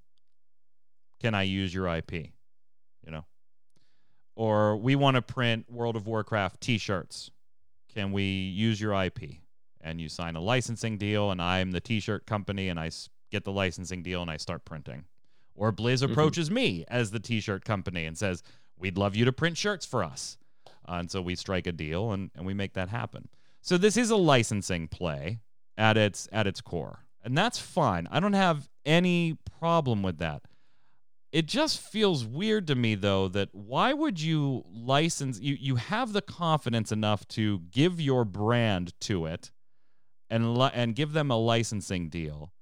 can 1.19 1.33
I 1.35 1.43
use 1.43 1.73
your 1.73 1.87
IP? 1.87 2.11
You 2.13 3.11
know, 3.11 3.25
or 4.35 4.77
we 4.77 4.95
want 4.95 5.15
to 5.15 5.21
print 5.21 5.71
World 5.71 5.95
of 5.95 6.07
Warcraft 6.07 6.61
T-shirts. 6.61 7.31
Can 7.93 8.11
we 8.11 8.23
use 8.23 8.79
your 8.79 8.93
IP? 9.03 9.37
And 9.81 10.01
you 10.01 10.09
sign 10.09 10.35
a 10.35 10.41
licensing 10.41 10.97
deal, 10.97 11.31
and 11.31 11.41
I'm 11.41 11.71
the 11.71 11.79
T-shirt 11.79 12.25
company, 12.25 12.69
and 12.69 12.79
I 12.79 12.91
get 13.31 13.43
the 13.43 13.51
licensing 13.51 14.03
deal, 14.03 14.21
and 14.21 14.31
I 14.31 14.37
start 14.37 14.65
printing. 14.65 15.05
Or 15.57 15.73
Blizz 15.73 16.01
Mhm. 16.01 16.11
approaches 16.11 16.49
me 16.49 16.85
as 16.87 17.11
the 17.11 17.19
T-shirt 17.19 17.65
company 17.65 18.05
and 18.05 18.17
says, 18.17 18.41
"We'd 18.77 18.97
love 18.97 19.15
you 19.15 19.25
to 19.25 19.33
print 19.33 19.57
shirts 19.57 19.85
for 19.85 20.03
us." 20.03 20.37
Uh, 20.87 20.93
and 20.99 21.11
so 21.11 21.21
we 21.21 21.35
strike 21.35 21.67
a 21.67 21.71
deal, 21.73 22.13
and, 22.13 22.31
and 22.35 22.45
we 22.45 22.53
make 22.53 22.73
that 22.73 22.87
happen. 22.89 23.27
So 23.61 23.77
this 23.77 23.97
is 23.97 24.09
a 24.09 24.15
licensing 24.15 24.87
play 24.87 25.39
at 25.75 25.97
its 25.97 26.29
at 26.31 26.47
its 26.47 26.61
core, 26.61 27.05
and 27.23 27.37
that's 27.37 27.59
fine. 27.59 28.07
I 28.09 28.19
don't 28.21 28.33
have 28.33 28.69
any 28.85 29.33
problem 29.59 30.01
with 30.03 30.19
that. 30.19 30.43
It 31.33 31.45
just 31.47 31.79
feels 31.81 32.23
weird 32.23 32.67
to 32.67 32.75
me 32.75 32.95
though 32.95 33.27
that 33.27 33.53
why 33.53 33.91
would 33.93 34.21
you 34.21 34.63
license 34.69 35.39
you 35.41 35.55
you 35.59 35.75
have 35.75 36.13
the 36.13 36.21
confidence 36.21 36.91
enough 36.91 37.27
to 37.29 37.59
give 37.69 37.99
your 37.99 38.23
brand 38.23 38.93
to 39.01 39.25
it 39.25 39.51
and 40.29 40.57
li- 40.57 40.71
and 40.73 40.95
give 40.95 41.11
them 41.11 41.29
a 41.29 41.35
licensing 41.37 42.07
deal 42.09 42.53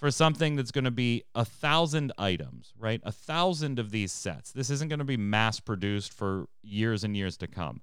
for 0.00 0.10
something 0.10 0.56
that's 0.56 0.70
going 0.70 0.84
to 0.84 0.90
be 0.90 1.22
a 1.34 1.44
thousand 1.44 2.10
items, 2.16 2.72
right? 2.78 3.02
A 3.04 3.12
thousand 3.12 3.78
of 3.78 3.90
these 3.90 4.10
sets. 4.10 4.50
This 4.50 4.70
isn't 4.70 4.88
going 4.88 4.98
to 4.98 5.04
be 5.04 5.18
mass 5.18 5.60
produced 5.60 6.14
for 6.14 6.46
years 6.62 7.04
and 7.04 7.14
years 7.14 7.36
to 7.36 7.46
come. 7.46 7.82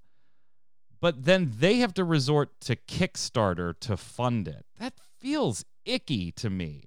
But 0.99 1.25
then 1.25 1.53
they 1.59 1.75
have 1.77 1.93
to 1.93 2.03
resort 2.03 2.59
to 2.61 2.75
Kickstarter 2.75 3.79
to 3.81 3.95
fund 3.95 4.47
it. 4.47 4.65
That 4.79 4.93
feels 5.19 5.63
icky 5.85 6.31
to 6.33 6.49
me. 6.49 6.85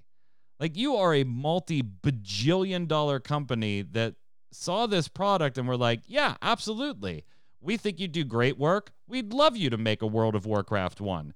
Like 0.59 0.77
you 0.77 0.97
are 0.97 1.15
a 1.15 1.25
multi 1.25 1.81
bajillion 1.81 2.89
dollar 2.89 3.21
company 3.21 3.83
that 3.83 4.17
saw 4.51 4.87
this 4.87 5.07
product 5.07 5.59
and 5.59 5.69
were 5.69 5.77
like, 5.77 6.01
yeah, 6.07 6.35
absolutely. 6.43 7.25
We 7.61 7.77
think 7.77 8.01
you 8.01 8.09
do 8.09 8.25
great 8.25 8.59
work. 8.59 8.91
We'd 9.07 9.33
love 9.33 9.57
you 9.57 9.71
to 9.71 9.79
make 9.79 10.03
a 10.03 10.09
World 10.09 10.35
of 10.35 10.45
Warcraft 10.45 11.01
one. 11.01 11.35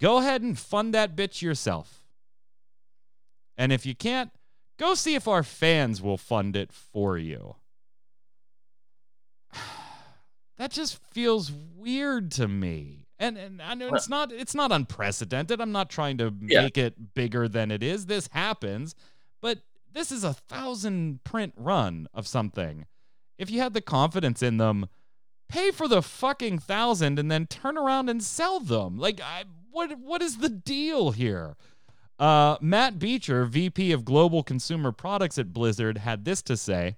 Go 0.00 0.18
ahead 0.18 0.40
and 0.40 0.58
fund 0.58 0.94
that 0.94 1.14
bitch 1.14 1.42
yourself. 1.42 2.03
And 3.56 3.72
if 3.72 3.86
you 3.86 3.94
can't, 3.94 4.30
go 4.78 4.94
see 4.94 5.14
if 5.14 5.28
our 5.28 5.42
fans 5.42 6.00
will 6.02 6.16
fund 6.18 6.56
it 6.56 6.72
for 6.72 7.16
you. 7.18 7.56
that 10.58 10.70
just 10.70 10.98
feels 11.12 11.50
weird 11.52 12.30
to 12.32 12.48
me. 12.48 13.06
And 13.18 13.38
and 13.38 13.62
I 13.62 13.74
know 13.74 13.94
it's 13.94 14.08
not 14.08 14.32
it's 14.32 14.54
not 14.54 14.72
unprecedented. 14.72 15.60
I'm 15.60 15.72
not 15.72 15.88
trying 15.88 16.18
to 16.18 16.34
Yeah. 16.42 16.62
make 16.62 16.76
it 16.76 17.14
bigger 17.14 17.48
than 17.48 17.70
it 17.70 17.82
is. 17.82 18.06
This 18.06 18.28
happens, 18.32 18.94
but 19.40 19.60
this 19.92 20.10
is 20.10 20.24
a 20.24 20.34
thousand 20.34 21.22
print 21.22 21.54
run 21.56 22.08
of 22.12 22.26
something. 22.26 22.86
If 23.38 23.50
you 23.50 23.60
had 23.60 23.72
the 23.72 23.80
confidence 23.80 24.42
in 24.42 24.56
them, 24.56 24.88
pay 25.48 25.70
for 25.70 25.86
the 25.86 26.02
fucking 26.02 26.58
thousand 26.58 27.18
and 27.20 27.30
then 27.30 27.46
turn 27.46 27.78
around 27.78 28.08
and 28.08 28.22
sell 28.22 28.58
them. 28.58 28.98
Like, 28.98 29.20
I, 29.20 29.44
what 29.70 29.96
what 30.00 30.20
is 30.20 30.38
the 30.38 30.48
deal 30.48 31.12
here? 31.12 31.56
Uh, 32.18 32.56
Matt 32.60 32.98
Beecher, 32.98 33.44
VP 33.44 33.92
of 33.92 34.04
Global 34.04 34.42
Consumer 34.42 34.92
Products 34.92 35.38
at 35.38 35.52
Blizzard, 35.52 35.98
had 35.98 36.24
this 36.24 36.42
to 36.42 36.56
say 36.56 36.96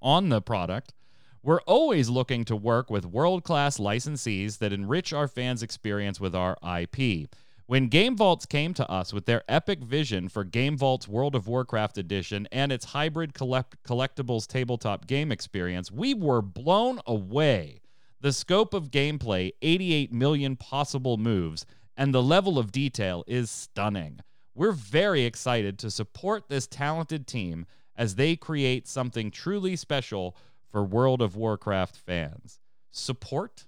on 0.00 0.28
the 0.28 0.40
product. 0.40 0.94
We're 1.42 1.60
always 1.62 2.08
looking 2.08 2.46
to 2.46 2.56
work 2.56 2.90
with 2.90 3.04
world 3.04 3.44
class 3.44 3.76
licensees 3.76 4.58
that 4.58 4.72
enrich 4.72 5.12
our 5.12 5.28
fans' 5.28 5.62
experience 5.62 6.18
with 6.18 6.34
our 6.34 6.56
IP. 6.62 7.28
When 7.66 7.88
Game 7.88 8.16
Vaults 8.16 8.46
came 8.46 8.72
to 8.74 8.90
us 8.90 9.12
with 9.12 9.26
their 9.26 9.42
epic 9.48 9.82
vision 9.82 10.28
for 10.28 10.44
Game 10.44 10.76
Vault's 10.76 11.08
World 11.08 11.34
of 11.34 11.46
Warcraft 11.46 11.98
edition 11.98 12.48
and 12.50 12.72
its 12.72 12.86
hybrid 12.86 13.34
collect- 13.34 13.82
collectibles 13.84 14.46
tabletop 14.46 15.06
game 15.06 15.30
experience, 15.30 15.90
we 15.90 16.14
were 16.14 16.42
blown 16.42 17.00
away. 17.06 17.80
The 18.20 18.32
scope 18.32 18.72
of 18.72 18.90
gameplay, 18.90 19.52
88 19.60 20.12
million 20.12 20.56
possible 20.56 21.18
moves, 21.18 21.66
and 21.96 22.14
the 22.14 22.22
level 22.22 22.58
of 22.58 22.72
detail 22.72 23.24
is 23.26 23.50
stunning. 23.50 24.20
We're 24.54 24.72
very 24.72 25.24
excited 25.24 25.78
to 25.80 25.90
support 25.90 26.48
this 26.48 26.66
talented 26.66 27.26
team 27.26 27.66
as 27.96 28.14
they 28.14 28.36
create 28.36 28.88
something 28.88 29.30
truly 29.30 29.76
special 29.76 30.36
for 30.70 30.82
World 30.84 31.22
of 31.22 31.36
Warcraft 31.36 31.96
fans. 31.96 32.58
Support? 32.90 33.66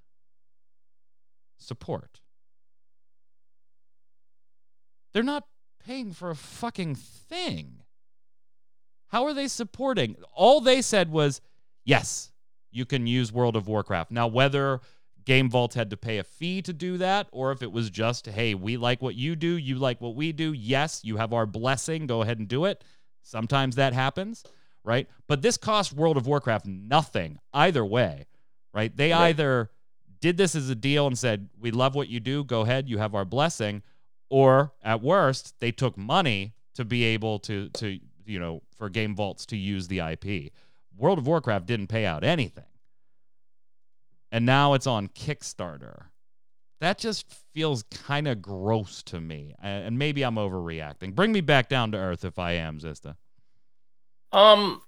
Support. 1.58 2.20
They're 5.12 5.22
not 5.22 5.46
paying 5.84 6.12
for 6.12 6.30
a 6.30 6.36
fucking 6.36 6.96
thing. 6.96 7.82
How 9.08 9.24
are 9.24 9.34
they 9.34 9.48
supporting? 9.48 10.16
All 10.34 10.60
they 10.60 10.82
said 10.82 11.10
was, 11.10 11.40
yes, 11.84 12.32
you 12.70 12.84
can 12.84 13.06
use 13.06 13.32
World 13.32 13.56
of 13.56 13.68
Warcraft. 13.68 14.10
Now, 14.10 14.26
whether 14.26 14.80
Game 15.26 15.50
Vault 15.50 15.74
had 15.74 15.90
to 15.90 15.96
pay 15.96 16.18
a 16.18 16.24
fee 16.24 16.62
to 16.62 16.72
do 16.72 16.98
that, 16.98 17.26
or 17.32 17.50
if 17.50 17.60
it 17.60 17.72
was 17.72 17.90
just, 17.90 18.26
hey, 18.26 18.54
we 18.54 18.76
like 18.76 19.02
what 19.02 19.16
you 19.16 19.34
do, 19.34 19.56
you 19.56 19.74
like 19.74 20.00
what 20.00 20.14
we 20.14 20.30
do, 20.30 20.52
yes, 20.52 21.00
you 21.02 21.16
have 21.16 21.32
our 21.32 21.46
blessing, 21.46 22.06
go 22.06 22.22
ahead 22.22 22.38
and 22.38 22.46
do 22.46 22.64
it. 22.64 22.84
Sometimes 23.22 23.74
that 23.74 23.92
happens, 23.92 24.44
right? 24.84 25.08
But 25.26 25.42
this 25.42 25.56
cost 25.56 25.92
World 25.92 26.16
of 26.16 26.28
Warcraft 26.28 26.66
nothing 26.66 27.40
either 27.52 27.84
way, 27.84 28.26
right? 28.72 28.96
They 28.96 29.10
Right. 29.10 29.30
either 29.30 29.70
did 30.20 30.36
this 30.36 30.54
as 30.54 30.70
a 30.70 30.76
deal 30.76 31.08
and 31.08 31.18
said, 31.18 31.48
we 31.58 31.72
love 31.72 31.96
what 31.96 32.08
you 32.08 32.20
do, 32.20 32.44
go 32.44 32.60
ahead, 32.60 32.88
you 32.88 32.98
have 32.98 33.16
our 33.16 33.24
blessing, 33.24 33.82
or 34.30 34.72
at 34.80 35.02
worst, 35.02 35.58
they 35.58 35.72
took 35.72 35.98
money 35.98 36.54
to 36.74 36.84
be 36.84 37.02
able 37.02 37.40
to, 37.40 37.68
to 37.70 37.98
you 38.26 38.38
know, 38.38 38.62
for 38.76 38.88
Game 38.88 39.16
Vaults 39.16 39.44
to 39.46 39.56
use 39.56 39.88
the 39.88 39.98
IP. 39.98 40.52
World 40.96 41.18
of 41.18 41.26
Warcraft 41.26 41.66
didn't 41.66 41.88
pay 41.88 42.06
out 42.06 42.22
anything 42.22 42.64
and 44.36 44.44
now 44.44 44.74
it's 44.74 44.86
on 44.86 45.08
Kickstarter. 45.08 46.08
that 46.82 46.98
just 46.98 47.24
feels 47.54 47.84
kind 47.84 48.28
of 48.28 48.42
gross 48.42 49.02
to 49.04 49.18
me. 49.18 49.54
And 49.62 49.98
maybe 49.98 50.22
I'm 50.22 50.34
overreacting. 50.34 51.14
Bring 51.14 51.32
me 51.32 51.40
back 51.40 51.70
down 51.70 51.90
to 51.92 51.98
earth 51.98 52.22
if 52.22 52.38
I 52.38 52.52
am, 52.52 52.78
Zista. 52.78 53.16
Um, 54.32 54.82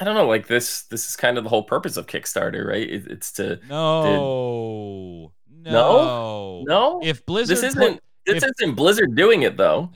I 0.00 0.04
don't 0.04 0.14
know. 0.14 0.26
Like 0.26 0.46
this, 0.46 0.84
this 0.84 1.06
is 1.06 1.16
kind 1.16 1.36
of 1.36 1.44
the 1.44 1.50
whole 1.50 1.64
purpose 1.64 1.98
of 1.98 2.06
Kickstarter, 2.06 2.66
right? 2.66 2.88
It, 2.88 3.06
it's 3.08 3.30
to 3.32 3.60
no, 3.68 5.32
to... 5.44 5.70
no, 5.70 6.64
no. 6.66 7.00
If 7.04 7.26
Blizzard, 7.26 7.58
this 7.58 7.62
isn't 7.62 8.00
this 8.24 8.42
if... 8.42 8.50
isn't 8.58 8.74
Blizzard 8.74 9.14
doing 9.14 9.42
it 9.42 9.58
though. 9.58 9.90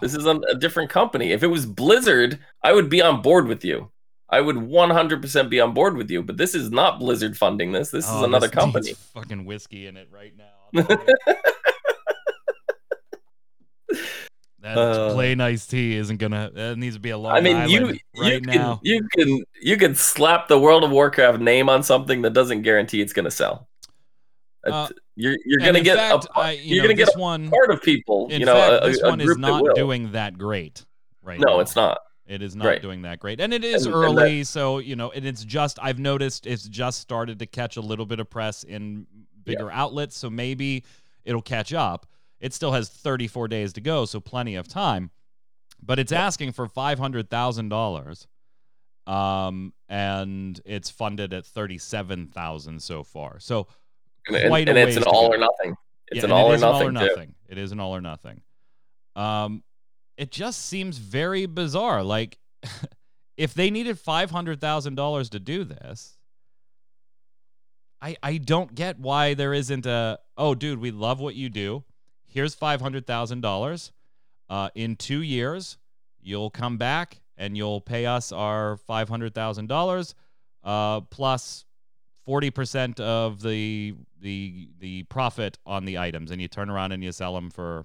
This 0.00 0.14
is 0.14 0.26
a, 0.26 0.36
a 0.48 0.54
different 0.54 0.90
company. 0.90 1.32
If 1.32 1.42
it 1.42 1.48
was 1.48 1.66
Blizzard, 1.66 2.38
I 2.62 2.72
would 2.72 2.88
be 2.88 3.02
on 3.02 3.20
board 3.20 3.48
with 3.48 3.64
you. 3.64 3.90
I 4.34 4.40
would 4.40 4.56
100% 4.56 5.48
be 5.48 5.60
on 5.60 5.74
board 5.74 5.96
with 5.96 6.10
you. 6.10 6.20
But 6.20 6.36
this 6.36 6.56
is 6.56 6.72
not 6.72 6.98
Blizzard 6.98 7.36
funding 7.36 7.70
this. 7.70 7.90
This 7.90 8.06
oh, 8.08 8.18
is 8.18 8.22
another 8.24 8.48
this 8.48 8.54
company. 8.54 8.92
Fucking 9.14 9.44
whiskey 9.44 9.86
in 9.86 9.96
it 9.96 10.08
right 10.12 10.34
now. 10.36 10.86
That 14.60 14.78
uh, 14.78 15.12
plain 15.12 15.42
iced 15.42 15.70
tea 15.70 15.94
isn't 15.94 16.16
gonna. 16.16 16.50
That 16.54 16.78
needs 16.78 16.96
to 16.96 17.00
be 17.00 17.10
a 17.10 17.18
long. 17.18 17.32
I 17.32 17.42
mean, 17.42 17.68
you 17.68 17.98
right 18.16 18.40
you 18.40 18.40
now. 18.40 18.76
Can, 18.76 18.80
you 18.82 19.08
can 19.14 19.44
you 19.60 19.76
can 19.76 19.94
slap 19.94 20.48
the 20.48 20.58
World 20.58 20.84
of 20.84 20.90
Warcraft 20.90 21.38
name 21.38 21.68
on 21.68 21.82
something 21.82 22.22
that 22.22 22.32
doesn't 22.32 22.62
guarantee 22.62 23.02
it's 23.02 23.12
gonna 23.12 23.30
sell. 23.30 23.68
Uh, 24.66 24.88
you're 25.16 25.36
you're 25.44 25.60
gonna 25.60 25.82
get 25.82 25.98
fact, 25.98 26.24
a, 26.34 26.38
I, 26.38 26.50
you 26.52 26.80
are 26.80 26.82
gonna 26.82 26.94
get 26.94 27.14
one 27.14 27.50
part 27.50 27.72
of 27.72 27.82
people. 27.82 28.28
In 28.30 28.40
you 28.40 28.46
know, 28.46 28.54
fact, 28.54 28.84
a, 28.84 28.88
this 28.88 29.02
a 29.02 29.08
one 29.10 29.20
is 29.20 29.36
not 29.36 29.62
doing 29.74 30.12
that 30.12 30.38
great. 30.38 30.86
Right. 31.22 31.38
Now. 31.38 31.46
No, 31.46 31.54
now. 31.56 31.60
it's 31.60 31.76
not. 31.76 31.98
It 32.26 32.42
is 32.42 32.56
not 32.56 32.66
right. 32.66 32.82
doing 32.82 33.02
that 33.02 33.18
great, 33.18 33.40
and 33.40 33.52
it 33.52 33.64
is 33.64 33.84
and, 33.84 33.94
early. 33.94 34.32
And 34.32 34.40
that, 34.40 34.46
so 34.46 34.78
you 34.78 34.96
know, 34.96 35.10
and 35.10 35.26
it's 35.26 35.44
just 35.44 35.78
I've 35.82 35.98
noticed 35.98 36.46
it's 36.46 36.66
just 36.66 37.00
started 37.00 37.38
to 37.40 37.46
catch 37.46 37.76
a 37.76 37.82
little 37.82 38.06
bit 38.06 38.18
of 38.18 38.30
press 38.30 38.64
in 38.64 39.06
bigger 39.44 39.66
yeah. 39.66 39.82
outlets. 39.82 40.16
So 40.16 40.30
maybe 40.30 40.84
it'll 41.24 41.42
catch 41.42 41.74
up. 41.74 42.06
It 42.40 42.52
still 42.54 42.72
has 42.72 42.88
34 42.88 43.48
days 43.48 43.72
to 43.74 43.80
go, 43.80 44.04
so 44.04 44.20
plenty 44.20 44.54
of 44.54 44.68
time. 44.68 45.10
But 45.82 45.98
it's 45.98 46.12
asking 46.12 46.52
for 46.52 46.66
five 46.66 46.98
hundred 46.98 47.28
thousand 47.28 47.68
dollars, 47.68 48.26
um, 49.06 49.74
and 49.88 50.58
it's 50.64 50.88
funded 50.88 51.34
at 51.34 51.44
thirty-seven 51.44 52.28
thousand 52.28 52.82
so 52.82 53.02
far. 53.02 53.38
So 53.38 53.66
and, 54.28 54.48
quite 54.48 54.68
and, 54.68 54.78
a 54.78 54.80
and 54.80 54.88
it's 54.90 54.96
an 54.96 55.04
all 55.04 55.28
go. 55.28 55.34
or 55.34 55.38
nothing. 55.38 55.76
It's 56.08 56.18
yeah, 56.18 56.24
an 56.24 56.32
all, 56.32 56.52
it 56.52 56.56
or 56.56 56.58
nothing, 56.58 56.74
all 56.74 56.88
or 56.88 56.92
nothing. 56.92 57.28
Too. 57.28 57.52
It 57.52 57.58
is 57.58 57.72
an 57.72 57.80
all 57.80 57.94
or 57.94 58.00
nothing. 58.00 58.40
Um, 59.14 59.62
it 60.16 60.30
just 60.30 60.64
seems 60.66 60.98
very 60.98 61.46
bizarre. 61.46 62.02
Like, 62.02 62.38
if 63.36 63.54
they 63.54 63.70
needed 63.70 63.98
five 63.98 64.30
hundred 64.30 64.60
thousand 64.60 64.94
dollars 64.94 65.30
to 65.30 65.40
do 65.40 65.64
this, 65.64 66.16
I 68.00 68.16
I 68.22 68.38
don't 68.38 68.74
get 68.74 68.98
why 68.98 69.34
there 69.34 69.54
isn't 69.54 69.86
a 69.86 70.18
oh, 70.36 70.54
dude, 70.54 70.80
we 70.80 70.90
love 70.90 71.20
what 71.20 71.34
you 71.34 71.48
do. 71.48 71.84
Here's 72.24 72.54
five 72.54 72.80
hundred 72.80 73.06
thousand 73.06 73.40
dollars. 73.40 73.92
Uh, 74.48 74.68
in 74.74 74.96
two 74.96 75.22
years, 75.22 75.78
you'll 76.20 76.50
come 76.50 76.76
back 76.76 77.20
and 77.36 77.56
you'll 77.56 77.80
pay 77.80 78.06
us 78.06 78.30
our 78.32 78.76
five 78.76 79.08
hundred 79.08 79.34
thousand 79.34 79.70
uh, 79.70 79.74
dollars, 79.74 80.14
plus 81.10 81.64
forty 82.24 82.50
percent 82.50 83.00
of 83.00 83.42
the 83.42 83.94
the 84.20 84.68
the 84.78 85.02
profit 85.04 85.58
on 85.66 85.84
the 85.84 85.98
items, 85.98 86.30
and 86.30 86.40
you 86.40 86.48
turn 86.48 86.70
around 86.70 86.92
and 86.92 87.02
you 87.02 87.12
sell 87.12 87.34
them 87.34 87.50
for 87.50 87.84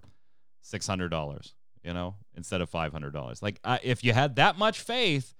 six 0.62 0.88
hundred 0.88 1.10
dollars. 1.10 1.56
You 1.84 1.94
know, 1.94 2.16
instead 2.36 2.62
of 2.62 2.70
five 2.70 2.92
hundred 2.92 3.14
dollars. 3.14 3.42
Like, 3.42 3.60
if 3.84 4.04
you 4.04 4.14
had 4.14 4.36
that 4.36 4.58
much 4.58 4.82
faith 4.82 5.34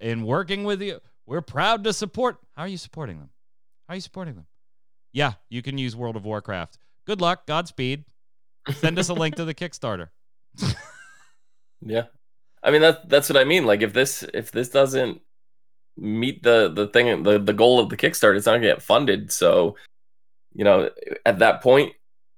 in 0.00 0.24
working 0.24 0.64
with 0.64 0.82
you, 0.82 1.00
we're 1.26 1.40
proud 1.40 1.84
to 1.84 1.92
support. 1.92 2.38
How 2.56 2.62
are 2.62 2.68
you 2.68 2.78
supporting 2.78 3.18
them? 3.18 3.30
How 3.86 3.92
are 3.92 3.96
you 3.96 4.00
supporting 4.00 4.34
them? 4.34 4.46
Yeah, 5.12 5.34
you 5.48 5.62
can 5.62 5.78
use 5.78 5.94
World 5.94 6.16
of 6.16 6.24
Warcraft. 6.24 6.78
Good 7.06 7.20
luck. 7.20 7.46
Godspeed. 7.46 8.04
Send 8.72 8.98
us 8.98 9.08
a 9.08 9.14
link 9.14 9.36
to 9.36 9.44
the 9.44 9.54
Kickstarter. 9.54 10.08
yeah. 11.80 12.04
I 12.62 12.70
mean 12.70 12.80
that 12.80 13.08
that's 13.08 13.28
what 13.28 13.36
I 13.36 13.44
mean. 13.44 13.66
Like 13.66 13.82
if 13.82 13.92
this 13.92 14.24
if 14.34 14.50
this 14.50 14.70
doesn't 14.70 15.20
meet 15.96 16.42
the 16.42 16.72
the 16.74 16.86
thing 16.88 17.22
the 17.22 17.38
the 17.38 17.52
goal 17.52 17.78
of 17.78 17.90
the 17.90 17.96
Kickstarter, 17.96 18.36
it's 18.36 18.46
not 18.46 18.54
gonna 18.54 18.66
get 18.66 18.82
funded. 18.82 19.30
So, 19.30 19.76
you 20.54 20.64
know, 20.64 20.90
at 21.26 21.40
that 21.40 21.62
point, 21.62 21.92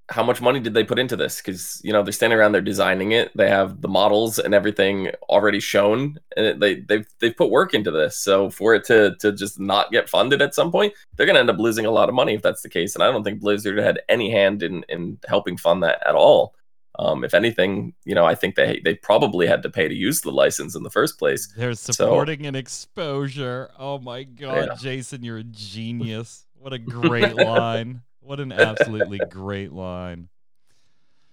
how 0.09 0.23
much 0.23 0.41
money 0.41 0.61
did 0.61 0.75
they 0.75 0.85
put 0.85 0.99
into 0.99 1.17
this? 1.17 1.39
Because 1.39 1.81
you 1.83 1.93
know 1.93 2.03
they're 2.03 2.13
standing 2.13 2.39
around, 2.39 2.53
they're 2.53 2.61
designing 2.61 3.13
it, 3.13 3.33
they 3.37 3.49
have 3.49 3.81
the 3.81 3.89
models 3.89 4.39
and 4.39 4.55
everything 4.55 5.11
already 5.29 5.61
shown, 5.61 6.19
and 6.37 6.61
they 6.61 6.81
they've 6.81 7.07
they've 7.21 7.37
put 7.37 7.51
work 7.51 7.75
into 7.75 7.91
this. 7.91 8.17
So 8.17 8.51
for 8.51 8.75
it 8.75 8.85
to 8.85 9.17
to 9.17 9.33
just 9.33 9.59
not 9.59 9.91
get 9.91 10.09
funded 10.09 10.43
at 10.43 10.55
some 10.55 10.71
point, 10.71 10.95
they're 11.17 11.27
gonna 11.27 11.41
end 11.41 11.51
up 11.51 11.59
losing 11.59 11.87
a 11.87 11.91
lot 11.91 12.09
of 12.09 12.15
money 12.15 12.35
if 12.35 12.43
that's 12.43 12.63
the 12.63 12.69
case. 12.69 12.95
And 12.95 13.03
I 13.03 13.11
don't 13.11 13.25
think 13.25 13.41
Blizzard 13.41 13.79
had 13.79 14.01
any 14.09 14.31
hand 14.31 14.63
in 14.63 14.85
in 14.89 15.19
helping 15.29 15.57
fund 15.57 15.83
that 15.83 16.07
at 16.07 16.15
all. 16.15 16.55
Um, 16.99 17.25
if 17.25 17.35
anything, 17.35 17.93
you 18.05 18.15
know, 18.15 18.25
I 18.25 18.35
think 18.35 18.55
they 18.55 18.81
they 18.85 18.95
probably 18.95 19.47
had 19.47 19.63
to 19.65 19.71
pay 19.71 19.89
to 19.89 19.95
use 19.95 20.21
the 20.21 20.31
license 20.31 20.75
in 20.77 20.83
the 20.83 20.91
first 20.91 21.19
place. 21.19 21.53
They're 21.57 21.75
supporting 21.75 22.43
so, 22.45 22.49
an 22.49 22.55
exposure. 22.55 23.71
Oh 23.79 23.99
my 23.99 24.23
god, 24.23 24.69
yeah. 24.69 24.75
Jason, 24.79 25.23
you're 25.23 25.39
a 25.39 25.45
genius. 25.45 26.47
What 26.59 26.73
a 26.73 26.79
great 26.79 27.35
line. 27.35 28.03
What 28.27 28.41
an 28.41 28.53
absolutely 28.53 29.20
great 29.31 29.72
line. 29.72 30.29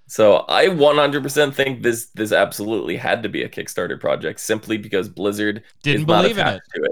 So 0.07 0.45
I 0.47 0.67
100% 0.67 1.53
think 1.55 1.81
this 1.81 2.07
this 2.13 2.31
absolutely 2.31 2.97
had 2.97 3.23
to 3.23 3.29
be 3.29 3.43
a 3.43 3.49
Kickstarter 3.49 3.99
project 3.99 4.39
simply 4.39 4.77
because 4.77 5.09
Blizzard 5.09 5.63
didn't 5.81 6.05
believe 6.05 6.37
in 6.37 6.45
it. 6.45 6.61
it. 6.75 6.91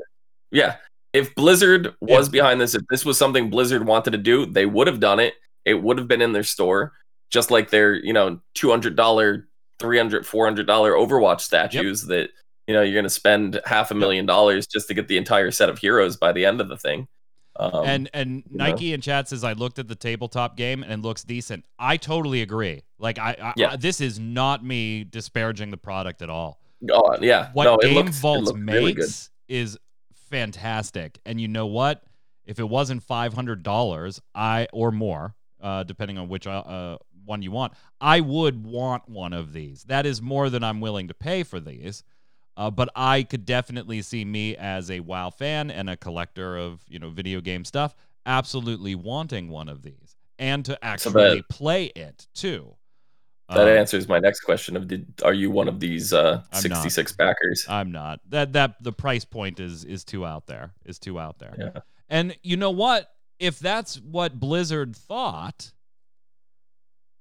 Yeah, 0.49 0.77
if 1.13 1.35
Blizzard 1.35 1.93
was 2.01 2.27
yeah. 2.27 2.31
behind 2.31 2.61
this, 2.61 2.73
if 2.73 2.81
this 2.89 3.05
was 3.05 3.17
something 3.17 3.49
Blizzard 3.49 3.85
wanted 3.85 4.11
to 4.11 4.17
do, 4.17 4.45
they 4.45 4.65
would 4.65 4.87
have 4.87 4.99
done 4.99 5.19
it. 5.19 5.35
It 5.65 5.75
would 5.75 5.99
have 5.99 6.07
been 6.07 6.21
in 6.21 6.33
their 6.33 6.43
store 6.43 6.93
just 7.29 7.51
like 7.51 7.69
their 7.69 7.93
you 7.93 8.13
know 8.13 8.39
two 8.55 8.69
hundred 8.69 8.95
dollar, 8.95 9.47
three 9.79 9.97
hundred, 9.97 10.25
four 10.25 10.45
hundred 10.45 10.65
dollar 10.65 10.93
Overwatch 10.93 11.41
statues 11.41 12.03
yep. 12.03 12.09
that 12.09 12.29
you 12.67 12.73
know 12.73 12.81
you're 12.81 12.93
going 12.95 13.03
to 13.03 13.09
spend 13.09 13.61
half 13.65 13.91
a 13.91 13.95
million 13.95 14.25
dollars 14.25 14.65
just 14.65 14.87
to 14.87 14.93
get 14.93 15.07
the 15.07 15.17
entire 15.17 15.51
set 15.51 15.69
of 15.69 15.77
heroes 15.77 16.17
by 16.17 16.31
the 16.31 16.45
end 16.45 16.59
of 16.59 16.69
the 16.69 16.77
thing. 16.77 17.07
Um, 17.55 17.85
and 17.85 18.09
and 18.13 18.43
Nike 18.49 18.89
know. 18.89 18.95
in 18.95 19.01
chat 19.01 19.27
says 19.27 19.43
I 19.43 19.53
looked 19.53 19.77
at 19.79 19.87
the 19.87 19.95
tabletop 19.95 20.55
game 20.55 20.83
and 20.83 20.91
it 20.91 20.99
looks 20.99 21.23
decent. 21.23 21.65
I 21.77 21.97
totally 21.97 22.41
agree. 22.41 22.83
Like 22.97 23.19
I, 23.19 23.35
I, 23.41 23.53
yeah. 23.57 23.71
I 23.71 23.75
this 23.75 23.99
is 24.01 24.19
not 24.19 24.63
me 24.63 25.03
disparaging 25.03 25.71
the 25.71 25.77
product 25.77 26.21
at 26.21 26.29
all. 26.29 26.61
Oh 26.89 27.17
yeah, 27.21 27.51
what 27.53 27.65
no, 27.65 27.77
Game 27.77 27.95
looks, 27.95 28.19
Vault 28.19 28.55
makes 28.55 29.29
really 29.49 29.59
is 29.61 29.77
fantastic. 30.29 31.19
And 31.25 31.39
you 31.39 31.47
know 31.47 31.67
what? 31.67 32.03
If 32.45 32.59
it 32.59 32.67
wasn't 32.67 33.03
five 33.03 33.33
hundred 33.33 33.63
dollars, 33.63 34.21
I 34.33 34.67
or 34.71 34.91
more, 34.91 35.35
uh, 35.61 35.83
depending 35.83 36.17
on 36.17 36.29
which 36.29 36.47
uh, 36.47 36.51
uh 36.51 36.97
one 37.25 37.41
you 37.41 37.51
want. 37.51 37.73
I 37.99 38.19
would 38.19 38.65
want 38.65 39.07
one 39.07 39.33
of 39.33 39.53
these. 39.53 39.83
That 39.83 40.05
is 40.05 40.21
more 40.21 40.49
than 40.49 40.63
I'm 40.63 40.81
willing 40.81 41.07
to 41.09 41.13
pay 41.13 41.43
for 41.43 41.59
these. 41.59 42.03
Uh, 42.57 42.69
but 42.69 42.89
I 42.95 43.23
could 43.23 43.45
definitely 43.45 44.01
see 44.01 44.25
me 44.25 44.55
as 44.57 44.91
a 44.91 44.99
WoW 44.99 45.29
fan 45.29 45.71
and 45.71 45.89
a 45.89 45.97
collector 45.97 46.57
of 46.57 46.81
you 46.87 46.99
know 46.99 47.09
video 47.09 47.41
game 47.41 47.65
stuff, 47.65 47.95
absolutely 48.25 48.95
wanting 48.95 49.49
one 49.49 49.69
of 49.69 49.81
these 49.83 50.15
and 50.41 50.65
to 50.65 50.83
actually 50.83 51.11
so 51.11 51.35
that, 51.35 51.49
play 51.49 51.85
it 51.95 52.27
too. 52.33 52.75
That 53.47 53.67
um, 53.67 53.77
answers 53.77 54.07
my 54.07 54.19
next 54.19 54.41
question: 54.41 54.75
Of 54.75 54.87
did 54.87 55.21
are 55.23 55.33
you 55.33 55.51
one 55.51 55.67
of 55.67 55.79
these 55.79 56.11
uh, 56.11 56.41
66 56.51 57.11
not. 57.11 57.17
backers? 57.17 57.65
I'm 57.69 57.91
not. 57.91 58.19
That 58.29 58.53
that 58.53 58.81
the 58.81 58.91
price 58.91 59.23
point 59.23 59.59
is 59.59 59.85
is 59.85 60.03
too 60.03 60.25
out 60.25 60.47
there. 60.47 60.73
Is 60.83 60.99
too 60.99 61.19
out 61.19 61.39
there. 61.39 61.55
Yeah. 61.57 61.81
And 62.09 62.35
you 62.41 62.57
know 62.57 62.71
what? 62.71 63.09
If 63.39 63.59
that's 63.59 63.99
what 63.99 64.39
Blizzard 64.39 64.95
thought, 64.95 65.71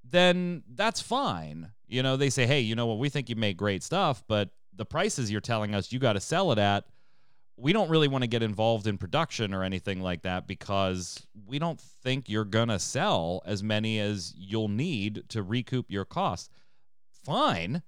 then 0.05 0.63
that's 0.69 1.01
fine. 1.01 1.71
You 1.87 2.03
know, 2.03 2.17
they 2.17 2.31
say, 2.31 2.47
hey, 2.47 2.61
you 2.61 2.75
know 2.75 2.87
what, 2.87 2.99
we 2.99 3.09
think 3.09 3.29
you 3.29 3.37
make 3.37 3.57
great 3.57 3.83
stuff, 3.83 4.23
but 4.29 4.51
the 4.81 4.87
prices 4.87 5.31
you're 5.31 5.43
telling 5.43 5.75
us 5.75 5.93
you 5.93 5.99
got 5.99 6.15
to 6.15 6.21
sell 6.21 6.53
it 6.53 6.59
at, 6.59 6.87
we 7.59 7.75
don't 7.75 7.91
really 7.91 8.09
want 8.09 8.25
to 8.25 8.29
get 8.29 8.43
involved 8.43 8.87
in 8.87 8.97
production 8.97 9.53
or 9.53 9.63
anything 9.63 10.01
like 10.01 10.23
that 10.23 10.47
because 10.47 11.27
we 11.47 11.59
don't 11.59 11.79
think 11.79 12.31
you're 12.31 12.47
going 12.47 12.71
to 12.71 12.79
sell 12.79 13.43
as 13.45 13.63
many 13.63 14.01
as 14.01 14.33
you'll 14.35 14.69
need 14.69 15.25
to 15.29 15.43
recoup 15.43 15.91
your 15.91 16.07
costs. 16.07 16.49
Fine. 17.27 17.83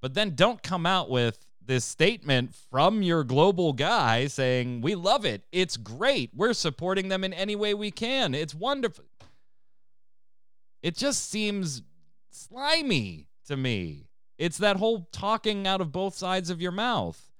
But 0.00 0.14
then 0.14 0.34
don't 0.34 0.62
come 0.62 0.86
out 0.86 1.10
with 1.10 1.44
this 1.60 1.84
statement 1.84 2.54
from 2.70 3.02
your 3.02 3.22
global 3.22 3.74
guy 3.74 4.26
saying, 4.26 4.80
We 4.80 4.94
love 4.94 5.26
it. 5.26 5.42
It's 5.52 5.76
great. 5.76 6.30
We're 6.34 6.54
supporting 6.54 7.08
them 7.08 7.22
in 7.22 7.34
any 7.34 7.54
way 7.54 7.74
we 7.74 7.90
can. 7.90 8.34
It's 8.34 8.54
wonderful. 8.54 9.04
It 10.82 10.96
just 10.96 11.28
seems 11.28 11.82
slimy 12.30 13.26
to 13.46 13.58
me. 13.58 14.06
It's 14.40 14.56
that 14.56 14.78
whole 14.78 15.06
talking 15.12 15.66
out 15.66 15.82
of 15.82 15.92
both 15.92 16.14
sides 16.14 16.48
of 16.48 16.62
your 16.62 16.72
mouth. 16.72 17.30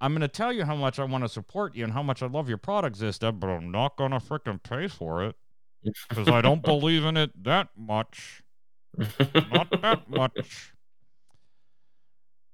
I'm 0.00 0.10
going 0.12 0.22
to 0.22 0.28
tell 0.28 0.52
you 0.52 0.64
how 0.64 0.74
much 0.74 0.98
I 0.98 1.04
want 1.04 1.22
to 1.22 1.28
support 1.28 1.76
you 1.76 1.84
and 1.84 1.92
how 1.92 2.02
much 2.02 2.24
I 2.24 2.26
love 2.26 2.48
your 2.48 2.58
product, 2.58 2.98
Zista, 2.98 3.38
but 3.38 3.46
I'm 3.46 3.70
not 3.70 3.96
going 3.96 4.10
to 4.10 4.18
freaking 4.18 4.60
pay 4.60 4.88
for 4.88 5.22
it 5.22 5.36
because 6.08 6.26
I 6.26 6.40
don't 6.40 6.60
believe 6.64 7.04
in 7.04 7.16
it 7.16 7.30
that 7.44 7.68
much. 7.76 8.42
not 9.50 9.70
that 9.80 10.10
much. 10.10 10.72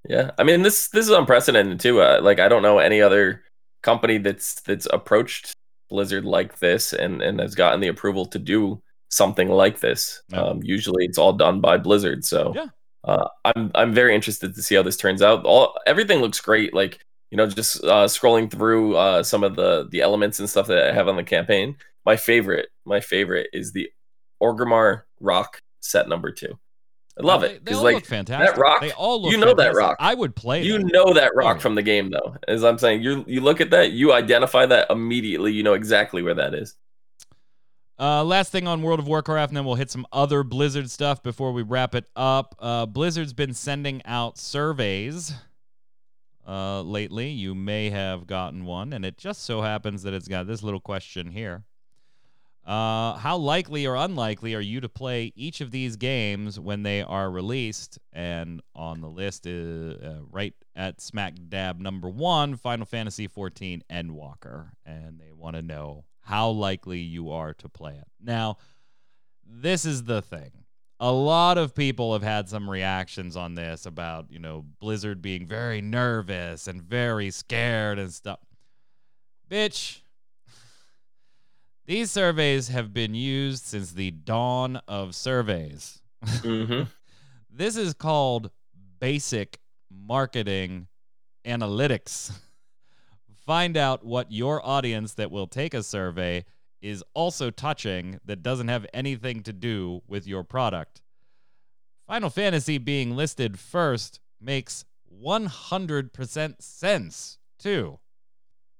Yeah, 0.08 0.30
I 0.38 0.44
mean 0.44 0.62
this 0.62 0.88
this 0.88 1.04
is 1.04 1.12
unprecedented 1.12 1.78
too. 1.78 2.00
Uh, 2.00 2.20
like 2.22 2.40
I 2.40 2.48
don't 2.48 2.62
know 2.62 2.78
any 2.78 3.02
other 3.02 3.42
company 3.82 4.16
that's 4.16 4.58
that's 4.62 4.88
approached 4.90 5.52
Blizzard 5.90 6.24
like 6.24 6.58
this 6.58 6.94
and 6.94 7.20
and 7.20 7.38
has 7.38 7.54
gotten 7.54 7.80
the 7.80 7.88
approval 7.88 8.24
to 8.26 8.38
do 8.38 8.80
something 9.10 9.50
like 9.50 9.80
this. 9.80 10.22
Yeah. 10.30 10.40
Um, 10.40 10.62
usually, 10.62 11.04
it's 11.04 11.18
all 11.18 11.34
done 11.34 11.60
by 11.60 11.76
Blizzard. 11.76 12.24
So 12.24 12.54
Yeah. 12.56 12.68
Uh, 13.04 13.28
I'm 13.44 13.70
I'm 13.74 13.92
very 13.94 14.14
interested 14.14 14.54
to 14.54 14.62
see 14.62 14.74
how 14.74 14.82
this 14.82 14.96
turns 14.96 15.22
out. 15.22 15.44
All 15.44 15.78
everything 15.86 16.20
looks 16.20 16.40
great. 16.40 16.74
Like 16.74 16.98
you 17.30 17.36
know, 17.36 17.46
just 17.46 17.82
uh, 17.84 18.06
scrolling 18.06 18.50
through 18.50 18.96
uh, 18.96 19.22
some 19.22 19.44
of 19.44 19.56
the 19.56 19.88
the 19.90 20.00
elements 20.00 20.40
and 20.40 20.50
stuff 20.50 20.66
that 20.66 20.90
I 20.90 20.92
have 20.92 21.08
on 21.08 21.16
the 21.16 21.22
campaign. 21.24 21.76
My 22.04 22.16
favorite, 22.16 22.68
my 22.84 23.00
favorite 23.00 23.48
is 23.52 23.72
the 23.72 23.88
Orgrimmar 24.42 25.02
Rock 25.20 25.60
set 25.80 26.08
number 26.08 26.30
two. 26.32 26.58
I 27.18 27.22
love 27.22 27.42
They- 27.42 27.48
it 27.48 27.50
They 27.50 27.58
because 27.58 27.78
all 27.78 27.84
like 27.84 27.94
look 27.96 28.06
fantastic. 28.06 28.56
rock, 28.56 28.80
they 28.80 28.92
all 28.92 29.20
look 29.22 29.32
you 29.32 29.38
know 29.38 29.54
that 29.54 29.74
rock. 29.74 29.96
I 30.00 30.14
would 30.14 30.34
play 30.34 30.62
you 30.62 30.78
that. 30.78 30.92
know 30.92 31.12
that 31.12 31.32
rock 31.34 31.56
yeah. 31.56 31.60
from 31.62 31.74
the 31.74 31.82
game 31.82 32.10
though. 32.10 32.36
As 32.48 32.64
I'm 32.64 32.78
saying, 32.78 33.02
you 33.02 33.24
you 33.26 33.40
look 33.42 33.60
at 33.60 33.70
that, 33.70 33.92
you 33.92 34.12
identify 34.12 34.64
that 34.66 34.90
immediately. 34.90 35.52
You 35.52 35.62
know 35.62 35.74
exactly 35.74 36.22
where 36.22 36.34
that 36.34 36.54
is. 36.54 36.76
Uh, 38.00 38.24
last 38.24 38.50
thing 38.50 38.66
on 38.66 38.80
World 38.80 38.98
of 38.98 39.06
Warcraft, 39.06 39.50
and 39.50 39.56
then 39.58 39.66
we'll 39.66 39.74
hit 39.74 39.90
some 39.90 40.06
other 40.10 40.42
Blizzard 40.42 40.90
stuff 40.90 41.22
before 41.22 41.52
we 41.52 41.60
wrap 41.60 41.94
it 41.94 42.06
up. 42.16 42.54
Uh, 42.58 42.86
Blizzard's 42.86 43.34
been 43.34 43.52
sending 43.52 44.00
out 44.06 44.38
surveys 44.38 45.34
uh, 46.48 46.80
lately. 46.80 47.28
You 47.28 47.54
may 47.54 47.90
have 47.90 48.26
gotten 48.26 48.64
one, 48.64 48.94
and 48.94 49.04
it 49.04 49.18
just 49.18 49.44
so 49.44 49.60
happens 49.60 50.02
that 50.04 50.14
it's 50.14 50.28
got 50.28 50.46
this 50.46 50.62
little 50.62 50.80
question 50.80 51.30
here. 51.30 51.64
Uh, 52.66 53.18
how 53.18 53.36
likely 53.36 53.86
or 53.86 53.96
unlikely 53.96 54.54
are 54.54 54.60
you 54.60 54.80
to 54.80 54.88
play 54.88 55.30
each 55.36 55.60
of 55.60 55.70
these 55.70 55.96
games 55.96 56.58
when 56.58 56.82
they 56.82 57.02
are 57.02 57.30
released? 57.30 57.98
And 58.14 58.62
on 58.74 59.02
the 59.02 59.08
list 59.08 59.46
is 59.46 59.96
uh, 60.00 60.20
right 60.30 60.54
at 60.74 61.02
smack 61.02 61.34
dab 61.50 61.78
number 61.78 62.08
one, 62.08 62.56
Final 62.56 62.86
Fantasy 62.86 63.28
XIV 63.28 63.82
Endwalker, 63.90 64.70
and 64.86 65.20
they 65.20 65.32
want 65.32 65.56
to 65.56 65.62
know 65.62 66.04
how 66.30 66.48
likely 66.48 67.00
you 67.00 67.32
are 67.32 67.52
to 67.52 67.68
play 67.68 67.90
it. 67.94 68.06
Now, 68.22 68.58
this 69.44 69.84
is 69.84 70.04
the 70.04 70.22
thing. 70.22 70.52
A 71.00 71.10
lot 71.10 71.58
of 71.58 71.74
people 71.74 72.12
have 72.12 72.22
had 72.22 72.48
some 72.48 72.70
reactions 72.70 73.36
on 73.36 73.56
this 73.56 73.84
about, 73.84 74.30
you 74.30 74.38
know, 74.38 74.64
Blizzard 74.78 75.20
being 75.20 75.44
very 75.44 75.80
nervous 75.80 76.68
and 76.68 76.80
very 76.80 77.32
scared 77.32 77.98
and 77.98 78.12
stuff. 78.12 78.38
Bitch, 79.50 80.02
these 81.86 82.12
surveys 82.12 82.68
have 82.68 82.94
been 82.94 83.12
used 83.16 83.64
since 83.64 83.90
the 83.90 84.12
dawn 84.12 84.80
of 84.86 85.16
surveys. 85.16 86.00
hmm 86.24 86.82
This 87.52 87.76
is 87.76 87.92
called 87.92 88.52
basic 89.00 89.58
marketing 89.90 90.86
analytics. 91.44 92.30
Find 93.50 93.76
out 93.76 94.04
what 94.04 94.30
your 94.30 94.64
audience 94.64 95.14
that 95.14 95.32
will 95.32 95.48
take 95.48 95.74
a 95.74 95.82
survey 95.82 96.44
is 96.80 97.02
also 97.14 97.50
touching 97.50 98.20
that 98.24 98.44
doesn't 98.44 98.68
have 98.68 98.86
anything 98.94 99.42
to 99.42 99.52
do 99.52 100.02
with 100.06 100.24
your 100.24 100.44
product. 100.44 101.02
Final 102.06 102.30
Fantasy 102.30 102.78
being 102.78 103.16
listed 103.16 103.58
first 103.58 104.20
makes 104.40 104.84
100% 105.20 106.62
sense, 106.62 107.38
too, 107.58 107.98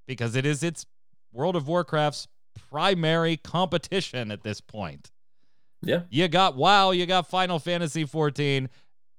because 0.07 0.37
it 0.37 0.47
is 0.47 0.63
its 0.63 0.87
World 1.33 1.57
of 1.57 1.67
Warcraft's 1.67 2.29
primary 2.71 3.39
competition 3.39 4.31
at 4.31 4.45
this 4.45 4.61
point. 4.61 5.11
Yeah. 5.83 6.03
You 6.11 6.29
got 6.29 6.55
WoW, 6.55 6.93
you 6.93 7.07
got 7.07 7.27
Final 7.27 7.59
Fantasy 7.59 8.05
14, 8.05 8.69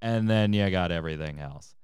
and 0.01 0.29
then 0.29 0.53
you 0.53 0.69
got 0.69 0.93
everything 0.93 1.39
else. 1.39 1.75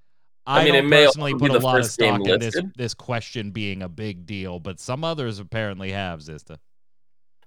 I, 0.47 0.61
I 0.61 0.63
mean, 0.63 0.73
don't 0.73 0.85
it 0.85 0.87
may 0.87 1.05
personally 1.05 1.33
put 1.35 1.51
a 1.51 1.59
lot 1.59 1.77
of 1.79 1.85
stock 1.85 2.25
in 2.25 2.39
this 2.39 2.55
this 2.75 2.93
question 2.93 3.51
being 3.51 3.81
a 3.81 3.89
big 3.89 4.25
deal, 4.25 4.59
but 4.59 4.79
some 4.79 5.03
others 5.03 5.39
apparently 5.39 5.91
have, 5.91 6.21
Zista. 6.21 6.57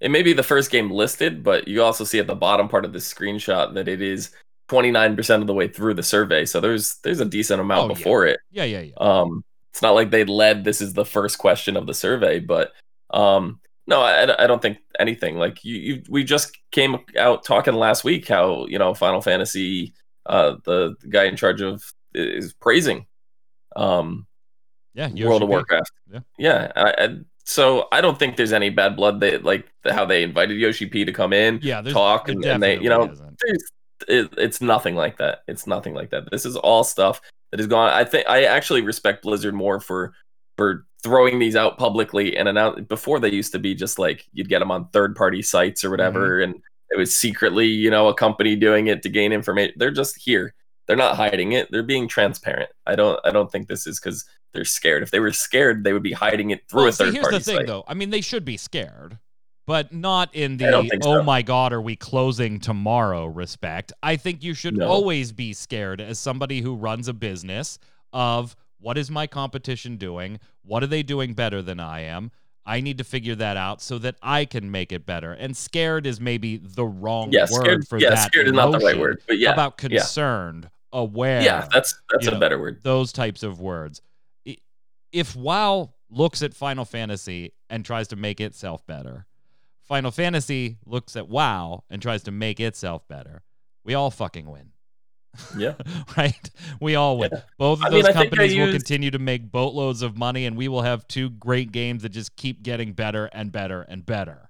It 0.00 0.10
may 0.10 0.22
be 0.22 0.32
the 0.34 0.42
first 0.42 0.70
game 0.70 0.90
listed, 0.90 1.42
but 1.42 1.66
you 1.66 1.82
also 1.82 2.04
see 2.04 2.18
at 2.18 2.26
the 2.26 2.34
bottom 2.34 2.68
part 2.68 2.84
of 2.84 2.92
the 2.92 2.98
screenshot 2.98 3.74
that 3.74 3.88
it 3.88 4.00
is 4.00 4.30
29% 4.70 5.40
of 5.40 5.46
the 5.46 5.54
way 5.54 5.66
through 5.68 5.94
the 5.94 6.02
survey. 6.02 6.44
So 6.44 6.60
there's 6.60 6.96
there's 7.02 7.20
a 7.20 7.24
decent 7.24 7.60
amount 7.60 7.86
Oh, 7.86 7.88
yeah. 7.88 7.94
before 7.94 8.26
it. 8.26 8.40
Yeah, 8.50 8.64
yeah, 8.64 8.80
yeah. 8.80 8.94
Um, 8.98 9.44
it's 9.72 9.82
not 9.82 9.94
like 9.94 10.10
they 10.10 10.24
led. 10.24 10.64
This 10.64 10.80
is 10.80 10.92
the 10.92 11.04
first 11.04 11.38
question 11.38 11.76
of 11.76 11.86
the 11.86 11.94
survey, 11.94 12.38
but 12.38 12.72
um, 13.10 13.60
no, 13.86 14.00
I, 14.02 14.44
I 14.44 14.46
don't 14.46 14.60
think 14.62 14.78
anything. 14.98 15.36
Like 15.36 15.64
you, 15.64 15.76
you, 15.76 16.02
we 16.08 16.22
just 16.24 16.56
came 16.70 16.98
out 17.18 17.44
talking 17.44 17.74
last 17.74 18.04
week 18.04 18.28
how 18.28 18.66
you 18.66 18.78
know 18.78 18.94
Final 18.94 19.20
Fantasy, 19.20 19.92
uh, 20.26 20.56
the, 20.64 20.96
the 21.00 21.08
guy 21.08 21.24
in 21.24 21.36
charge 21.36 21.60
of 21.60 21.82
is 22.14 22.52
praising, 22.52 23.06
um, 23.76 24.26
Yeah, 24.94 25.06
World 25.08 25.18
Yoshi 25.18 25.34
of 25.34 25.40
P. 25.40 25.46
Warcraft. 25.46 25.92
Yeah. 26.12 26.20
yeah. 26.38 26.72
I, 26.76 27.04
I, 27.04 27.16
so 27.44 27.88
I 27.92 28.00
don't 28.00 28.18
think 28.18 28.36
there's 28.36 28.52
any 28.52 28.70
bad 28.70 28.96
blood. 28.96 29.20
They 29.20 29.38
like 29.38 29.66
how 29.84 30.04
they 30.04 30.22
invited 30.22 30.58
Yoshi 30.58 30.86
P 30.86 31.04
to 31.04 31.12
come 31.12 31.32
in, 31.32 31.58
Yeah, 31.62 31.82
talk, 31.82 32.28
and, 32.28 32.44
and 32.44 32.62
they, 32.62 32.78
you 32.78 32.88
know, 32.88 33.06
definitely 33.08 33.12
isn't. 33.14 33.38
there's, 33.46 33.72
it, 34.08 34.34
it's 34.38 34.60
nothing 34.60 34.94
like 34.94 35.18
that. 35.18 35.42
It's 35.48 35.66
nothing 35.66 35.94
like 35.94 36.10
that. 36.10 36.30
This 36.30 36.44
is 36.46 36.56
all 36.56 36.84
stuff 36.84 37.20
that 37.50 37.60
is 37.60 37.64
has 37.64 37.68
gone. 37.70 37.90
I 37.92 38.04
think 38.04 38.28
I 38.28 38.44
actually 38.44 38.82
respect 38.82 39.22
Blizzard 39.22 39.54
more 39.54 39.80
for 39.80 40.14
for 40.56 40.86
throwing 41.02 41.38
these 41.38 41.56
out 41.56 41.78
publicly 41.78 42.36
and 42.36 42.46
announce 42.48 42.80
before 42.82 43.18
they 43.18 43.30
used 43.30 43.52
to 43.52 43.58
be 43.58 43.74
just 43.74 43.98
like 43.98 44.26
you'd 44.32 44.48
get 44.48 44.58
them 44.60 44.70
on 44.70 44.88
third 44.88 45.16
party 45.16 45.42
sites 45.42 45.84
or 45.84 45.90
whatever, 45.90 46.40
Mm-hmm. 46.40 46.52
and 46.52 46.62
it 46.90 46.98
was 46.98 47.16
secretly 47.16 47.66
you 47.66 47.90
know 47.90 48.08
a 48.08 48.14
company 48.14 48.54
doing 48.56 48.86
it 48.88 49.02
to 49.02 49.08
gain 49.08 49.32
information. 49.32 49.74
They're 49.76 49.90
just 49.90 50.16
here. 50.20 50.54
They're 50.90 50.96
not 50.96 51.14
hiding 51.14 51.52
it. 51.52 51.70
They're 51.70 51.84
being 51.84 52.08
transparent. 52.08 52.68
I 52.84 52.96
don't. 52.96 53.20
I 53.24 53.30
don't 53.30 53.48
think 53.52 53.68
this 53.68 53.86
is 53.86 54.00
because 54.00 54.24
they're 54.52 54.64
scared. 54.64 55.04
If 55.04 55.12
they 55.12 55.20
were 55.20 55.32
scared, 55.32 55.84
they 55.84 55.92
would 55.92 56.02
be 56.02 56.10
hiding 56.10 56.50
it 56.50 56.62
through 56.68 56.80
Well, 56.80 56.88
a 56.88 56.92
see, 56.92 57.12
here's 57.12 57.22
party 57.22 57.38
the 57.38 57.44
thing, 57.44 57.56
site. 57.58 57.66
though. 57.68 57.84
I 57.86 57.94
mean, 57.94 58.10
they 58.10 58.20
should 58.20 58.44
be 58.44 58.56
scared, 58.56 59.20
but 59.68 59.92
not 59.92 60.34
in 60.34 60.56
the 60.56 60.74
"oh 60.74 60.88
so. 61.00 61.22
my 61.22 61.42
god, 61.42 61.72
are 61.72 61.80
we 61.80 61.94
closing 61.94 62.58
tomorrow?" 62.58 63.26
respect. 63.26 63.92
I 64.02 64.16
think 64.16 64.42
you 64.42 64.52
should 64.52 64.78
No. 64.78 64.88
always 64.88 65.30
be 65.30 65.52
scared 65.52 66.00
as 66.00 66.18
somebody 66.18 66.60
who 66.62 66.74
runs 66.74 67.06
a 67.06 67.12
business 67.12 67.78
of 68.12 68.56
what 68.80 68.98
is 68.98 69.12
my 69.12 69.28
competition 69.28 69.96
doing? 69.96 70.40
What 70.64 70.82
are 70.82 70.88
they 70.88 71.04
doing 71.04 71.34
better 71.34 71.62
than 71.62 71.78
I 71.78 72.00
am? 72.00 72.32
I 72.66 72.80
need 72.80 72.98
to 72.98 73.04
figure 73.04 73.34
that 73.36 73.56
out 73.56 73.80
so 73.80 73.96
that 73.98 74.16
I 74.22 74.44
can 74.44 74.70
make 74.70 74.92
it 74.92 75.06
better. 75.06 75.32
And 75.32 75.56
scared 75.56 76.06
is 76.06 76.20
maybe 76.20 76.56
the 76.58 76.84
wrong 76.84 77.32
Yeah, 77.32 77.46
word 77.50 77.62
scared. 77.62 77.88
for 77.88 77.98
Yeah, 77.98 78.10
that. 78.10 78.26
scared 78.32 78.48
is 78.48 78.52
not 78.52 78.72
the 78.72 78.78
right 78.78 78.98
word, 78.98 79.22
but 79.26 79.38
yeah, 79.38 79.52
about 79.52 79.74
yeah. 79.82 79.88
concerned, 79.88 80.70
aware? 80.92 81.42
yeah, 81.42 81.68
that's 81.72 82.00
that's 82.10 82.26
a 82.26 82.32
know, 82.32 82.38
better 82.38 82.58
word. 82.58 82.80
those 82.82 83.12
types 83.12 83.42
of 83.42 83.60
words. 83.60 84.00
If 85.12 85.34
WoW 85.34 85.92
looks 86.08 86.42
at 86.42 86.54
Final 86.54 86.84
Fantasy 86.84 87.52
and 87.68 87.84
tries 87.84 88.08
to 88.08 88.16
make 88.16 88.40
itself 88.40 88.86
better, 88.86 89.26
Final 89.82 90.10
Fantasy 90.12 90.78
looks 90.86 91.16
at 91.16 91.28
WoW 91.28 91.82
and 91.90 92.00
tries 92.00 92.22
to 92.24 92.30
make 92.30 92.60
itself 92.60 93.06
better, 93.08 93.42
we 93.84 93.94
all 93.94 94.10
fucking 94.10 94.48
win. 94.48 94.70
Yeah. 95.56 95.74
right? 96.16 96.50
We 96.80 96.94
all 96.96 97.18
win. 97.18 97.30
Yeah. 97.32 97.40
Both 97.58 97.80
of 97.80 97.86
I 97.86 97.90
those 97.90 98.02
think 98.04 98.14
companies 98.14 98.52
will 98.56 98.66
used- 98.66 98.76
continue 98.78 99.10
to 99.12 99.18
make 99.18 99.50
boatloads 99.50 100.02
of 100.02 100.16
money, 100.16 100.46
and 100.46 100.56
we 100.56 100.68
will 100.68 100.82
have 100.82 101.06
two 101.08 101.30
great 101.30 101.72
games 101.72 102.02
that 102.02 102.10
just 102.10 102.36
keep 102.36 102.62
getting 102.62 102.92
better 102.92 103.26
and 103.32 103.50
better 103.50 103.82
and 103.82 104.04
better. 104.04 104.49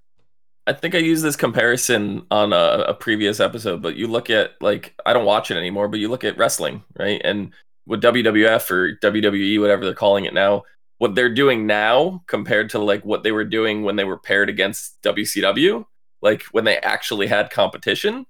I 0.66 0.72
think 0.72 0.94
I 0.94 0.98
used 0.98 1.24
this 1.24 1.36
comparison 1.36 2.26
on 2.30 2.52
a, 2.52 2.84
a 2.88 2.94
previous 2.94 3.40
episode, 3.40 3.82
but 3.82 3.96
you 3.96 4.06
look 4.06 4.30
at 4.30 4.52
like 4.61 4.94
I 5.06 5.12
don't 5.12 5.24
watch 5.24 5.50
it 5.50 5.56
anymore, 5.56 5.88
but 5.88 6.00
you 6.00 6.08
look 6.08 6.24
at 6.24 6.38
wrestling, 6.38 6.84
right? 6.98 7.20
And 7.24 7.52
with 7.86 8.02
WWF 8.02 8.70
or 8.70 8.96
WWE, 9.02 9.61
whatever 9.61 9.84
they're 9.84 9.94
calling 9.94 10.26
it 10.26 10.34
now, 10.34 10.64
what 10.98 11.14
they're 11.14 11.32
doing 11.34 11.66
now 11.66 12.22
compared 12.26 12.70
to 12.70 12.78
like 12.78 13.04
what 13.04 13.22
they 13.22 13.32
were 13.32 13.44
doing 13.44 13.82
when 13.82 13.96
they 13.96 14.04
were 14.04 14.18
paired 14.18 14.50
against 14.50 15.02
WCW, 15.02 15.86
like 16.20 16.42
when 16.52 16.64
they 16.64 16.76
actually 16.78 17.26
had 17.26 17.50
competition, 17.50 18.26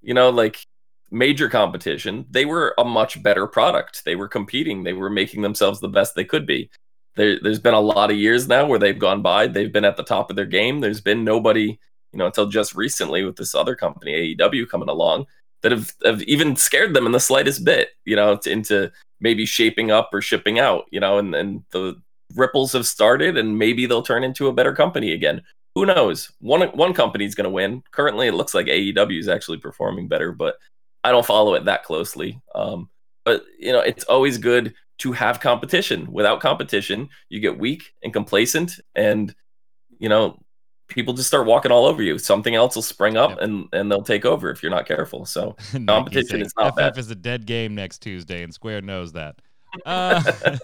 you 0.00 0.14
know, 0.14 0.30
like 0.30 0.64
major 1.10 1.48
competition, 1.48 2.24
they 2.30 2.44
were 2.44 2.74
a 2.78 2.84
much 2.84 3.22
better 3.22 3.46
product. 3.46 4.04
They 4.04 4.16
were 4.16 4.28
competing, 4.28 4.84
they 4.84 4.92
were 4.92 5.10
making 5.10 5.42
themselves 5.42 5.80
the 5.80 5.88
best 5.88 6.14
they 6.14 6.24
could 6.24 6.46
be. 6.46 6.70
There, 7.16 7.38
there's 7.40 7.60
been 7.60 7.74
a 7.74 7.80
lot 7.80 8.10
of 8.10 8.16
years 8.16 8.48
now 8.48 8.66
where 8.66 8.78
they've 8.78 8.98
gone 8.98 9.22
by. 9.22 9.46
They've 9.46 9.72
been 9.72 9.84
at 9.84 9.96
the 9.96 10.02
top 10.02 10.30
of 10.30 10.36
their 10.36 10.46
game. 10.46 10.80
There's 10.80 11.00
been 11.00 11.24
nobody, 11.24 11.78
you 12.12 12.18
know, 12.18 12.26
until 12.26 12.46
just 12.46 12.74
recently 12.74 13.24
with 13.24 13.36
this 13.36 13.54
other 13.54 13.76
company, 13.76 14.36
AEW, 14.36 14.68
coming 14.68 14.88
along 14.88 15.26
that 15.62 15.72
have, 15.72 15.92
have 16.04 16.22
even 16.22 16.56
scared 16.56 16.94
them 16.94 17.06
in 17.06 17.12
the 17.12 17.20
slightest 17.20 17.64
bit, 17.64 17.90
you 18.04 18.16
know, 18.16 18.36
to, 18.36 18.50
into 18.50 18.92
maybe 19.20 19.46
shaping 19.46 19.90
up 19.90 20.10
or 20.12 20.20
shipping 20.20 20.58
out, 20.58 20.84
you 20.90 21.00
know, 21.00 21.18
and, 21.18 21.34
and 21.34 21.64
the 21.70 21.94
ripples 22.34 22.72
have 22.72 22.86
started 22.86 23.36
and 23.36 23.58
maybe 23.58 23.86
they'll 23.86 24.02
turn 24.02 24.24
into 24.24 24.48
a 24.48 24.52
better 24.52 24.74
company 24.74 25.12
again. 25.12 25.42
Who 25.74 25.86
knows? 25.86 26.30
One 26.40 26.62
one 26.68 26.94
company's 26.94 27.34
going 27.34 27.44
to 27.44 27.50
win. 27.50 27.82
Currently, 27.90 28.28
it 28.28 28.34
looks 28.34 28.54
like 28.54 28.66
AEW 28.66 29.18
is 29.18 29.28
actually 29.28 29.58
performing 29.58 30.06
better, 30.06 30.30
but 30.30 30.56
I 31.02 31.10
don't 31.10 31.26
follow 31.26 31.54
it 31.54 31.64
that 31.64 31.82
closely. 31.82 32.40
Um, 32.54 32.88
but 33.24 33.42
you 33.58 33.72
know, 33.72 33.80
it's 33.80 34.04
always 34.04 34.38
good 34.38 34.74
to 34.98 35.12
have 35.12 35.40
competition. 35.40 36.10
Without 36.12 36.40
competition, 36.40 37.08
you 37.28 37.40
get 37.40 37.58
weak 37.58 37.92
and 38.02 38.12
complacent, 38.12 38.78
and 38.94 39.34
you 39.98 40.08
know, 40.08 40.38
people 40.88 41.14
just 41.14 41.28
start 41.28 41.46
walking 41.46 41.72
all 41.72 41.86
over 41.86 42.02
you. 42.02 42.18
Something 42.18 42.54
else 42.54 42.74
will 42.74 42.82
spring 42.82 43.16
up, 43.16 43.30
Yep. 43.30 43.38
and 43.40 43.68
and 43.72 43.90
they'll 43.90 44.02
take 44.02 44.24
over 44.24 44.50
if 44.50 44.62
you're 44.62 44.70
not 44.70 44.86
careful. 44.86 45.24
So 45.26 45.56
Competition 45.86 46.42
is 46.42 46.52
not 46.56 46.72
FF 46.72 46.76
bad. 46.76 46.98
is 46.98 47.10
a 47.10 47.14
dead 47.14 47.46
game 47.46 47.74
next 47.74 47.98
Tuesday, 48.02 48.42
and 48.42 48.52
Square 48.54 48.82
knows 48.82 49.12
that. 49.12 49.36
Uh, 49.84 50.22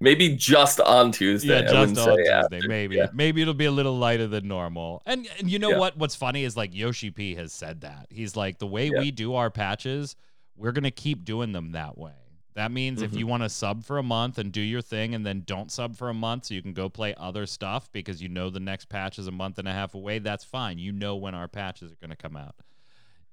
Maybe 0.00 0.34
just 0.36 0.80
on 0.80 1.12
Tuesday. 1.12 1.60
Yeah, 1.62 1.62
just 1.62 1.74
on 1.74 1.88
Tuesday. 2.16 2.28
after. 2.30 2.60
Maybe, 2.68 2.96
Yeah. 2.96 3.06
maybe 3.14 3.40
it'll 3.40 3.54
be 3.54 3.64
a 3.64 3.70
little 3.70 3.96
lighter 3.96 4.26
than 4.26 4.46
normal. 4.48 5.02
And, 5.06 5.26
and 5.38 5.48
you 5.48 5.58
know 5.58 5.70
Yeah. 5.70 5.78
what? 5.78 5.96
What's 5.96 6.14
funny 6.14 6.44
is 6.44 6.56
like 6.58 6.74
Yoshi 6.74 7.10
P 7.10 7.34
has 7.36 7.52
said 7.52 7.82
that 7.82 8.08
he's 8.10 8.36
like 8.36 8.58
the 8.58 8.66
way 8.66 8.90
Yeah. 8.92 8.98
we 9.00 9.10
do 9.12 9.34
our 9.34 9.50
patches, 9.50 10.14
we're 10.56 10.72
gonna 10.72 10.90
keep 10.90 11.24
doing 11.24 11.52
them 11.52 11.72
that 11.72 11.96
way. 11.96 12.12
That 12.54 12.70
means 12.70 13.02
if 13.02 13.10
Mhm. 13.12 13.18
you 13.18 13.26
want 13.26 13.42
to 13.42 13.48
sub 13.48 13.82
for 13.84 13.98
a 13.98 14.02
month 14.02 14.38
and 14.38 14.52
do 14.52 14.60
your 14.60 14.80
thing, 14.80 15.14
and 15.14 15.26
then 15.26 15.42
don't 15.44 15.72
sub 15.72 15.96
for 15.96 16.08
a 16.08 16.14
month, 16.14 16.46
so 16.46 16.54
you 16.54 16.62
can 16.62 16.72
go 16.72 16.88
play 16.88 17.12
other 17.16 17.46
stuff 17.46 17.90
because 17.90 18.22
you 18.22 18.28
know 18.28 18.48
the 18.48 18.60
next 18.60 18.88
patch 18.88 19.18
is 19.18 19.26
a 19.26 19.32
month 19.32 19.58
and 19.58 19.66
a 19.66 19.72
half 19.72 19.94
away. 19.94 20.20
That's 20.20 20.44
fine. 20.44 20.78
You 20.78 20.92
know 20.92 21.16
when 21.16 21.34
our 21.34 21.48
patches 21.48 21.90
are 21.92 21.96
gonna 22.00 22.14
come 22.16 22.36
out. 22.36 22.54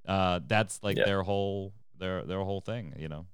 Uh, 0.08 0.40
that's 0.48 0.82
like 0.84 0.98
Yeah. 0.98 1.06
their 1.06 1.22
whole 1.24 1.74
their 1.98 2.24
their 2.26 2.44
whole 2.44 2.62
thing. 2.62 2.96
You 2.98 3.10
know. 3.10 3.28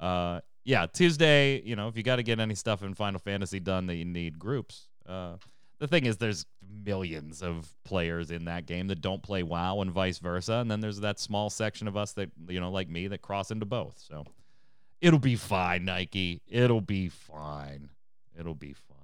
Uh, 0.00 0.40
yeah, 0.64 0.86
Tuesday, 0.86 1.60
you 1.62 1.76
know, 1.76 1.88
if 1.88 1.96
you 1.96 2.02
got 2.02 2.16
to 2.16 2.22
get 2.22 2.40
any 2.40 2.54
stuff 2.54 2.82
in 2.82 2.92
Final 2.94 3.20
Fantasy 3.20 3.60
done 3.60 3.86
that 3.86 3.94
you 3.96 4.04
need 4.04 4.38
groups. 4.38 4.88
Uh, 5.06 5.36
the 5.78 5.86
thing 5.86 6.06
is, 6.06 6.16
there's 6.16 6.44
millions 6.66 7.42
of 7.42 7.70
players 7.84 8.30
in 8.30 8.46
that 8.46 8.66
game 8.66 8.88
that 8.88 9.00
don't 9.00 9.22
play 9.22 9.42
WoW 9.42 9.80
and 9.82 9.90
vice 9.92 10.18
versa. 10.18 10.54
And 10.54 10.70
then 10.70 10.80
there's 10.80 11.00
that 11.00 11.18
small 11.20 11.50
section 11.50 11.86
of 11.86 11.96
us 11.96 12.12
that, 12.14 12.30
you 12.48 12.58
know, 12.58 12.70
like 12.70 12.88
me, 12.88 13.06
that 13.08 13.22
cross 13.22 13.50
into 13.50 13.64
both. 13.66 13.98
So 13.98 14.24
it'll 15.00 15.18
be 15.18 15.36
fine, 15.36 15.84
Nike. 15.84 16.42
It'll 16.48 16.80
be 16.80 17.08
fine. 17.08 17.90
It'll 18.38 18.54
be 18.54 18.72
fine. 18.72 18.96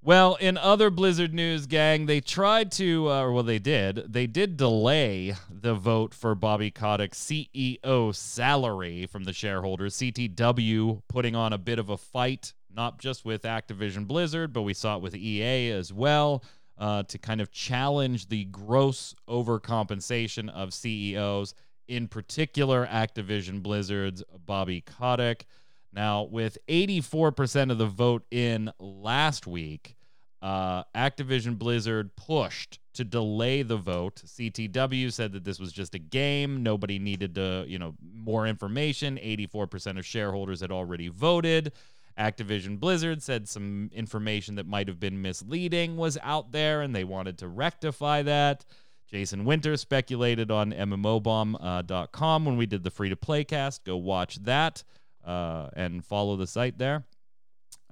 Well, 0.00 0.36
in 0.36 0.56
other 0.56 0.90
Blizzard 0.90 1.34
news, 1.34 1.66
gang, 1.66 2.06
they 2.06 2.20
tried 2.20 2.70
to, 2.72 3.10
uh, 3.10 3.32
well, 3.32 3.42
they 3.42 3.58
did. 3.58 4.10
They 4.10 4.28
did 4.28 4.56
delay 4.56 5.34
the 5.50 5.74
vote 5.74 6.14
for 6.14 6.36
Bobby 6.36 6.70
Kotick's 6.70 7.18
CEO 7.18 8.14
salary 8.14 9.06
from 9.06 9.24
the 9.24 9.32
shareholders. 9.32 9.96
CTW 9.96 11.02
putting 11.08 11.34
on 11.34 11.52
a 11.52 11.58
bit 11.58 11.80
of 11.80 11.90
a 11.90 11.98
fight, 11.98 12.54
not 12.72 12.98
just 12.98 13.24
with 13.24 13.42
Activision 13.42 14.06
Blizzard, 14.06 14.52
but 14.52 14.62
we 14.62 14.72
saw 14.72 14.96
it 14.96 15.02
with 15.02 15.16
EA 15.16 15.72
as 15.72 15.92
well, 15.92 16.44
uh, 16.78 17.02
to 17.02 17.18
kind 17.18 17.40
of 17.40 17.50
challenge 17.50 18.28
the 18.28 18.44
gross 18.44 19.16
overcompensation 19.28 20.48
of 20.48 20.72
CEOs, 20.72 21.54
in 21.88 22.08
particular 22.08 22.86
Activision 22.86 23.62
Blizzard's 23.62 24.22
Bobby 24.46 24.82
Kotick. 24.82 25.46
Now, 25.92 26.24
with 26.24 26.58
84% 26.68 27.70
of 27.70 27.78
the 27.78 27.86
vote 27.86 28.24
in 28.30 28.70
last 28.78 29.46
week, 29.46 29.96
uh, 30.40 30.84
Activision 30.94 31.58
Blizzard 31.58 32.14
pushed 32.14 32.78
to 32.94 33.04
delay 33.04 33.62
the 33.62 33.76
vote. 33.76 34.22
CTW 34.24 35.12
said 35.12 35.32
that 35.32 35.44
this 35.44 35.58
was 35.58 35.72
just 35.72 35.94
a 35.94 35.98
game. 35.98 36.62
Nobody 36.62 36.98
needed 36.98 37.34
to, 37.36 37.64
you 37.66 37.78
know, 37.78 37.94
more 38.00 38.46
information. 38.46 39.16
84% 39.16 39.98
of 39.98 40.06
shareholders 40.06 40.60
had 40.60 40.70
already 40.70 41.08
voted. 41.08 41.72
Activision 42.18 42.78
Blizzard 42.78 43.22
said 43.22 43.48
some 43.48 43.90
information 43.94 44.56
that 44.56 44.66
might 44.66 44.88
have 44.88 44.98
been 44.98 45.22
misleading 45.22 45.96
was 45.96 46.18
out 46.22 46.50
there 46.50 46.82
and 46.82 46.94
they 46.94 47.04
wanted 47.04 47.38
to 47.38 47.48
rectify 47.48 48.22
that. 48.22 48.64
Jason 49.10 49.44
Winter 49.44 49.76
speculated 49.76 50.50
on 50.50 50.72
MMOBomb.com 50.72 52.44
when 52.44 52.56
we 52.56 52.66
did 52.66 52.84
the 52.84 52.90
free 52.90 53.08
to 53.08 53.16
play 53.16 53.42
cast. 53.42 53.84
Go 53.84 53.96
watch 53.96 54.36
that 54.44 54.84
uh, 55.24 55.68
and 55.74 56.04
follow 56.04 56.36
the 56.36 56.46
site 56.46 56.76
there. 56.78 57.04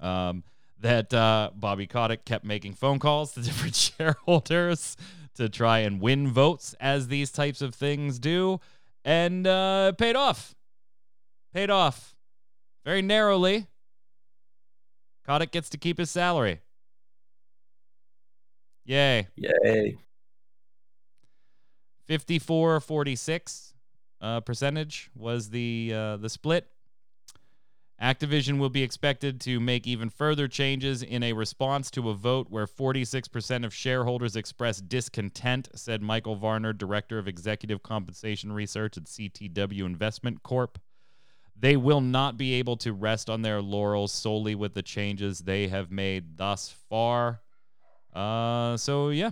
Um, 0.01 0.45
that 0.81 1.13
uh, 1.15 1.51
Bobby 1.55 1.87
Kotick 1.87 2.27
kept 2.27 2.45
making 2.45 2.75
phone 2.75 2.99
calls 2.99 3.33
to 3.33 3.41
different 3.43 3.75
shareholders 3.75 4.97
to 5.37 5.49
try 5.49 5.81
and 5.81 6.01
win 6.01 6.29
votes, 6.29 6.75
as 6.81 7.09
these 7.09 7.31
types 7.31 7.61
of 7.61 7.75
things 7.75 8.19
do, 8.19 8.61
and 9.05 9.47
uh, 9.47 9.93
paid 9.93 10.17
off. 10.17 10.55
Paid 11.53 11.71
off 11.71 12.15
very 12.85 13.03
narrowly. 13.03 13.67
Kotick 15.27 15.51
gets 15.51 15.71
to 15.71 15.79
keep 15.79 15.99
his 15.99 16.11
salary. 16.11 16.61
Yay. 18.85 19.27
Yay. 19.37 19.97
54 22.07 22.81
46 22.81 23.75
uh, 24.21 24.41
percentage 24.41 25.11
was 25.15 25.51
the 25.51 25.93
uh, 25.95 26.17
the 26.17 26.29
split. 26.29 26.67
Activision 28.01 28.59
will 28.59 28.69
be 28.69 28.83
expected 28.83 29.41
to 29.41 29.59
make 29.59 29.87
even 29.87 30.11
further 30.11 30.49
changes 30.49 31.03
in 31.03 31.23
a 31.23 31.33
response 31.33 31.91
to 31.93 32.11
a 32.11 32.15
vote 32.15 32.49
where 32.51 32.67
46% 32.67 33.65
of 33.65 33.73
shareholders 33.73 34.37
expressed 34.37 34.87
discontent, 34.87 35.71
said 35.75 36.03
Michael 36.03 36.37
Varner, 36.37 36.75
Director 36.75 37.19
of 37.19 37.27
Executive 37.27 37.83
Compensation 37.83 38.53
Research 38.53 38.99
at 38.99 39.05
CTW 39.05 39.87
Investment 39.87 40.43
Corp. 40.43 40.79
They 41.59 41.79
will 41.79 42.03
not 42.03 42.37
be 42.37 42.53
able 42.55 42.77
to 42.79 42.93
rest 42.93 43.31
on 43.31 43.41
their 43.41 43.63
laurels 43.63 44.13
solely 44.13 44.55
with 44.55 44.75
the 44.75 44.83
changes 44.83 45.39
they 45.39 45.69
have 45.69 45.91
made 45.91 46.37
thus 46.37 46.69
far. 46.91 47.41
Uh, 48.13 48.77
so, 48.77 49.09
yeah, 49.09 49.31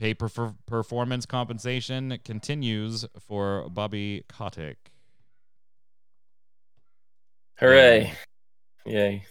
pay 0.00 0.14
per- 0.14 0.54
performance 0.66 1.26
compensation 1.26 2.18
continues 2.24 3.04
for 3.28 3.68
Bobby 3.68 4.24
Kotick. 4.28 4.90
Hooray. 7.58 8.12
Yay. 8.86 9.24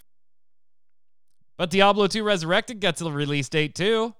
But 1.57 1.71
Diablo 1.71 2.07
2 2.07 2.23
Resurrected 2.23 2.79
gets 2.79 3.01
a 3.01 3.11
release 3.11 3.49
date 3.49 3.73
too. 3.73 4.13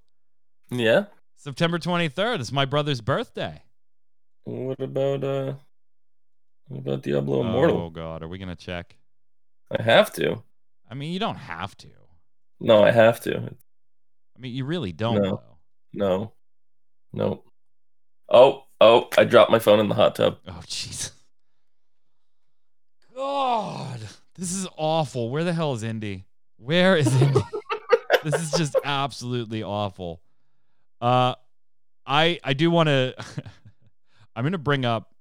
Yeah. 0.71 1.05
September 1.35 1.77
23rd. 1.77 2.39
It's 2.39 2.51
my 2.51 2.65
brother's 2.65 2.99
birthday. 3.01 3.61
What 4.43 4.81
about 4.81 5.23
uh 5.23 5.53
what 6.67 6.79
about 6.79 7.03
Diablo 7.03 7.41
Immortal? 7.41 7.77
Oh 7.77 7.89
god, 7.89 8.23
are 8.23 8.27
we 8.27 8.37
going 8.39 8.49
to 8.49 8.55
check? 8.55 8.95
I 9.77 9.81
have 9.83 10.11
to. 10.13 10.43
I 10.89 10.95
mean, 10.95 11.13
you 11.13 11.19
don't 11.19 11.35
have 11.35 11.77
to. 11.77 11.89
No, 12.59 12.83
I 12.83 12.91
have 12.91 13.21
to. 13.21 13.37
I 13.37 14.39
mean, 14.39 14.53
you 14.55 14.65
really 14.65 14.91
don't 14.91 15.21
No. 15.21 15.29
though. 15.29 15.57
No. 15.93 16.33
No. 17.13 17.43
Oh, 18.29 18.63
oh, 18.79 19.07
I 19.17 19.23
dropped 19.23 19.51
my 19.51 19.59
phone 19.59 19.79
in 19.79 19.89
the 19.89 19.95
hot 19.95 20.15
tub. 20.15 20.37
Oh 20.47 20.61
jeez. 20.65 21.11
God, 23.15 23.99
this 24.35 24.53
is 24.53 24.67
awful. 24.77 25.29
Where 25.29 25.43
the 25.43 25.53
hell 25.53 25.73
is 25.73 25.83
Indy? 25.83 26.25
Where 26.57 26.95
is 26.95 27.07
Indy? 27.21 27.41
this 28.23 28.35
is 28.35 28.51
just 28.51 28.75
absolutely 28.83 29.63
awful. 29.63 30.21
Uh, 31.01 31.35
I 32.05 32.39
I 32.43 32.53
do 32.53 32.71
want 32.71 32.87
to. 32.87 33.13
I'm 34.35 34.43
going 34.43 34.53
to 34.53 34.57
bring 34.57 34.85
up 34.85 35.13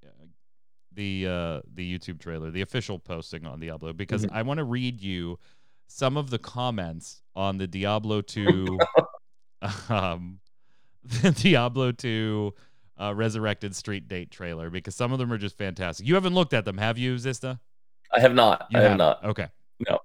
the 0.92 1.26
uh 1.26 1.60
the 1.74 1.98
YouTube 1.98 2.20
trailer, 2.20 2.50
the 2.50 2.60
official 2.60 2.98
posting 2.98 3.46
on 3.46 3.60
Diablo, 3.60 3.92
because 3.92 4.24
Mhm. 4.26 4.32
I 4.32 4.42
want 4.42 4.58
to 4.58 4.64
read 4.64 5.00
you 5.00 5.38
some 5.86 6.16
of 6.16 6.30
the 6.30 6.38
comments 6.38 7.22
on 7.34 7.56
the 7.56 7.66
Diablo 7.66 8.20
2, 8.20 8.78
um, 9.88 10.38
the 11.08 11.30
Diablo 11.42 11.92
2 11.92 12.54
uh, 13.00 13.14
Resurrected 13.14 13.74
Street 13.74 14.08
Date 14.08 14.30
trailer, 14.30 14.70
because 14.70 14.94
some 14.94 15.12
of 15.12 15.18
them 15.18 15.32
are 15.32 15.38
just 15.38 15.56
fantastic. 15.56 16.06
You 16.06 16.14
haven't 16.14 16.34
looked 16.34 16.52
at 16.54 16.64
them, 16.64 16.78
have 16.78 16.98
you, 16.98 17.14
Zista? 17.16 17.60
I 18.12 18.20
have 18.20 18.34
not. 18.34 18.66
You 18.70 18.78
I 18.78 18.82
have 18.82 18.98
not. 18.98 19.24
Okay. 19.24 19.46
No. 19.88 19.98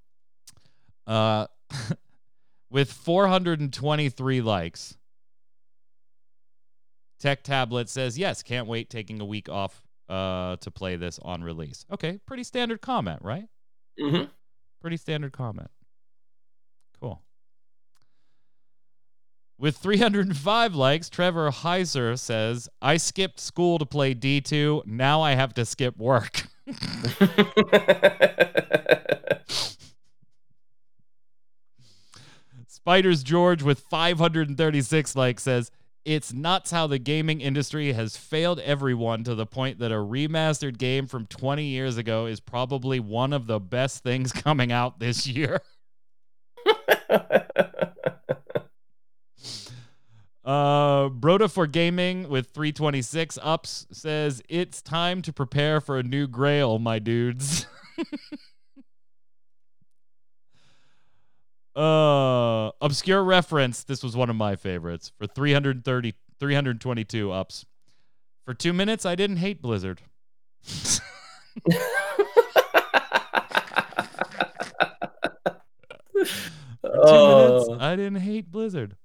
Uh, 1.08 1.48
with 2.70 2.92
423 2.92 4.42
likes, 4.42 4.98
Tech 7.20 7.44
Tablet 7.44 7.90
says 7.90 8.18
yes. 8.18 8.44
Can't 8.44 8.68
wait. 8.68 8.90
Taking 8.90 9.22
a 9.22 9.26
week 9.26 9.48
off 9.50 9.82
uh 10.10 10.58
to 10.58 10.70
play 10.70 10.98
this 10.98 11.18
on 11.22 11.42
release. 11.44 11.86
Okay, 11.92 12.20
pretty 12.26 12.44
standard 12.44 12.82
comment, 12.82 13.22
right? 13.22 13.46
hmm 13.98 14.24
Pretty 14.82 14.98
standard 14.98 15.32
comment. 15.32 15.70
Cool. 17.00 17.22
With 19.58 19.78
305 19.78 20.76
likes, 20.76 21.10
Trevor 21.10 21.52
Heiser 21.52 22.18
says, 22.18 22.68
I 22.82 22.98
skipped 22.98 23.40
school 23.40 23.78
to 23.78 23.86
play 23.86 24.16
D2. 24.16 24.86
Now 24.86 25.22
I 25.22 25.36
have 25.36 25.54
to 25.54 25.66
skip 25.66 25.96
work. 25.98 26.48
Spiders 32.68 33.24
George 33.24 33.64
with 33.64 33.80
536 33.80 35.16
likes 35.16 35.44
says, 35.44 35.72
It's 36.04 36.34
nuts 36.34 36.72
how 36.72 36.88
the 36.88 37.00
gaming 37.00 37.40
industry 37.40 37.94
has 37.94 38.18
failed 38.18 38.60
everyone 38.60 39.24
to 39.24 39.36
the 39.36 39.46
point 39.46 39.80
that 39.80 39.92
a 39.92 39.96
remastered 39.96 40.78
game 40.78 41.08
from 41.08 41.28
20 41.28 41.64
years 41.64 41.96
ago 41.96 42.26
is 42.26 42.42
probably 42.42 43.00
one 43.00 43.32
of 43.32 43.48
the 43.48 43.60
best 43.60 44.04
things 44.04 44.32
coming 44.34 44.72
out 44.74 45.00
this 45.00 45.26
year. 45.28 45.62
Uh, 50.46 51.08
Broda 51.10 51.50
for 51.50 51.66
Gaming 51.68 52.28
with 52.28 52.50
326 52.50 53.40
ups 53.42 53.88
says, 53.92 54.42
It's 54.50 54.82
time 54.82 55.22
to 55.22 55.32
prepare 55.32 55.80
for 55.80 55.98
a 55.98 56.04
new 56.04 56.28
grail, 56.28 56.80
my 56.80 57.00
dudes. 57.00 57.66
uh, 61.76 62.72
obscure 62.82 63.24
reference. 63.24 63.84
This 63.84 64.04
was 64.04 64.16
one 64.16 64.30
of 64.30 64.36
my 64.36 64.56
favorites 64.56 65.12
for 65.18 65.28
330, 65.28 66.14
322 66.40 67.32
ups. 67.32 67.66
For 68.46 68.54
two 68.54 68.74
minutes, 68.74 69.06
I 69.06 69.16
didn't 69.16 69.38
hate 69.38 69.62
Blizzard. 69.62 70.02
two 70.66 71.00
Oh. 76.86 77.66
minutes, 77.68 77.84
I 77.84 77.96
didn't 77.96 78.22
hate 78.22 78.52
Blizzard. 78.52 78.96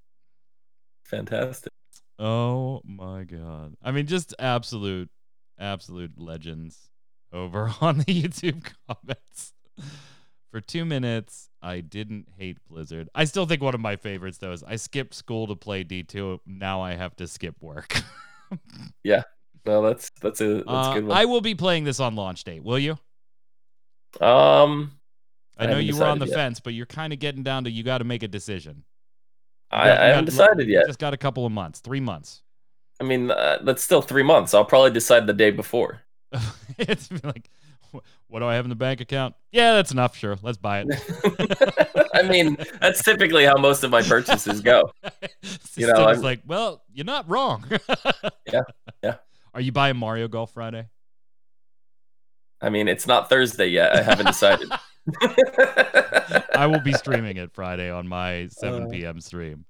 Fantastic. 1.08 1.72
Oh 2.18 2.80
my 2.84 3.24
god. 3.24 3.74
I 3.82 3.90
mean, 3.92 4.06
just 4.06 4.34
absolute, 4.38 5.10
absolute 5.58 6.18
legends 6.18 6.90
over 7.32 7.72
on 7.80 7.98
the 7.98 8.04
YouTube 8.04 8.72
comments. 8.88 9.52
For 10.50 10.60
two 10.60 10.84
minutes, 10.84 11.50
I 11.60 11.80
didn't 11.80 12.28
hate 12.38 12.58
Blizzard. 12.68 13.08
I 13.14 13.24
still 13.24 13.46
think 13.46 13.62
one 13.62 13.74
of 13.74 13.80
my 13.80 13.96
favorites 13.96 14.38
though 14.38 14.52
is 14.52 14.62
I 14.64 14.76
skipped 14.76 15.14
school 15.14 15.46
to 15.48 15.54
play 15.56 15.84
D2. 15.84 16.40
Now 16.46 16.80
I 16.80 16.94
have 16.94 17.14
to 17.16 17.26
skip 17.28 17.56
work. 17.60 18.02
Yeah. 19.04 19.22
No, 19.66 19.82
that's 19.82 20.10
that's 20.22 20.40
a 20.40 20.64
that's 20.64 20.88
Uh, 20.88 20.90
a 20.90 20.94
good 20.94 21.04
one. 21.06 21.16
I 21.16 21.24
will 21.26 21.40
be 21.42 21.54
playing 21.54 21.84
this 21.84 22.00
on 22.00 22.14
launch 22.16 22.44
date. 22.44 22.62
Will 22.64 22.78
you? 22.78 22.98
um, 24.20 24.92
I 25.58 25.66
know 25.66 25.78
you 25.78 25.96
were 25.96 26.06
on 26.06 26.18
the 26.18 26.26
yet. 26.26 26.34
fence, 26.34 26.60
but 26.60 26.72
you're 26.74 26.86
kind 26.86 27.12
of 27.12 27.18
getting 27.18 27.42
down 27.42 27.64
to 27.64 27.70
you 27.70 27.82
got 27.82 27.98
to 27.98 28.04
make 28.04 28.22
a 28.22 28.28
decision. 28.28 28.84
I, 29.70 29.90
I 29.90 30.04
haven't 30.06 30.24
decided 30.26 30.68
yet. 30.68 30.86
Just 30.86 30.98
got 30.98 31.14
a 31.14 31.18
couple 31.18 31.44
of 31.44 31.52
months, 31.52 31.80
three 31.80 32.00
months. 32.00 32.42
I 33.00 33.04
mean, 33.04 33.30
uh, 33.30 33.58
that's 33.62 33.82
still 33.82 34.02
three 34.02 34.22
months. 34.22 34.54
I'll 34.54 34.64
probably 34.64 34.90
decide 34.90 35.26
the 35.26 35.32
day 35.32 35.50
before. 35.50 36.00
it's 36.78 37.10
like, 37.22 37.48
what 38.28 38.40
do 38.40 38.46
I 38.46 38.54
have 38.56 38.64
in 38.64 38.70
the 38.70 38.74
bank 38.76 39.00
account? 39.00 39.34
Yeah, 39.52 39.74
that's 39.74 39.92
enough. 39.92 40.16
Sure, 40.16 40.36
let's 40.42 40.58
buy 40.58 40.84
it. 40.86 42.08
I 42.14 42.22
mean, 42.22 42.56
that's 42.80 43.02
typically 43.02 43.44
how 43.44 43.56
most 43.56 43.84
of 43.84 43.90
my 43.90 44.02
purchases 44.02 44.60
go. 44.60 44.92
You 45.76 45.86
know, 45.86 45.94
I'm- 45.94 46.20
like, 46.22 46.40
well, 46.44 46.82
you're 46.92 47.04
not 47.06 47.28
wrong. 47.30 47.64
Yeah, 48.52 48.62
yeah. 49.02 49.14
Are 49.54 49.60
you 49.60 49.70
buying 49.70 49.96
Mario 49.96 50.26
Golf 50.26 50.52
Friday? 50.52 50.88
I 52.60 52.68
mean, 52.70 52.88
it's 52.88 53.06
not 53.06 53.28
Thursday 53.28 53.68
yet. 53.68 53.94
I 53.94 54.02
haven't 54.02 54.26
decided. 54.26 54.68
I 56.54 56.66
will 56.66 56.80
be 56.80 56.92
streaming 56.92 57.36
it 57.36 57.52
Friday 57.52 57.90
on 57.90 58.08
my 58.08 58.48
7 58.50 58.84
Uh, 58.84 58.86
p.m. 58.88 59.20
stream. 59.20 59.64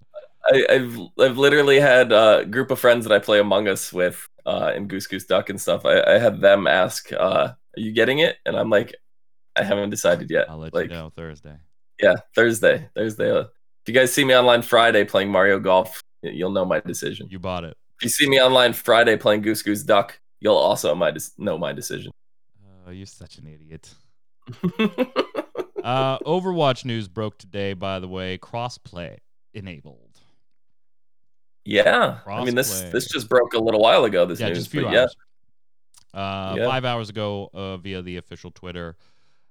I, 0.46 0.64
I've 0.70 0.98
I've 1.20 1.38
literally 1.38 1.78
had 1.80 2.12
a 2.12 2.44
group 2.44 2.70
of 2.70 2.78
friends 2.78 3.04
that 3.06 3.12
I 3.14 3.18
play 3.18 3.38
Among 3.40 3.68
Us 3.68 3.92
with 3.92 4.26
uh, 4.46 4.72
in 4.74 4.88
Goose 4.88 5.06
Goose 5.06 5.24
Duck 5.26 5.50
and 5.50 5.60
stuff. 5.60 5.84
I, 5.84 6.00
I 6.02 6.18
had 6.18 6.40
them 6.40 6.66
ask, 6.66 7.12
uh, 7.12 7.16
"Are 7.52 7.56
you 7.76 7.92
getting 7.92 8.20
it?" 8.20 8.36
And 8.46 8.56
I'm 8.56 8.70
like, 8.70 8.94
"I 9.56 9.62
haven't 9.64 9.90
decided 9.90 10.30
yet." 10.30 10.48
I'll 10.48 10.58
let 10.58 10.72
like, 10.72 10.88
you 10.90 10.96
know 10.96 11.10
Thursday. 11.14 11.56
yeah, 12.02 12.14
Thursday, 12.34 12.88
Thursday. 12.94 13.30
Uh, 13.30 13.40
if 13.40 13.48
you 13.88 13.94
guys 13.94 14.12
see 14.12 14.24
me 14.24 14.34
online 14.34 14.62
Friday 14.62 15.04
playing 15.04 15.30
Mario 15.30 15.58
Golf, 15.58 16.00
you'll 16.22 16.52
know 16.52 16.64
my 16.64 16.80
decision. 16.80 17.28
You 17.30 17.38
bought 17.38 17.64
it. 17.64 17.76
If 17.98 18.04
you 18.04 18.08
see 18.10 18.28
me 18.28 18.40
online 18.40 18.72
Friday 18.72 19.16
playing 19.16 19.42
Goose 19.42 19.62
Goose 19.62 19.82
Duck, 19.82 20.18
you'll 20.40 20.56
also 20.56 20.94
my 20.94 21.10
des- 21.10 21.34
know 21.36 21.58
my 21.58 21.72
decision. 21.74 22.12
Oh, 22.86 22.90
you're 22.90 23.04
such 23.06 23.36
an 23.38 23.46
idiot. 23.48 23.92
Uh, 25.88 26.18
Overwatch 26.20 26.84
news 26.84 27.08
broke 27.08 27.38
today, 27.38 27.72
by 27.72 27.98
the 27.98 28.08
way. 28.08 28.36
Crossplay 28.36 29.16
enabled. 29.54 30.20
yeah, 31.64 32.18
I 32.26 32.44
mean 32.44 32.54
this 32.54 32.82
Crossplay. 32.82 32.92
this 32.92 33.08
just 33.08 33.28
broke 33.28 33.54
a 33.54 33.58
little 33.58 33.80
while 33.80 34.04
ago. 34.04 34.26
This 34.26 34.38
yeah, 34.38 34.48
news, 34.48 34.58
just 34.58 34.68
a 34.68 34.70
few 34.70 34.82
but 34.82 34.92
yeah. 34.92 35.06
Uh, 36.12 36.54
Yeah. 36.58 36.66
Five 36.66 36.84
hours 36.84 37.08
ago, 37.08 37.50
uh, 37.54 37.76
via 37.78 38.02
the 38.02 38.18
official 38.18 38.50
Twitter. 38.50 38.96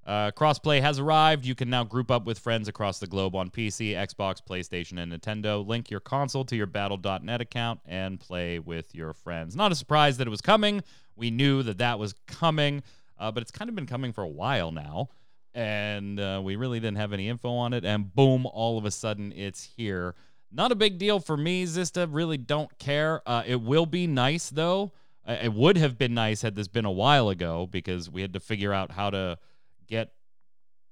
Uh, 0.05 0.31
crossplay 0.31 0.79
has 0.79 0.99
arrived. 0.99 1.43
You 1.43 1.53
can 1.53 1.69
now 1.69 1.83
group 1.83 2.09
up 2.11 2.25
with 2.25 2.39
friends 2.39 2.67
across 2.67 2.99
the 2.99 3.07
globe 3.07 3.35
on 3.35 3.49
PC, 3.49 3.93
Xbox, 3.93 4.37
PlayStation, 4.41 5.01
and 5.01 5.11
Nintendo. 5.11 5.65
Link 5.65 5.91
your 5.91 5.99
console 5.99 6.45
to 6.45 6.55
your 6.55 6.65
Battle.net 6.65 7.41
account 7.41 7.81
and 7.85 8.17
play 8.17 8.59
with 8.59 8.95
your 8.95 9.13
friends. 9.13 9.55
Not 9.55 9.73
a 9.73 9.75
surprise 9.75 10.17
that 10.17 10.27
it 10.27 10.29
was 10.29 10.39
coming. 10.39 10.81
We 11.17 11.29
knew 11.29 11.61
that 11.63 11.79
that 11.79 11.99
was 11.99 12.13
coming, 12.25 12.83
uh, 13.19 13.31
but 13.31 13.41
it's 13.41 13.51
kind 13.51 13.67
of 13.69 13.75
been 13.75 13.87
coming 13.87 14.13
for 14.13 14.23
a 14.23 14.29
while 14.29 14.71
now. 14.71 15.09
And 15.57 16.19
uh, 16.19 16.39
we 16.43 16.55
really 16.55 16.79
didn't 16.79 16.97
have 16.97 17.13
any 17.13 17.27
info 17.27 17.49
on 17.49 17.73
it. 17.73 17.83
And 17.83 18.13
boom, 18.13 18.45
all 18.45 18.77
of 18.77 18.85
a 18.85 18.91
sudden 18.91 19.33
it's 19.35 19.63
here. 19.63 20.13
Not 20.51 20.71
a 20.71 20.75
big 20.75 20.99
deal 20.99 21.19
for 21.19 21.35
me, 21.35 21.65
Zista. 21.65 22.07
Really 22.07 22.37
don't 22.37 22.77
care. 22.77 23.23
Uh, 23.25 23.41
it 23.43 23.59
will 23.59 23.87
be 23.87 24.05
nice, 24.05 24.51
though. 24.51 24.91
It 25.27 25.51
would 25.51 25.75
have 25.77 25.97
been 25.97 26.13
nice 26.13 26.43
had 26.43 26.53
this 26.53 26.67
been 26.67 26.85
a 26.85 26.91
while 26.91 27.29
ago 27.29 27.67
because 27.69 28.07
we 28.07 28.21
had 28.21 28.33
to 28.33 28.39
figure 28.39 28.71
out 28.71 28.91
how 28.91 29.09
to 29.09 29.39
get, 29.87 30.11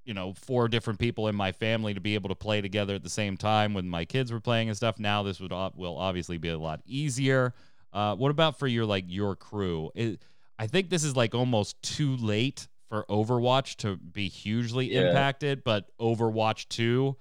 you 0.03 0.15
know, 0.15 0.33
four 0.33 0.67
different 0.67 0.99
people 0.99 1.27
in 1.27 1.35
my 1.35 1.51
family 1.51 1.93
to 1.93 2.01
be 2.01 2.15
able 2.15 2.29
to 2.29 2.35
play 2.35 2.59
together 2.59 2.95
at 2.95 3.03
the 3.03 3.09
same 3.09 3.37
time 3.37 3.75
when 3.75 3.87
my 3.87 4.03
kids 4.03 4.33
were 4.33 4.41
playing 4.41 4.67
and 4.67 4.75
stuff. 4.75 4.97
Now 4.97 5.21
this 5.21 5.39
would 5.39 5.51
will 5.51 5.97
obviously 5.97 6.39
be 6.39 6.49
a 6.49 6.57
lot 6.57 6.81
easier. 6.87 7.53
Uh, 7.93 8.15
what 8.15 8.31
about 8.31 8.57
for 8.57 8.67
your 8.67 8.85
like 8.85 9.05
your 9.07 9.35
crew? 9.35 9.91
It, 9.93 10.21
I 10.57 10.67
think 10.67 10.89
this 10.89 11.03
is 11.03 11.15
like 11.15 11.35
almost 11.35 11.81
too 11.83 12.17
late 12.17 12.67
for 12.89 13.05
Overwatch 13.09 13.75
to 13.77 13.97
be 13.97 14.27
hugely 14.27 14.93
Yeah. 14.93 15.07
impacted, 15.07 15.63
but 15.63 15.85
Overwatch 15.99 16.67
2 16.69 17.15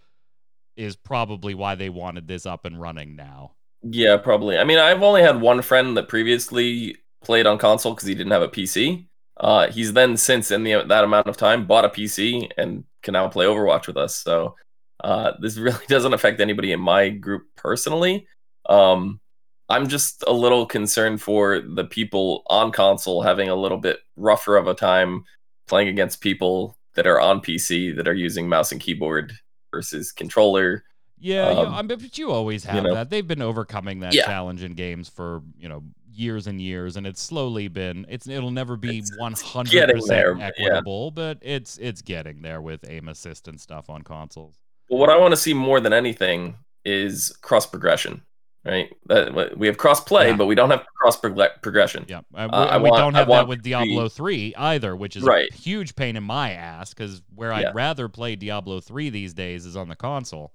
is 0.77 0.97
probably 0.97 1.55
why 1.55 1.75
they 1.75 1.89
wanted 1.89 2.27
this 2.29 2.47
up 2.47 2.65
and 2.65 2.81
running 2.81 3.17
now. 3.17 3.53
Yeah, 3.83 4.17
probably. 4.17 4.59
I 4.59 4.65
mean, 4.65 4.79
I've 4.79 5.03
only 5.03 5.23
had 5.23 5.41
one 5.41 5.63
friend 5.63 5.97
that 5.97 6.09
previously 6.09 6.97
played 7.23 7.47
on 7.47 7.59
console 7.59 7.95
because 7.95 8.09
he 8.09 8.15
didn't 8.15 8.33
have 8.33 8.43
a 8.43 8.49
PC. 8.49 9.07
Uh, 9.37 9.69
he's 9.71 9.93
then 9.93 10.17
since 10.17 10.51
in 10.51 10.63
the 10.63 10.85
that 10.89 11.05
amount 11.05 11.27
of 11.27 11.37
time 11.37 11.67
bought 11.67 11.85
a 11.85 11.89
PC 11.89 12.49
and 12.57 12.85
can 13.03 13.13
now 13.13 13.29
play 13.29 13.47
Overwatch 13.47 13.87
with 13.87 13.97
us. 13.97 14.15
So 14.17 14.55
uh, 15.03 15.33
this 15.41 15.57
really 15.59 15.85
doesn't 15.89 16.15
affect 16.15 16.41
anybody 16.41 16.73
in 16.73 16.81
my 16.81 17.09
group 17.09 17.45
personally. 17.57 18.27
Um, 18.69 19.21
I'm 19.69 19.89
just 19.89 20.25
a 20.27 20.33
little 20.33 20.67
concerned 20.67 21.23
for 21.23 21.61
the 21.61 21.85
people 21.85 22.43
on 22.47 22.71
console 22.71 23.23
having 23.23 23.49
a 23.49 23.55
little 23.57 23.79
bit 23.79 23.99
rougher 24.17 24.57
of 24.57 24.67
a 24.67 24.75
time 24.75 25.25
playing 25.67 25.89
against 25.89 26.21
people 26.21 26.77
that 26.95 27.07
are 27.07 27.21
on 27.21 27.41
PC 27.41 27.95
that 27.97 28.07
are 28.09 28.15
using 28.15 28.49
mouse 28.49 28.73
and 28.73 28.81
keyboard 28.81 29.33
versus 29.73 30.13
controller. 30.13 30.85
Yeah, 31.19 31.51
you, 31.53 31.59
Um, 31.61 31.75
I 31.75 31.83
mean, 31.83 31.99
but 31.99 32.19
you 32.19 32.31
always 32.31 32.65
have 32.65 32.85
know. 32.85 32.95
that. 32.95 33.11
They've 33.11 33.27
been 33.27 33.43
overcoming 33.43 34.01
that 34.01 34.13
Yeah. 34.15 34.25
challenge 34.27 34.63
in 34.63 34.75
games 34.75 35.09
for 35.09 35.43
you 35.59 35.69
know 35.69 35.83
years 36.13 36.47
and 36.47 36.61
years, 36.61 36.97
and 36.97 37.07
it's 37.07 37.21
slowly 37.21 37.67
been. 37.69 38.07
It's 38.09 38.29
it'll 38.29 38.51
never 38.51 38.77
be 38.77 39.03
one 39.17 39.33
hundred 39.33 39.89
percent 39.91 40.07
there, 40.09 40.35
but 40.35 40.55
yeah. 40.59 40.67
equitable, 40.67 41.11
but 41.11 41.39
it's 41.41 41.79
it's 41.79 42.03
getting 42.03 42.43
there 42.43 42.61
with 42.61 42.85
aim 42.89 43.09
assist 43.09 43.49
and 43.49 43.61
stuff 43.61 43.89
on 43.91 44.03
consoles. 44.03 44.57
But 44.89 44.97
what 44.97 45.09
I 45.11 45.17
want 45.17 45.33
to 45.33 45.37
see 45.37 45.55
more 45.55 45.81
than 45.81 45.93
anything 45.93 46.57
is 46.85 47.35
cross 47.41 47.67
progression, 47.67 48.23
right? 48.65 48.93
That 49.07 49.57
we 49.57 49.67
have 49.67 49.77
cross 49.77 50.01
play, 50.03 50.29
Yeah. 50.31 50.37
but 50.37 50.47
we 50.47 50.55
don't 50.55 50.71
have 50.71 50.85
cross 50.97 51.17
prog- 51.19 51.61
progression. 51.63 52.05
Yeah, 52.09 52.19
uh, 52.35 52.49
we, 52.51 52.57
Uh, 52.57 52.79
we 52.81 52.91
want- 52.91 53.01
don't 53.01 53.15
have 53.15 53.29
that 53.29 53.47
with 53.49 53.63
Diablo 53.63 54.09
three 54.09 54.55
either, 54.57 54.95
which 54.97 55.17
is 55.17 55.23
Right. 55.23 55.49
a 55.51 55.55
huge 55.55 55.95
pain 55.97 56.17
in 56.17 56.23
my 56.25 56.53
ass. 56.53 56.95
Because 56.95 57.23
where 57.35 57.51
Yeah. 57.51 57.69
I'd 57.69 57.75
rather 57.75 58.09
play 58.09 58.37
Diablo 58.37 58.81
three 58.81 59.11
these 59.11 59.35
days 59.35 59.67
is 59.67 59.77
on 59.77 59.89
the 59.89 59.97
console. 59.97 60.53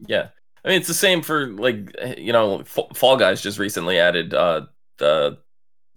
Yeah, 0.00 0.28
I 0.64 0.68
mean 0.68 0.78
it's 0.78 0.88
the 0.88 0.94
same 0.94 1.22
for 1.22 1.46
like 1.48 1.94
you 2.18 2.32
know 2.32 2.60
F- 2.60 2.94
Fall 2.94 3.16
Guys 3.16 3.40
just 3.42 3.58
recently 3.58 3.98
added 3.98 4.34
uh 4.34 4.62
the 4.98 5.38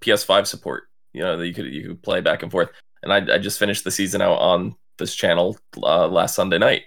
PS5 0.01 0.45
support. 0.47 0.83
You 1.13 1.21
know 1.23 1.37
that 1.37 1.47
you 1.47 1.53
could 1.53 1.65
you 1.65 1.87
could 1.89 2.03
play 2.03 2.21
back 2.21 2.43
and 2.43 2.51
forth, 2.51 2.69
and 3.03 3.11
I 3.11 3.35
I 3.35 3.37
just 3.39 3.59
finished 3.59 3.83
the 3.83 3.91
season 3.91 4.21
out 4.21 4.37
on 4.39 4.75
this 4.97 5.15
channel 5.15 5.57
uh, 5.81 6.07
last 6.07 6.35
Sunday 6.35 6.57
night. 6.59 6.83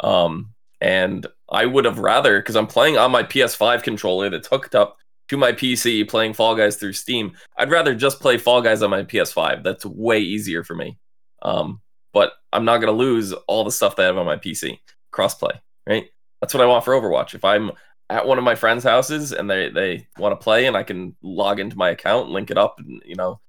Um, 0.00 0.52
and 0.82 1.28
I 1.48 1.64
would 1.64 1.84
have 1.84 2.00
rather 2.00 2.40
because 2.40 2.56
I'm 2.56 2.66
playing 2.66 2.98
on 2.98 3.12
my 3.12 3.22
PS5 3.22 3.84
controller 3.84 4.28
that's 4.28 4.48
hooked 4.48 4.74
up 4.74 4.98
to 5.28 5.36
my 5.36 5.52
PC, 5.52 6.06
playing 6.08 6.34
Fall 6.34 6.56
Guys 6.56 6.76
through 6.76 6.94
Steam. 6.94 7.34
I'd 7.56 7.70
rather 7.70 7.94
just 7.94 8.18
play 8.20 8.36
Fall 8.36 8.60
Guys 8.60 8.82
on 8.82 8.90
my 8.90 9.04
PS5. 9.04 9.62
That's 9.62 9.86
way 9.86 10.18
easier 10.18 10.64
for 10.64 10.74
me. 10.74 10.98
Um, 11.40 11.80
but 12.12 12.32
I'm 12.52 12.64
not 12.64 12.78
gonna 12.78 12.92
lose 12.92 13.32
all 13.32 13.62
the 13.62 13.70
stuff 13.70 13.94
that 13.96 14.02
I 14.02 14.06
have 14.06 14.18
on 14.18 14.26
my 14.26 14.36
PC. 14.36 14.80
Crossplay, 15.14 15.60
right? 15.86 16.08
That's 16.40 16.52
what 16.52 16.62
I 16.62 16.66
want 16.66 16.84
for 16.84 16.94
Overwatch. 16.94 17.34
If 17.34 17.44
I'm 17.44 17.70
at 18.10 18.26
one 18.26 18.38
of 18.38 18.44
my 18.44 18.56
friends' 18.56 18.82
houses 18.82 19.32
and 19.32 19.48
they 19.48 19.70
they 19.70 20.08
want 20.18 20.38
to 20.38 20.42
play 20.42 20.66
and 20.66 20.76
I 20.76 20.82
can 20.82 21.14
log 21.22 21.60
into 21.60 21.78
my 21.78 21.90
account, 21.90 22.30
link 22.30 22.50
it 22.50 22.58
up, 22.58 22.80
and 22.80 23.00
you 23.06 23.14
know, 23.14 23.40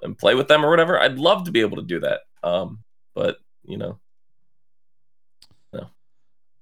and 0.00 0.16
play 0.16 0.34
with 0.34 0.48
them 0.48 0.64
or 0.64 0.70
whatever, 0.70 0.98
I'd 0.98 1.18
love 1.18 1.44
to 1.44 1.52
be 1.52 1.60
able 1.60 1.76
to 1.76 1.82
do 1.82 2.00
that. 2.00 2.20
Um, 2.42 2.82
but 3.14 3.36
you 3.64 3.76
know, 3.76 3.98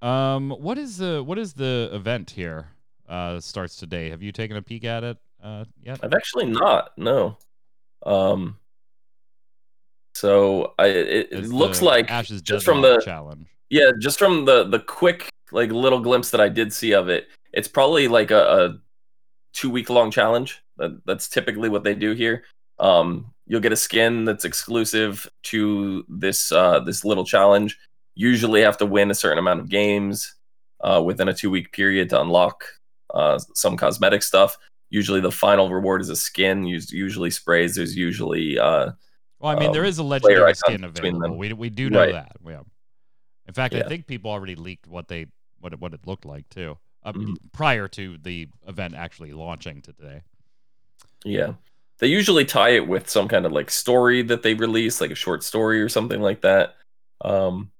Um, 0.03 0.51
what 0.51 0.79
is 0.79 0.99
the 0.99 1.23
what 1.25 1.39
is 1.39 1.55
the 1.55 1.89
event 1.93 2.31
here? 2.31 2.67
Uh, 3.09 3.39
starts 3.41 3.77
today. 3.77 4.11
Have 4.11 4.23
you 4.23 4.33
taken 4.33 4.57
a 4.57 4.63
peek 4.63 4.85
at 4.85 5.05
it? 5.05 5.17
Uh, 5.43 5.65
yet? 5.81 6.01
I've 6.03 6.13
actually 6.13 6.47
not. 6.47 6.91
No. 6.99 7.39
Um. 8.05 8.59
So 10.15 10.75
I 10.79 10.87
it, 10.87 11.29
it 11.31 11.45
looks 11.47 11.81
like 11.81 12.09
Ashe's 12.09 12.43
just 12.43 12.65
from 12.65 12.83
the 12.83 13.01
challenge. 13.01 13.47
yeah, 13.71 13.93
just 13.99 14.19
from 14.19 14.45
the 14.45 14.65
the 14.65 14.81
quick 14.81 15.29
like 15.53 15.71
little 15.71 16.01
glimpse 16.01 16.31
that 16.31 16.41
I 16.41 16.49
did 16.49 16.73
see 16.73 16.93
of 16.93 17.09
it, 17.09 17.29
it's 17.53 17.69
probably 17.69 18.09
like 18.09 18.31
a, 18.31 18.41
a 18.41 18.79
two 19.53 19.71
week 19.71 19.89
long 19.89 20.11
challenge. 20.11 20.63
That, 20.79 21.01
that's 21.07 21.29
typically 21.29 21.69
what 21.69 21.85
they 21.85 21.95
do 21.95 22.13
here. 22.13 22.45
Um, 22.79 23.33
you'll 23.47 23.61
get 23.61 23.73
a 23.73 23.77
skin 23.77 24.25
that's 24.25 24.45
exclusive 24.45 25.31
to 25.45 26.05
this 26.09 26.51
uh, 26.51 26.81
this 26.81 27.05
little 27.05 27.25
challenge. 27.25 27.79
Usually, 28.15 28.61
have 28.63 28.77
to 28.79 28.87
win 28.87 29.11
a 29.11 29.15
certain 29.15 29.39
amount 29.39 29.61
of 29.61 29.69
games 29.69 30.35
uh, 30.81 31.03
within 31.05 31.29
a 31.29 31.35
two 31.35 31.51
week 31.51 31.73
period 31.73 32.11
to 32.11 32.21
unlock 32.21 32.65
uh, 33.15 33.39
some 33.55 33.77
cosmetic 33.77 34.23
stuff. 34.23 34.59
Usually, 34.91 35.21
the 35.21 35.31
final 35.33 35.71
reward 35.71 36.01
is 36.03 36.09
a 36.11 36.17
skin. 36.17 36.65
us- 36.67 36.93
Usually, 36.93 37.31
sprays. 37.31 37.75
There's 37.77 37.97
usually 37.97 38.59
uh, 38.59 38.93
Well, 39.41 39.57
I 39.57 39.59
mean, 39.59 39.73
there 39.73 39.83
um, 39.83 39.89
is 39.89 39.99
a 39.99 40.03
legendary 40.03 40.55
skin 40.55 40.85
available. 40.85 41.37
We 41.39 41.53
we 41.55 41.71
do 41.71 41.89
know 41.91 42.01
Right. 42.01 42.13
that. 42.13 42.37
Yeah. 42.47 42.61
In 43.49 43.55
fact, 43.55 43.75
I 43.75 43.83
think 43.83 44.07
people 44.07 44.31
already 44.31 44.55
leaked 44.55 44.87
what 44.87 45.09
they 45.09 45.27
what 45.61 45.73
it, 45.73 45.81
what 45.81 45.95
it 45.95 46.07
looked 46.07 46.25
like 46.25 46.49
too, 46.49 46.77
Mhm. 47.07 47.37
prior 47.53 47.89
to 47.89 48.19
the 48.19 48.49
event 48.67 48.95
actually 48.95 49.33
launching 49.33 49.81
today. 49.81 50.23
Yeah. 51.25 51.55
They 51.99 52.09
usually 52.09 52.45
tie 52.45 52.71
it 52.71 52.89
with 52.89 53.09
some 53.09 53.29
kind 53.29 53.47
of 53.47 53.53
like 53.53 53.71
story 53.71 54.23
that 54.23 54.43
they 54.43 54.55
release, 54.55 55.01
like 55.01 55.13
a 55.13 55.15
short 55.17 55.45
story 55.45 55.81
or 55.81 55.89
something 55.89 56.21
like 56.21 56.41
that. 56.43 56.77
Um, 57.21 57.71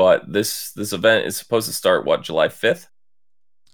but 0.00 0.32
this 0.32 0.72
this 0.72 0.92
event 0.94 1.26
is 1.26 1.36
supposed 1.36 1.66
to 1.68 1.74
start 1.74 2.06
what 2.06 2.22
July 2.22 2.48
fifth. 2.48 2.88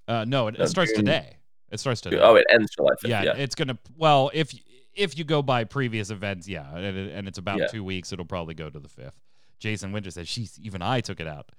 Uh, 0.08 0.24
no, 0.24 0.48
it, 0.48 0.58
No, 0.58 0.64
it 0.64 0.68
starts 0.68 0.90
June- 0.92 1.04
today. 1.04 1.36
It 1.70 1.78
starts 1.78 2.00
today. 2.00 2.18
Oh, 2.20 2.34
it 2.34 2.46
ends 2.50 2.70
July 2.74 2.90
fifth. 3.00 3.10
yeah, 3.10 3.22
Yeah. 3.22 3.34
it's 3.36 3.54
gonna. 3.54 3.78
Well, 3.96 4.30
if 4.34 4.52
if 4.94 5.16
you 5.16 5.24
go 5.24 5.40
by 5.42 5.62
previous 5.64 6.10
events, 6.10 6.48
yeah, 6.48 6.74
and, 6.76 6.96
and 7.10 7.28
it's 7.28 7.38
about 7.38 7.58
Yeah. 7.58 7.66
two 7.68 7.84
weeks, 7.84 8.12
it'll 8.12 8.24
probably 8.24 8.54
go 8.54 8.68
to 8.70 8.80
the 8.80 8.88
fifth. 8.88 9.20
Jason 9.60 9.92
Winter 9.92 10.10
says, 10.10 10.26
"She's 10.28 10.58
even 10.60 10.82
I 10.82 11.00
took 11.00 11.20
it 11.20 11.26
out. 11.28 11.50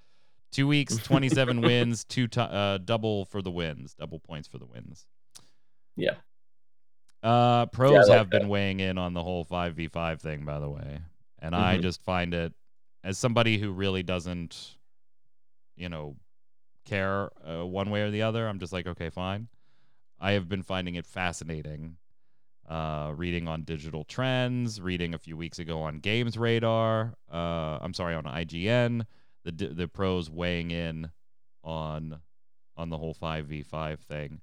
Two 0.51 0.68
weeks, 0.68 0.97
twenty-seven 1.09 1.61
wins, 1.61 2.03
two 2.03 2.28
ti 2.28 2.41
uh, 2.41 2.78
double 2.80 3.24
for 3.26 3.41
the 3.41 3.51
wins, 3.51 3.93
double 3.93 4.20
points 4.20 4.47
for 4.49 4.57
the 4.57 4.65
wins." 4.65 5.05
Yeah. 5.95 6.15
Uh, 7.24 7.65
pros 7.68 8.07
like 8.09 8.18
have 8.18 8.30
been 8.30 8.47
weighing 8.47 8.80
in 8.80 8.97
on 8.97 9.13
the 9.13 9.24
whole 9.24 9.43
five 9.43 9.76
v 9.76 9.88
five 9.88 10.22
thing, 10.22 10.45
by 10.45 10.59
the 10.59 10.70
way, 10.70 10.99
and 11.39 11.55
I 11.55 11.78
Mhm. 11.78 11.82
just 11.82 12.01
find 12.03 12.34
it 12.34 12.53
as 13.08 13.18
somebody 13.18 13.58
who 13.58 13.72
really 13.72 14.03
doesn't, 14.03 14.76
you 15.78 15.88
know, 15.88 16.18
care 16.84 17.30
uh, 17.49 17.66
one 17.66 17.89
way 17.89 18.01
or 18.01 18.12
the 18.12 18.22
other. 18.22 18.45
I'm 18.45 18.60
just 18.60 18.74
like, 18.74 18.86
okay, 18.86 19.10
fine. 19.10 19.47
I 20.20 20.34
have 20.34 20.49
been 20.49 20.62
finding 20.62 20.95
it 20.95 21.05
fascinating. 21.05 21.95
Uh, 22.68 23.14
reading 23.16 23.47
on 23.47 23.62
digital 23.62 24.03
trends, 24.03 24.82
reading 24.82 25.14
a 25.14 25.18
few 25.18 25.38
weeks 25.38 25.58
ago 25.58 25.80
on 25.80 25.99
Games 25.99 26.38
Radar. 26.38 27.14
Uh, 27.32 27.80
I'm 27.80 27.93
sorry, 27.93 28.14
on 28.14 28.26
IGN. 28.26 29.05
The 29.45 29.51
the 29.53 29.88
pros 29.88 30.30
weighing 30.30 30.72
in 30.72 31.10
on 31.64 32.20
on 32.76 32.89
the 32.89 32.97
whole 32.97 33.14
five 33.14 33.45
v 33.45 33.64
five 33.64 34.01
thing. 34.01 34.41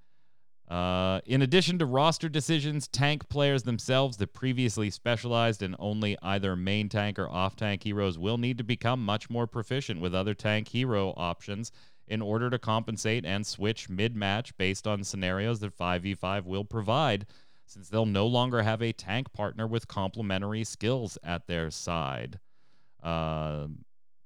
Uh, 0.69 1.21
in 1.27 1.43
addition 1.43 1.79
to 1.79 1.85
roster 1.85 2.29
decisions, 2.29 2.89
tank 2.89 3.29
players 3.29 3.65
themselves 3.65 4.17
that 4.17 4.33
previously 4.33 4.89
specialized 4.89 5.62
in 5.62 5.77
only 5.79 6.17
either 6.23 6.57
main 6.57 6.89
tank 6.89 7.19
or 7.19 7.29
off 7.29 7.55
tank 7.55 7.83
heroes 7.83 8.19
will 8.19 8.39
need 8.39 8.57
to 8.57 8.65
become 8.65 9.05
much 9.05 9.29
more 9.29 9.47
proficient 9.47 10.01
with 10.01 10.15
other 10.15 10.33
tank 10.33 10.69
hero 10.69 11.12
options 11.17 11.71
in 12.09 12.23
order 12.23 12.49
to 12.49 12.59
compensate 12.59 13.25
and 13.25 13.47
switch 13.47 13.89
mid 13.89 14.17
match 14.17 14.57
based 14.57 14.87
on 14.87 15.05
scenarios 15.05 15.61
that 15.61 15.77
5v5 15.77 16.45
will 16.45 16.65
provide, 16.65 17.27
since 17.67 17.89
they'll 17.89 18.07
no 18.07 18.27
longer 18.27 18.62
have 18.62 18.83
a 18.83 18.93
tank 18.93 19.33
partner 19.33 19.67
with 19.67 19.87
complementary 19.87 20.65
skills 20.65 21.19
at 21.23 21.47
their 21.47 21.71
side. 21.71 22.39
Uh, 23.03 23.67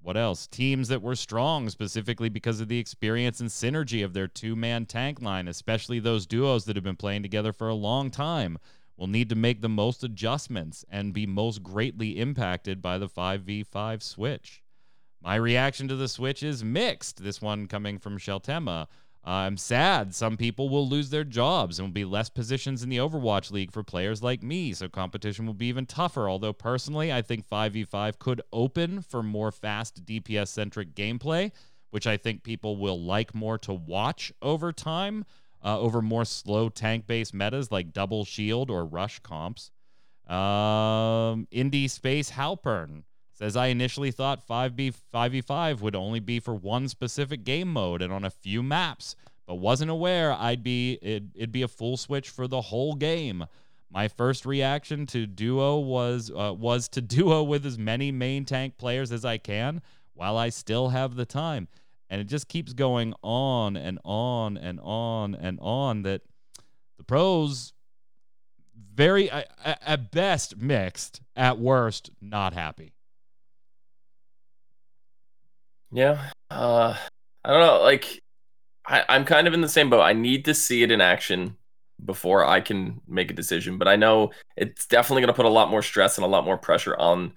what 0.08 0.16
else? 0.16 0.46
Teams 0.46 0.88
that 0.88 1.02
were 1.02 1.14
strong 1.14 1.68
specifically 1.68 2.30
because 2.30 2.62
of 2.62 2.68
the 2.68 2.78
experience 2.78 3.40
and 3.40 3.50
synergy 3.50 4.02
of 4.02 4.14
their 4.14 4.26
two 4.26 4.56
man 4.56 4.86
tank 4.86 5.20
line, 5.20 5.46
especially 5.46 5.98
those 5.98 6.24
duos 6.24 6.64
that 6.64 6.76
have 6.76 6.82
been 6.82 6.96
playing 6.96 7.20
together 7.20 7.52
for 7.52 7.68
a 7.68 7.74
long 7.74 8.10
time, 8.10 8.56
will 8.96 9.06
need 9.06 9.28
to 9.28 9.34
make 9.34 9.60
the 9.60 9.68
most 9.68 10.02
adjustments 10.02 10.82
and 10.88 11.12
be 11.12 11.26
most 11.26 11.62
greatly 11.62 12.18
impacted 12.18 12.80
by 12.80 12.96
the 12.96 13.06
5v5 13.06 14.02
switch. 14.02 14.62
My 15.22 15.34
reaction 15.34 15.88
to 15.88 15.96
the 15.96 16.08
switch 16.08 16.42
is 16.42 16.64
mixed. 16.64 17.22
This 17.22 17.42
one 17.42 17.66
coming 17.66 17.98
from 17.98 18.16
Sheltema. 18.16 18.88
I'm 19.24 19.56
sad. 19.56 20.14
Some 20.14 20.36
people 20.36 20.68
will 20.68 20.88
lose 20.88 21.10
their 21.10 21.24
jobs 21.24 21.78
and 21.78 21.88
will 21.88 21.92
be 21.92 22.04
less 22.04 22.30
positions 22.30 22.82
in 22.82 22.88
the 22.88 22.96
Overwatch 22.98 23.50
League 23.50 23.72
for 23.72 23.82
players 23.82 24.22
like 24.22 24.42
me, 24.42 24.72
so 24.72 24.88
competition 24.88 25.44
will 25.46 25.54
be 25.54 25.66
even 25.66 25.86
tougher. 25.86 26.28
Although, 26.28 26.52
personally, 26.52 27.12
I 27.12 27.20
think 27.22 27.46
5v5 27.46 28.18
could 28.18 28.40
open 28.52 29.02
for 29.02 29.22
more 29.22 29.52
fast 29.52 30.04
DPS 30.04 30.48
centric 30.48 30.94
gameplay, 30.94 31.52
which 31.90 32.06
I 32.06 32.16
think 32.16 32.42
people 32.42 32.76
will 32.76 33.00
like 33.02 33.34
more 33.34 33.58
to 33.58 33.74
watch 33.74 34.32
over 34.40 34.72
time, 34.72 35.24
uh, 35.62 35.78
over 35.78 36.00
more 36.00 36.24
slow 36.24 36.68
tank 36.68 37.06
based 37.06 37.34
metas 37.34 37.70
like 37.70 37.92
double 37.92 38.24
shield 38.24 38.70
or 38.70 38.86
rush 38.86 39.18
comps. 39.18 39.70
Um, 40.26 41.48
Indy 41.50 41.88
Space 41.88 42.30
Halpern 42.30 43.02
says 43.38 43.54
I 43.54 43.66
initially 43.66 44.10
thought 44.10 44.48
5B 44.48 44.94
5v5 45.14 45.80
would 45.80 45.94
only 45.94 46.18
be 46.18 46.40
for 46.40 46.54
one 46.56 46.88
specific 46.88 47.44
game 47.44 47.72
mode 47.72 48.02
and 48.02 48.12
on 48.12 48.24
a 48.24 48.30
few 48.30 48.64
maps, 48.64 49.14
but 49.46 49.56
wasn't 49.56 49.92
aware 49.92 50.32
I'd 50.32 50.64
be 50.64 50.98
it, 51.00 51.22
it'd 51.36 51.52
be 51.52 51.62
a 51.62 51.68
full 51.68 51.96
switch 51.96 52.30
for 52.30 52.48
the 52.48 52.60
whole 52.60 52.96
game. 52.96 53.46
My 53.92 54.08
first 54.08 54.44
reaction 54.44 55.06
to 55.06 55.24
duo 55.24 55.78
was 55.78 56.32
uh, 56.34 56.52
was 56.52 56.88
to 56.88 57.00
duo 57.16 57.44
with 57.44 57.64
as 57.64 57.78
many 57.78 58.10
main 58.10 58.44
tank 58.44 58.76
players 58.76 59.12
as 59.12 59.24
I 59.24 59.38
can 59.38 59.82
while 60.14 60.36
I 60.36 60.48
still 60.48 60.88
have 60.88 61.14
the 61.14 61.24
time. 61.24 61.68
And 62.10 62.20
it 62.20 62.24
just 62.24 62.48
keeps 62.48 62.72
going 62.72 63.14
on 63.22 63.76
and 63.76 64.00
on 64.04 64.56
and 64.56 64.80
on 64.82 65.36
and 65.36 65.60
on 65.62 66.02
that 66.02 66.22
the 66.96 67.04
pros 67.04 67.72
very 68.94 69.30
at 69.30 70.10
best 70.10 70.56
mixed, 70.56 71.20
at 71.36 71.60
worst 71.60 72.10
not 72.20 72.52
happy. 72.52 72.94
Yeah. 75.92 76.30
Uh 76.50 76.96
I 77.44 77.50
don't 77.50 77.60
know, 77.60 77.82
like 77.82 78.22
I, 78.86 79.04
I'm 79.08 79.24
kind 79.24 79.46
of 79.46 79.54
in 79.54 79.60
the 79.60 79.68
same 79.68 79.90
boat. 79.90 80.02
I 80.02 80.12
need 80.12 80.44
to 80.46 80.54
see 80.54 80.82
it 80.82 80.90
in 80.90 81.00
action 81.00 81.56
before 82.04 82.44
I 82.44 82.60
can 82.60 83.00
make 83.06 83.30
a 83.30 83.34
decision. 83.34 83.78
But 83.78 83.88
I 83.88 83.96
know 83.96 84.32
it's 84.56 84.86
definitely 84.86 85.22
gonna 85.22 85.34
put 85.34 85.46
a 85.46 85.50
lot 85.50 85.70
more 85.70 85.82
stress 85.82 86.18
and 86.18 86.24
a 86.24 86.28
lot 86.28 86.44
more 86.44 86.58
pressure 86.58 86.96
on 86.98 87.32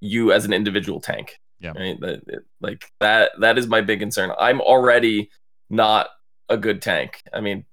you 0.00 0.32
as 0.32 0.44
an 0.44 0.52
individual 0.52 1.00
tank. 1.00 1.38
Yeah. 1.60 1.72
Right. 1.76 1.98
That, 2.00 2.22
it- 2.28 2.44
like 2.60 2.90
that 3.00 3.32
that 3.40 3.58
is 3.58 3.66
my 3.66 3.80
big 3.80 4.00
concern. 4.00 4.32
I'm 4.38 4.60
already 4.60 5.30
not 5.70 6.08
a 6.48 6.56
good 6.56 6.82
tank. 6.82 7.22
I 7.32 7.40
mean, 7.40 7.64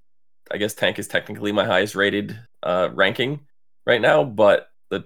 I 0.52 0.58
guess 0.58 0.74
tank 0.74 1.00
is 1.00 1.08
technically 1.08 1.52
my 1.52 1.66
highest 1.66 1.96
rated 1.96 2.40
uh 2.64 2.90
ranking 2.94 3.42
right 3.86 4.02
now, 4.02 4.24
but 4.24 4.68
the 4.90 5.06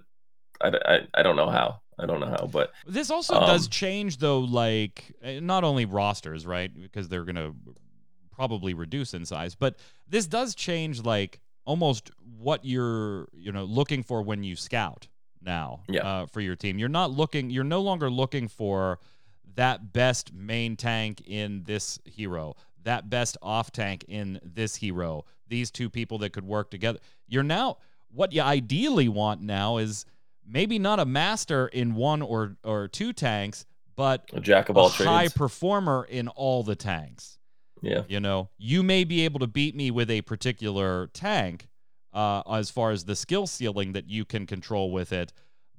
I, 0.62 0.70
I, 0.70 1.00
I 1.16 1.24
don't 1.24 1.36
know 1.38 1.50
how. 1.50 1.82
I 2.00 2.06
don't 2.06 2.20
know 2.20 2.28
how, 2.28 2.48
but 2.48 2.74
This 2.86 3.10
also 3.10 3.40
does 3.46 3.66
Um, 3.66 3.70
change 3.72 4.18
though, 4.18 4.40
like 4.40 5.16
eh, 5.22 5.40
not 5.40 5.64
only 5.64 5.86
rosters, 5.86 6.46
right? 6.46 6.72
Because 6.74 7.08
they're 7.10 7.24
gonna 7.26 7.54
probably 8.32 8.74
reduce 8.74 9.14
in 9.14 9.26
size, 9.26 9.56
but 9.56 9.78
this 10.08 10.28
does 10.28 10.54
change 10.56 11.02
like 11.04 11.40
almost 11.66 12.12
what 12.38 12.64
you're 12.64 13.28
you 13.34 13.52
know 13.52 13.64
looking 13.66 14.04
for 14.04 14.22
when 14.22 14.44
you 14.44 14.56
scout 14.56 15.08
now 15.42 15.82
Yeah. 15.90 16.02
uh, 16.08 16.26
for 16.28 16.42
your 16.42 16.56
team. 16.56 16.78
You're 16.78 16.90
not 16.90 17.12
looking. 17.12 17.50
You're 17.50 17.64
no 17.64 17.82
longer 17.82 18.10
looking 18.10 18.48
for 18.48 19.00
that 19.56 19.92
best 19.92 20.32
main 20.34 20.76
tank 20.76 21.22
in 21.26 21.64
this 21.64 22.00
hero, 22.06 22.56
that 22.84 23.10
best 23.10 23.38
off 23.42 23.72
tank 23.72 24.06
in 24.08 24.40
this 24.44 24.76
hero. 24.76 25.26
These 25.48 25.72
two 25.72 25.90
people 25.90 26.20
that 26.20 26.32
could 26.32 26.46
work 26.46 26.70
together. 26.70 27.00
You're 27.28 27.44
now 27.44 27.78
what 28.12 28.34
you 28.34 28.42
ideally 28.42 29.10
want 29.10 29.42
now 29.42 29.78
is 29.78 30.06
maybe 30.48 30.80
not 30.80 31.00
a 31.00 31.06
master 31.06 31.68
in 31.68 31.96
one 31.96 32.22
or 32.22 32.58
or 32.64 32.88
two 32.88 33.14
tanks, 33.14 33.66
but 33.96 34.30
a 34.34 34.40
jack 34.40 34.70
of 34.70 34.78
a 34.78 34.80
all 34.80 34.90
high 34.90 35.28
performer 35.28 36.08
in 36.10 36.28
all 36.30 36.64
the 36.64 36.76
tanks. 36.76 37.38
yeah. 37.82 38.04
You 38.08 38.20
know, 38.20 38.50
you 38.58 38.84
may 38.84 39.04
be 39.04 39.26
able 39.26 39.40
to 39.40 39.48
beat 39.48 39.76
me 39.76 39.92
with 39.92 40.10
a 40.10 40.22
particular 40.22 41.08
tank 41.08 41.68
uh, 42.14 42.42
as 42.52 42.70
far 42.70 42.92
as 42.92 43.06
the 43.06 43.16
skill 43.16 43.48
ceiling 43.48 43.94
that 43.94 44.10
you 44.10 44.26
can 44.26 44.46
control 44.46 44.92
with 44.92 45.12
it, 45.12 45.34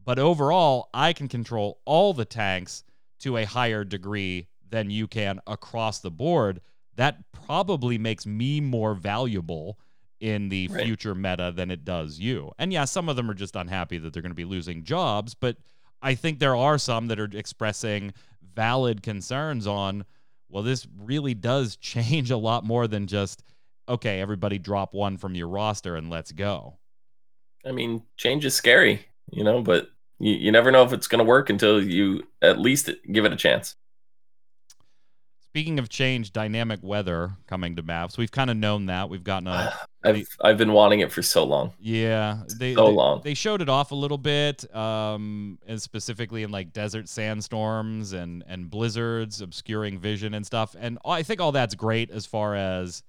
but 0.05 0.19
overall, 0.19 0.89
I 0.95 1.13
can 1.13 1.29
control 1.29 1.81
all 1.85 2.15
the 2.15 2.25
tanks 2.25 2.85
to 3.21 3.37
a 3.37 3.45
higher 3.45 3.85
degree 3.85 4.49
than 4.69 4.91
you 4.91 5.07
can 5.07 5.41
across 5.47 6.01
the 6.01 6.11
board. 6.11 6.61
That 6.97 7.25
probably 7.33 7.99
makes 7.99 8.27
me 8.27 8.61
more 8.61 8.95
valuable 8.95 9.79
in 10.21 10.49
the 10.49 10.69
Right. 10.69 10.85
future 10.85 11.15
meta 11.15 11.53
than 11.55 11.71
it 11.71 11.85
does 11.85 12.19
you. 12.19 12.53
And 12.59 12.73
yeah, 12.73 12.85
some 12.85 13.09
of 13.09 13.17
them 13.17 13.31
are 13.31 13.35
just 13.35 13.57
unhappy 13.57 13.99
that 13.99 14.13
they're 14.13 14.23
going 14.23 14.31
to 14.31 14.37
be 14.37 14.45
losing 14.45 14.85
jobs, 14.85 15.35
but 15.35 15.57
I 16.03 16.15
think 16.15 16.39
there 16.39 16.57
are 16.57 16.79
some 16.79 17.09
that 17.09 17.19
are 17.19 17.29
expressing 17.33 18.13
valid 18.55 19.03
concerns 19.03 19.67
on, 19.67 20.05
well, 20.49 20.63
this 20.63 20.87
really 20.97 21.35
does 21.35 21.77
change 21.81 22.31
a 22.31 22.37
lot 22.37 22.65
more 22.65 22.87
than 22.87 23.07
just, 23.07 23.43
okay, 23.89 24.21
everybody 24.21 24.59
drop 24.59 24.95
one 24.95 25.17
from 25.17 25.35
your 25.35 25.49
roster 25.49 25.97
and 25.97 26.11
let's 26.11 26.33
go. 26.33 26.79
I 27.65 27.73
mean, 27.73 28.03
change 28.17 28.45
is 28.45 28.55
scary, 28.55 29.07
you 29.31 29.45
know, 29.45 29.63
but 29.63 29.91
you, 30.19 30.35
you 30.35 30.53
never 30.53 30.71
know 30.71 30.85
if 30.85 30.93
it's 30.93 31.09
going 31.09 31.19
to 31.19 31.25
work 31.25 31.51
until 31.51 31.83
you 31.83 32.27
at 32.43 32.59
least 32.59 32.91
give 33.13 33.25
it 33.25 33.33
a 33.33 33.37
chance. 33.37 33.77
Speaking 35.41 35.79
of 35.79 35.89
change, 35.89 36.33
dynamic 36.33 36.81
weather 36.83 37.33
coming 37.47 37.75
to 37.77 37.83
maps. 37.83 38.17
We've 38.19 38.31
kind 38.31 38.51
of 38.51 38.57
known 38.57 38.87
that. 38.87 39.09
We've 39.09 39.25
gotten 39.25 39.49
a 39.49 39.77
I've 40.05 40.29
I've 40.43 40.59
been 40.59 40.73
wanting 40.73 41.01
it 41.01 41.13
for 41.13 41.23
so 41.23 41.45
long. 41.45 41.75
yeah. 41.79 42.43
They 42.49 42.77
So 42.77 42.85
they, 42.85 42.93
long. 42.93 43.23
they 43.23 43.35
showed 43.35 43.63
it 43.63 43.69
off 43.69 43.91
a 43.91 43.95
little 43.95 44.19
bit, 44.19 44.73
um, 44.75 45.59
and 45.67 45.81
specifically 45.81 46.43
in 46.43 46.51
like 46.51 46.73
desert 46.73 47.09
sandstorms 47.09 48.13
and 48.13 48.45
and 48.47 48.71
blizzards 48.71 49.41
obscuring 49.41 49.99
vision 49.99 50.35
and 50.35 50.47
stuff. 50.47 50.75
And 50.79 50.99
I 51.05 51.23
think 51.23 51.41
all 51.41 51.53
that's 51.53 51.75
great 51.75 52.11
as 52.11 52.27
far 52.27 52.55
as 52.55 53.03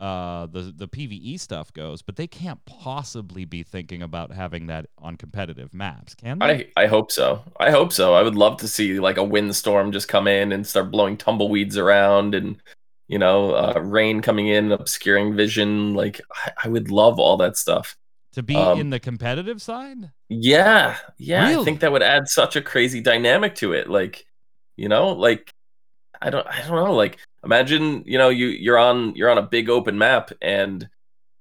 uh, 0.00 0.46
the 0.46 0.72
the 0.76 0.88
PVE 0.88 1.38
stuff 1.40 1.72
goes, 1.72 2.02
but 2.02 2.16
they 2.16 2.26
can't 2.26 2.64
possibly 2.66 3.44
be 3.44 3.62
thinking 3.62 4.02
about 4.02 4.32
having 4.32 4.66
that 4.68 4.86
on 4.98 5.16
competitive 5.16 5.74
maps, 5.74 6.14
can 6.14 6.40
they? 6.40 6.50
I 6.50 6.66
I 6.76 6.86
hope 6.86 7.10
so. 7.10 7.42
I 7.58 7.70
hope 7.70 7.92
so. 7.92 8.14
I 8.14 8.22
would 8.22 8.34
love 8.34 8.58
to 8.58 8.68
see 8.68 9.00
like 9.00 9.16
a 9.16 9.24
windstorm 9.24 9.92
just 9.92 10.08
come 10.08 10.26
in 10.28 10.52
and 10.52 10.66
start 10.66 10.90
blowing 10.90 11.16
tumbleweeds 11.16 11.76
around 11.78 12.34
and 12.34 12.60
you 13.08 13.18
know 13.18 13.54
uh, 13.54 13.80
rain 13.80 14.22
coming 14.22 14.48
in 14.48 14.72
obscuring 14.72 15.36
vision. 15.36 15.94
Like 15.94 16.20
I, 16.34 16.52
I 16.64 16.68
would 16.68 16.90
love 16.90 17.18
all 17.18 17.36
that 17.38 17.56
stuff. 17.56 17.96
to 18.32 18.42
be 18.42 18.56
um, 18.56 18.80
in 18.80 18.90
the 18.90 19.00
competitive 19.00 19.62
side. 19.62 20.10
Yeah, 20.28 20.96
yeah. 21.18 21.60
I 21.60 21.64
think 21.64 21.80
that 21.80 21.92
would 21.92 22.02
add 22.02 22.28
such 22.28 22.56
a 22.56 22.62
crazy 22.62 23.00
dynamic 23.00 23.54
to 23.56 23.72
it. 23.72 23.88
Like, 23.88 24.26
you 24.76 24.88
know, 24.88 25.10
like 25.10 25.50
I 26.20 26.30
don't, 26.30 26.46
I 26.46 26.60
don't 26.62 26.76
know. 26.76 26.94
Like, 26.94 27.18
imagine, 27.44 28.02
you 28.06 28.18
know, 28.18 28.30
you 28.30 28.46
you're 28.46 28.78
on 28.78 29.14
you're 29.14 29.30
on 29.30 29.38
a 29.38 29.42
big 29.42 29.68
open 29.68 29.98
map, 29.98 30.32
and 30.42 30.88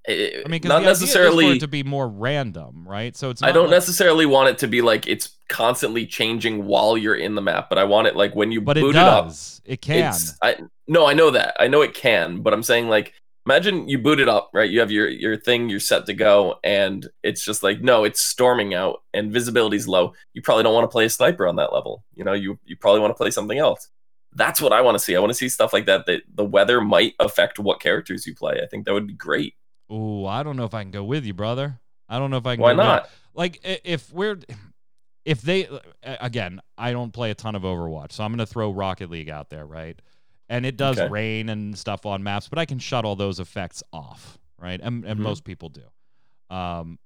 I 0.08 0.44
mean, 0.50 0.62
not 0.66 0.82
the 0.84 0.90
idea 0.90 0.92
is 0.92 1.00
for 1.00 1.04
necessarily. 1.06 1.58
it 1.58 1.60
to 1.62 1.68
be 1.68 1.84
more 1.84 2.08
random, 2.08 2.86
right? 2.88 3.16
So 3.16 3.30
it's 3.30 3.42
I 3.42 3.52
don't 3.52 3.66
like- 3.66 3.72
necessarily 3.72 4.26
want 4.26 4.50
it 4.50 4.58
to 4.60 4.68
be 4.68 4.82
like 4.82 5.08
it's 5.08 5.38
constantly 5.50 6.06
changing 6.06 6.66
while 6.66 6.98
you're 6.98 7.16
in 7.16 7.36
the 7.36 7.42
map, 7.42 7.70
but 7.70 7.78
I 7.78 7.86
want 7.86 8.08
it 8.08 8.16
like 8.16 8.36
when 8.36 8.52
you 8.52 8.60
but 8.62 8.78
it 8.78 8.82
boot 8.82 8.96
it 8.96 9.02
up. 9.02 9.32
It 9.66 9.82
can. 9.82 10.10
It's, 10.10 10.38
I 10.42 10.58
no, 10.88 11.06
I 11.06 11.14
know 11.14 11.30
that. 11.32 11.56
I 11.60 11.68
know 11.68 11.82
it 11.82 11.94
can, 11.94 12.42
but 12.42 12.54
I'm 12.54 12.64
saying 12.64 12.90
like 12.90 13.14
imagine 13.46 13.88
you 13.88 13.98
boot 14.00 14.20
it 14.20 14.28
up, 14.28 14.50
right? 14.54 14.70
You 14.70 14.80
have 14.80 14.92
your 14.92 15.08
your 15.08 15.38
thing, 15.38 15.70
you're 15.70 15.80
set 15.80 16.06
to 16.08 16.14
go, 16.14 16.60
and 16.64 17.08
it's 17.24 17.44
just 17.44 17.64
like 17.64 17.82
no, 17.82 18.04
it's 18.04 18.22
storming 18.22 18.74
out 18.74 19.04
and 19.14 19.32
visibility's 19.32 19.88
low. 19.88 20.14
You 20.34 20.42
probably 20.42 20.64
don't 20.64 20.74
want 20.74 20.86
to 20.86 20.94
play 20.94 21.06
a 21.06 21.10
sniper 21.10 21.48
on 21.48 21.56
that 21.58 21.72
level. 21.74 22.04
You 22.14 22.26
know, 22.26 22.34
you 22.34 22.60
you 22.66 22.76
probably 22.76 23.00
want 23.00 23.12
to 23.12 23.18
play 23.18 23.32
something 23.32 23.58
else. 23.58 23.88
That's 24.36 24.60
what 24.60 24.74
I 24.74 24.82
want 24.82 24.96
to 24.98 25.04
see. 25.04 25.16
I 25.16 25.20
want 25.20 25.30
to 25.30 25.36
see 25.36 25.48
stuff 25.48 25.74
like 25.74 25.86
that. 25.86 26.08
That 26.08 26.24
the 26.34 26.46
weather 26.46 26.82
might 26.82 27.14
affect 27.20 27.60
what 27.60 27.80
characters 27.80 28.26
you 28.26 28.36
play. 28.36 28.60
I 28.62 28.68
think 28.68 28.86
that 28.86 28.94
would 28.94 29.08
be 29.08 29.14
great. 29.14 29.54
Ooh, 29.94 30.26
I 30.26 30.42
don't 30.44 30.58
know 30.58 30.66
if 30.66 30.74
I 30.74 30.82
can 30.82 30.92
go 30.92 31.04
with 31.04 31.26
you, 31.26 31.34
brother. 31.34 31.80
I 32.10 32.18
don't 32.20 32.32
know 32.32 32.38
if 32.38 32.46
I 32.48 32.56
can. 32.56 32.62
Why 32.64 32.72
go 32.74 32.78
with- 32.78 32.86
not? 32.86 33.10
like 33.36 33.60
if 33.64 34.12
we're 34.14 34.38
if 35.26 35.42
they 35.42 35.68
again 36.04 36.60
i 36.78 36.92
don't 36.92 37.12
play 37.14 37.32
a 37.32 37.34
ton 37.34 37.56
of 37.56 37.64
overwatch 37.64 38.12
so 38.12 38.24
i'm 38.24 38.30
going 38.32 38.38
to 38.38 38.46
throw 38.46 38.70
rocket 38.72 39.10
league 39.10 39.30
out 39.30 39.50
there 39.50 39.66
right 39.66 40.00
and 40.50 40.66
it 40.68 40.78
does 40.78 41.00
Okay. 41.00 41.10
rain 41.10 41.50
and 41.50 41.76
stuff 41.76 42.06
on 42.06 42.22
maps 42.22 42.48
but 42.48 42.60
i 42.60 42.66
can 42.66 42.78
shut 42.78 43.06
all 43.06 43.16
those 43.16 43.40
effects 43.40 43.82
off 43.92 44.38
right 44.60 44.80
and, 44.84 45.04
and 45.06 45.20
Mhm. 45.20 45.24
most 45.24 45.46
people 45.46 45.70
do 45.70 45.82
um 46.56 47.00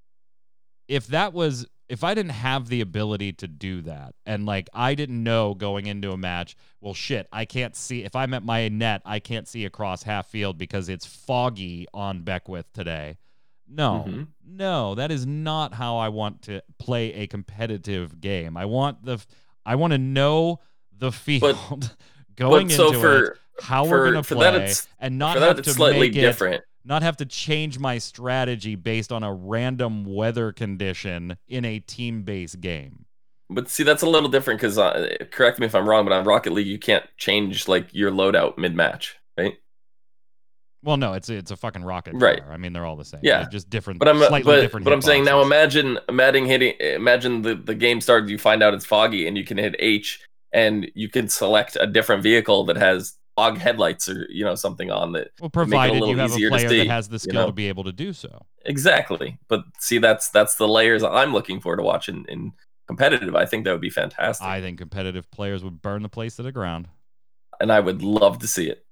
if 0.88 1.06
that 1.06 1.32
was 1.32 1.66
if 1.88 2.04
i 2.04 2.14
didn't 2.14 2.32
have 2.32 2.68
the 2.68 2.80
ability 2.80 3.32
to 3.32 3.46
do 3.48 3.80
that 3.82 4.14
and 4.26 4.44
like 4.46 4.68
i 4.74 4.94
didn't 4.94 5.22
know 5.22 5.54
going 5.54 5.86
into 5.86 6.10
a 6.12 6.16
match 6.16 6.54
well 6.80 6.94
shit 6.94 7.26
i 7.32 7.44
can't 7.44 7.74
see 7.76 8.04
if 8.04 8.14
i'm 8.16 8.34
at 8.34 8.44
my 8.44 8.68
net 8.68 9.00
i 9.04 9.18
can't 9.18 9.48
see 9.48 9.64
across 9.64 10.02
half 10.02 10.26
field 10.28 10.58
because 10.58 10.88
it's 10.88 11.06
foggy 11.06 11.86
on 11.94 12.22
beckwith 12.22 12.70
today 12.72 13.16
no 13.68 14.04
Mhm. 14.06 14.26
no 14.46 14.94
that 14.94 15.10
is 15.10 15.26
not 15.26 15.74
how 15.74 15.96
i 15.98 16.08
want 16.08 16.42
to 16.42 16.62
play 16.78 17.12
a 17.14 17.26
competitive 17.26 18.20
game 18.20 18.56
i 18.56 18.64
want 18.64 19.04
the 19.04 19.18
i 19.66 19.74
want 19.74 19.92
to 19.92 19.98
know 19.98 20.60
the 20.96 21.12
field 21.12 21.94
going 22.36 22.68
But 22.68 22.74
so 22.76 22.86
into 22.88 22.98
for 23.00 23.24
it 23.24 23.38
how 23.60 23.84
for- 23.84 23.90
we're 23.90 24.04
gonna 24.12 24.22
play 24.22 24.74
and 25.00 25.18
not 25.18 25.36
have 25.38 25.62
to 25.62 25.72
slightly 25.74 26.00
make 26.08 26.16
it 26.16 26.20
different. 26.20 26.64
Not 26.88 27.02
have 27.02 27.18
to 27.18 27.26
change 27.26 27.78
my 27.78 27.98
strategy 27.98 28.74
based 28.74 29.12
on 29.12 29.22
a 29.22 29.32
random 29.32 30.04
weather 30.04 30.52
condition 30.52 31.36
in 31.46 31.64
a 31.64 31.78
team-based 31.78 32.60
game. 32.60 33.04
But 33.50 33.68
see, 33.68 33.82
that's 33.82 34.02
a 34.02 34.08
little 34.08 34.28
different 34.28 34.60
because 34.60 34.78
uh, 34.78 35.16
correct 35.30 35.58
me 35.58 35.66
if 35.66 35.74
I'm 35.74 35.88
wrong, 35.88 36.04
but 36.04 36.12
on 36.12 36.24
Rocket 36.24 36.52
League 36.52 36.66
you 36.66 36.78
can't 36.78 37.04
change 37.16 37.68
like 37.68 37.88
your 37.92 38.10
loadout 38.10 38.58
mid 38.58 38.74
match, 38.74 39.16
right? 39.38 39.56
Well, 40.82 40.96
no, 40.96 41.14
it's 41.14 41.28
it's 41.28 41.50
a 41.50 41.56
fucking 41.56 41.82
rocket 41.82 42.14
Right. 42.14 42.42
I 42.48 42.56
mean, 42.56 42.72
they're 42.72 42.84
all 42.84 42.96
the 42.96 43.04
same. 43.04 43.20
Yeah. 43.22 43.40
They're 43.40 43.50
just 43.50 43.68
different. 43.68 43.98
But 43.98 44.08
I'm 44.08 44.18
slightly 44.18 44.42
but, 44.44 44.60
different. 44.60 44.84
but 44.84 44.92
I'm 44.92 45.02
saying 45.02 45.24
now 45.24 45.42
imagine 45.42 45.98
imagine 46.08 46.46
hitting 46.46 46.74
imagine 46.78 47.42
the, 47.42 47.54
the 47.54 47.74
game 47.74 48.00
started 48.00 48.30
you 48.30 48.38
find 48.38 48.62
out 48.62 48.74
it's 48.74 48.86
foggy 48.86 49.26
and 49.26 49.36
you 49.36 49.44
can 49.44 49.58
hit 49.58 49.74
H 49.78 50.20
and 50.52 50.90
you 50.94 51.08
can 51.08 51.28
select 51.28 51.76
a 51.80 51.86
different 51.86 52.22
vehicle 52.22 52.64
that 52.66 52.76
has 52.76 53.17
fog 53.38 53.56
headlights 53.56 54.08
or 54.08 54.26
you 54.30 54.44
know 54.44 54.56
something 54.56 54.90
on 54.90 55.12
that 55.12 55.30
well, 55.40 55.42
make 55.42 55.44
it 55.44 55.46
a 55.46 55.50
provided 55.50 55.92
little 55.92 56.08
you 56.08 56.18
have 56.18 56.32
a 56.32 56.48
player 56.48 56.68
see, 56.68 56.78
that 56.78 56.88
has 56.88 57.08
the 57.08 57.14
you 57.14 57.18
skill 57.20 57.42
know? 57.42 57.46
to 57.46 57.52
be 57.52 57.68
able 57.68 57.84
to 57.84 57.92
do 57.92 58.12
so. 58.12 58.44
exactly. 58.64 59.38
But 59.46 59.62
see 59.78 59.98
that's 59.98 60.30
that's 60.30 60.56
the 60.56 60.66
layers 60.66 61.04
I'm 61.04 61.32
looking 61.32 61.60
for 61.60 61.76
to 61.76 61.82
watch 61.82 62.08
in, 62.08 62.24
in 62.28 62.52
competitive. 62.88 63.36
I 63.36 63.46
think 63.46 63.64
that 63.64 63.70
would 63.70 63.80
be 63.80 63.90
fantastic. 63.90 64.44
I 64.44 64.60
think 64.60 64.78
competitive 64.78 65.30
players 65.30 65.62
would 65.62 65.80
burn 65.80 66.02
the 66.02 66.08
place 66.08 66.34
to 66.36 66.42
the 66.42 66.50
ground. 66.50 66.88
and 67.60 67.70
I 67.70 67.78
would 67.78 68.02
love 68.02 68.40
to 68.40 68.48
see 68.48 68.68
it. 68.68 68.84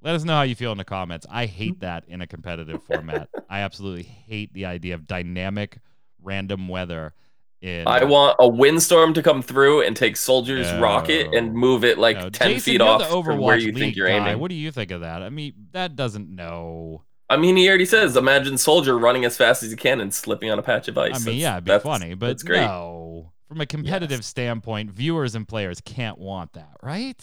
Let 0.00 0.14
us 0.14 0.22
know 0.22 0.34
how 0.34 0.42
you 0.42 0.54
feel 0.54 0.70
in 0.70 0.78
the 0.78 0.84
comments. 0.84 1.26
I 1.28 1.46
hate 1.46 1.80
that 1.86 2.04
in 2.06 2.20
a 2.20 2.26
competitive 2.28 2.84
format. 2.84 3.28
I 3.50 3.60
absolutely 3.60 4.04
hate 4.04 4.52
the 4.52 4.66
idea 4.66 4.94
of 4.94 5.08
dynamic 5.08 5.80
random 6.22 6.68
weather 6.68 7.14
in 7.60 7.86
I 7.88 8.04
want 8.04 8.36
a 8.38 8.46
windstorm 8.48 9.14
to 9.14 9.22
come 9.22 9.42
through 9.42 9.82
and 9.82 9.96
take 9.96 10.16
Soldier's 10.16 10.70
rocket 10.80 11.34
and 11.34 11.52
move 11.54 11.84
it 11.84 11.98
like 11.98 12.16
No, 12.16 12.30
10 12.30 12.50
Jason, 12.52 12.60
feet 12.72 12.80
off 12.80 13.08
from 13.24 13.38
where 13.38 13.56
you 13.56 13.72
think 13.72 13.96
you're 13.96 14.06
guy. 14.08 14.14
aiming. 14.14 14.38
What 14.40 14.48
do 14.50 14.54
you 14.54 14.70
think 14.70 14.90
of 14.90 15.00
that? 15.00 15.22
I 15.22 15.28
mean, 15.30 15.54
that 15.72 15.96
doesn't 15.96 16.28
know. 16.34 17.04
I 17.30 17.36
mean, 17.36 17.56
he 17.56 17.68
already 17.68 17.84
says, 17.84 18.16
imagine 18.16 18.56
Soldier 18.58 18.96
running 18.98 19.24
as 19.24 19.36
fast 19.36 19.62
as 19.62 19.70
he 19.70 19.76
can 19.76 20.00
and 20.00 20.14
slipping 20.14 20.50
on 20.50 20.58
a 20.58 20.62
patch 20.62 20.88
of 20.88 20.96
ice. 20.96 21.10
I 21.14 21.18
mean, 21.18 21.24
That's- 21.24 21.40
yeah, 21.40 21.52
it'd 21.54 21.64
be 21.64 21.68
that's- 21.70 21.82
funny, 21.82 22.14
but 22.14 22.28
that's 22.28 22.42
great. 22.42 22.62
no. 22.62 23.32
From 23.48 23.60
a 23.60 23.66
competitive 23.66 24.24
standpoint, 24.24 24.90
viewers 24.90 25.34
and 25.34 25.46
players 25.48 25.80
can't 25.80 26.18
want 26.18 26.52
that, 26.52 26.76
right? 26.82 27.22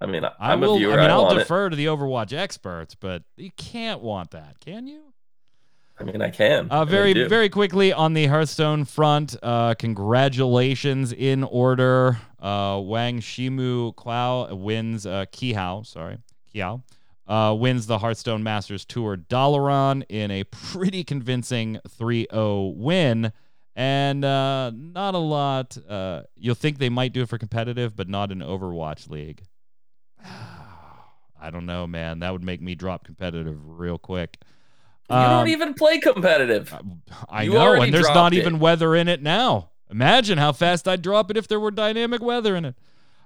I 0.00 0.06
mean, 0.06 0.24
I- 0.24 0.32
I 0.38 0.52
I'm 0.52 0.60
will. 0.60 0.74
a 0.76 0.78
viewer. 0.78 0.94
I 0.94 0.96
mean, 0.96 1.10
I, 1.10 1.12
I'll 1.12 1.24
want 1.24 1.38
defer 1.38 1.68
to 1.70 1.76
the 1.76 1.86
Overwatch 1.86 2.32
experts, 2.32 2.94
but 2.94 3.22
you 3.36 3.50
can't 3.56 4.00
want 4.00 4.30
that, 4.32 4.58
can 4.60 4.86
you? 4.86 5.09
I 6.00 6.04
mean, 6.04 6.22
I 6.22 6.30
can. 6.30 6.60
Uh, 6.60 6.60
and 6.60 6.72
I 6.72 6.84
very, 6.84 7.28
very 7.28 7.50
quickly 7.50 7.92
on 7.92 8.14
the 8.14 8.26
Hearthstone 8.26 8.86
front, 8.86 9.36
uh, 9.42 9.74
congratulations 9.74 11.12
in 11.12 11.44
order. 11.44 12.18
Uh, 12.38 12.80
Wang 12.82 13.20
Shimu 13.20 13.94
Kwao 13.94 14.58
wins, 14.58 15.04
uh, 15.04 15.26
Kihao, 15.30 15.84
sorry, 15.86 16.16
Kiao, 16.54 16.82
uh, 17.26 17.54
wins 17.54 17.86
the 17.86 17.98
Hearthstone 17.98 18.42
Masters 18.42 18.86
Tour 18.86 19.18
Dalaran 19.18 20.02
in 20.08 20.30
a 20.30 20.44
pretty 20.44 21.04
convincing 21.04 21.78
3 21.86 22.26
0 22.32 22.72
win. 22.76 23.32
And 23.76 24.24
uh, 24.24 24.72
not 24.74 25.14
a 25.14 25.18
lot. 25.18 25.76
Uh, 25.86 26.22
you'll 26.34 26.54
think 26.54 26.78
they 26.78 26.88
might 26.88 27.12
do 27.12 27.22
it 27.22 27.28
for 27.28 27.38
competitive, 27.38 27.94
but 27.94 28.08
not 28.08 28.32
in 28.32 28.38
Overwatch 28.38 29.10
League. 29.10 29.42
I 30.24 31.50
don't 31.50 31.66
know, 31.66 31.86
man. 31.86 32.20
That 32.20 32.32
would 32.32 32.44
make 32.44 32.60
me 32.60 32.74
drop 32.74 33.04
competitive 33.04 33.58
real 33.64 33.98
quick. 33.98 34.38
You 35.10 35.16
Um, 35.16 35.30
don't 35.30 35.48
even 35.48 35.74
play 35.74 35.98
competitive. 35.98 36.72
I 37.28 37.42
You 37.42 37.54
know, 37.54 37.82
and 37.82 37.92
there's 37.92 38.06
not 38.06 38.14
dropped 38.14 38.34
even 38.34 38.54
it. 38.56 38.60
weather 38.60 38.94
in 38.94 39.08
it 39.08 39.22
now. 39.22 39.70
Imagine 39.90 40.38
how 40.38 40.52
fast 40.52 40.86
I'd 40.86 41.02
drop 41.02 41.30
it 41.30 41.36
if 41.36 41.48
there 41.48 41.58
were 41.58 41.72
dynamic 41.72 42.22
weather 42.22 42.54
in 42.54 42.64
it. 42.64 42.76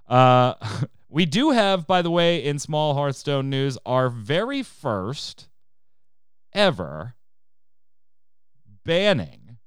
Uh, 0.08 0.54
we 1.08 1.26
do 1.26 1.50
have, 1.50 1.86
by 1.86 2.00
the 2.00 2.10
way, 2.10 2.42
in 2.42 2.58
small 2.58 2.94
Hearthstone 2.94 3.50
news, 3.50 3.76
our 3.84 4.08
very 4.08 4.62
first 4.62 5.48
ever 6.54 7.16
banning 8.84 9.58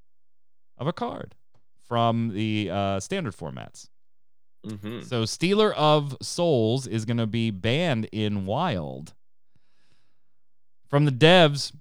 of 0.77 0.87
a 0.87 0.93
card 0.93 1.35
from 1.87 2.29
the 2.33 2.69
uh, 2.71 2.99
standard 2.99 3.35
formats. 3.35 3.89
hmm 4.67 5.01
So 5.01 5.25
Stealer 5.25 5.71
of 5.73 6.17
Souls 6.21 6.87
is 6.87 7.05
going 7.05 7.17
to 7.17 7.27
be 7.27 7.51
banned 7.51 8.05
in 8.11 8.45
Wild. 8.45 9.13
From 10.89 11.05
the 11.05 11.11
devs, 11.11 11.73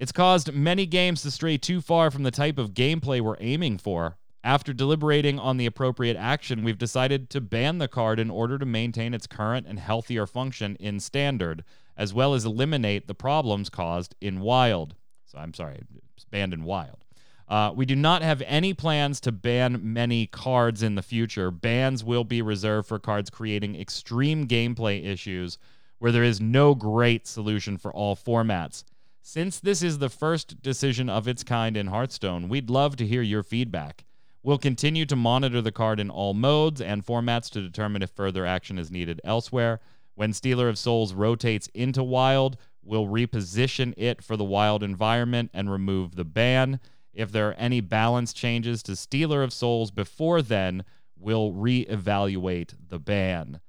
it's 0.00 0.12
caused 0.12 0.54
many 0.54 0.86
games 0.86 1.20
to 1.20 1.30
stray 1.30 1.58
too 1.58 1.82
far 1.82 2.10
from 2.10 2.22
the 2.22 2.30
type 2.30 2.56
of 2.56 2.72
gameplay 2.72 3.20
we're 3.20 3.36
aiming 3.38 3.76
for. 3.76 4.16
After 4.42 4.72
deliberating 4.72 5.38
on 5.38 5.58
the 5.58 5.66
appropriate 5.66 6.16
action, 6.16 6.64
we've 6.64 6.78
decided 6.78 7.28
to 7.28 7.40
ban 7.42 7.76
the 7.76 7.86
card 7.86 8.18
in 8.18 8.30
order 8.30 8.58
to 8.58 8.64
maintain 8.64 9.12
its 9.12 9.26
current 9.26 9.66
and 9.68 9.78
healthier 9.78 10.26
function 10.26 10.76
in 10.76 11.00
standard, 11.00 11.64
as 11.98 12.14
well 12.14 12.32
as 12.32 12.46
eliminate 12.46 13.08
the 13.08 13.14
problems 13.14 13.68
caused 13.68 14.14
in 14.22 14.40
wild. 14.40 14.94
So 15.26 15.36
I'm 15.36 15.52
sorry, 15.52 15.82
banned 16.30 16.54
in 16.54 16.64
wild. 16.64 17.04
Uh, 17.46 17.72
we 17.76 17.84
do 17.84 17.94
not 17.94 18.22
have 18.22 18.42
any 18.46 18.72
plans 18.72 19.20
to 19.20 19.32
ban 19.32 19.80
many 19.82 20.26
cards 20.28 20.82
in 20.82 20.94
the 20.94 21.02
future. 21.02 21.50
Bans 21.50 22.02
will 22.02 22.24
be 22.24 22.40
reserved 22.40 22.88
for 22.88 22.98
cards 22.98 23.28
creating 23.28 23.78
extreme 23.78 24.48
gameplay 24.48 25.04
issues 25.04 25.58
where 25.98 26.10
there 26.10 26.24
is 26.24 26.40
no 26.40 26.74
great 26.74 27.26
solution 27.26 27.76
for 27.76 27.92
all 27.92 28.16
formats. 28.16 28.84
Since 29.22 29.60
this 29.60 29.82
is 29.82 29.98
the 29.98 30.08
first 30.08 30.62
decision 30.62 31.10
of 31.10 31.28
its 31.28 31.44
kind 31.44 31.76
in 31.76 31.88
Hearthstone, 31.88 32.48
we'd 32.48 32.70
love 32.70 32.96
to 32.96 33.06
hear 33.06 33.20
your 33.20 33.42
feedback. 33.42 34.06
We'll 34.42 34.58
continue 34.58 35.04
to 35.04 35.14
monitor 35.14 35.60
the 35.60 35.70
card 35.70 36.00
in 36.00 36.08
all 36.08 36.32
modes 36.32 36.80
and 36.80 37.04
formats 37.04 37.50
to 37.50 37.60
determine 37.60 38.02
if 38.02 38.10
further 38.10 38.46
action 38.46 38.78
is 38.78 38.90
needed 38.90 39.20
elsewhere. 39.22 39.80
When 40.14 40.32
Stealer 40.32 40.70
of 40.70 40.78
Souls 40.78 41.12
rotates 41.12 41.68
into 41.74 42.02
Wild, 42.02 42.56
we'll 42.82 43.06
reposition 43.06 43.92
it 43.98 44.22
for 44.22 44.38
the 44.38 44.44
Wild 44.44 44.82
environment 44.82 45.50
and 45.52 45.70
remove 45.70 46.16
the 46.16 46.24
ban. 46.24 46.80
If 47.12 47.30
there 47.30 47.50
are 47.50 47.54
any 47.54 47.82
balance 47.82 48.32
changes 48.32 48.82
to 48.84 48.96
Stealer 48.96 49.42
of 49.42 49.52
Souls 49.52 49.90
before 49.90 50.40
then, 50.40 50.82
we'll 51.14 51.52
reevaluate 51.52 52.74
the 52.88 52.98
ban. 52.98 53.60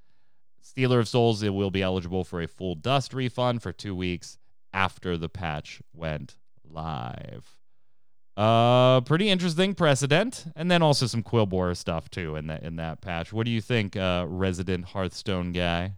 Stealer 0.61 0.99
of 0.99 1.09
Souls, 1.09 1.43
it 1.43 1.53
will 1.53 1.71
be 1.71 1.81
eligible 1.81 2.23
for 2.23 2.41
a 2.41 2.47
full 2.47 2.75
dust 2.75 3.13
refund 3.13 3.61
for 3.61 3.73
two 3.73 3.93
weeks 3.93 4.37
after 4.73 5.17
the 5.17 5.29
patch 5.29 5.81
went 5.93 6.35
live. 6.63 7.57
Uh, 8.37 9.01
pretty 9.01 9.29
interesting 9.29 9.75
precedent, 9.75 10.45
and 10.55 10.71
then 10.71 10.81
also 10.81 11.05
some 11.05 11.21
Quilboar 11.21 11.75
stuff 11.75 12.09
too 12.09 12.35
in 12.35 12.47
that 12.47 12.63
in 12.63 12.77
that 12.77 13.01
patch. 13.01 13.33
What 13.33 13.45
do 13.45 13.51
you 13.51 13.61
think, 13.61 13.95
uh, 13.97 14.25
resident 14.27 14.85
Hearthstone 14.85 15.51
guy? 15.51 15.95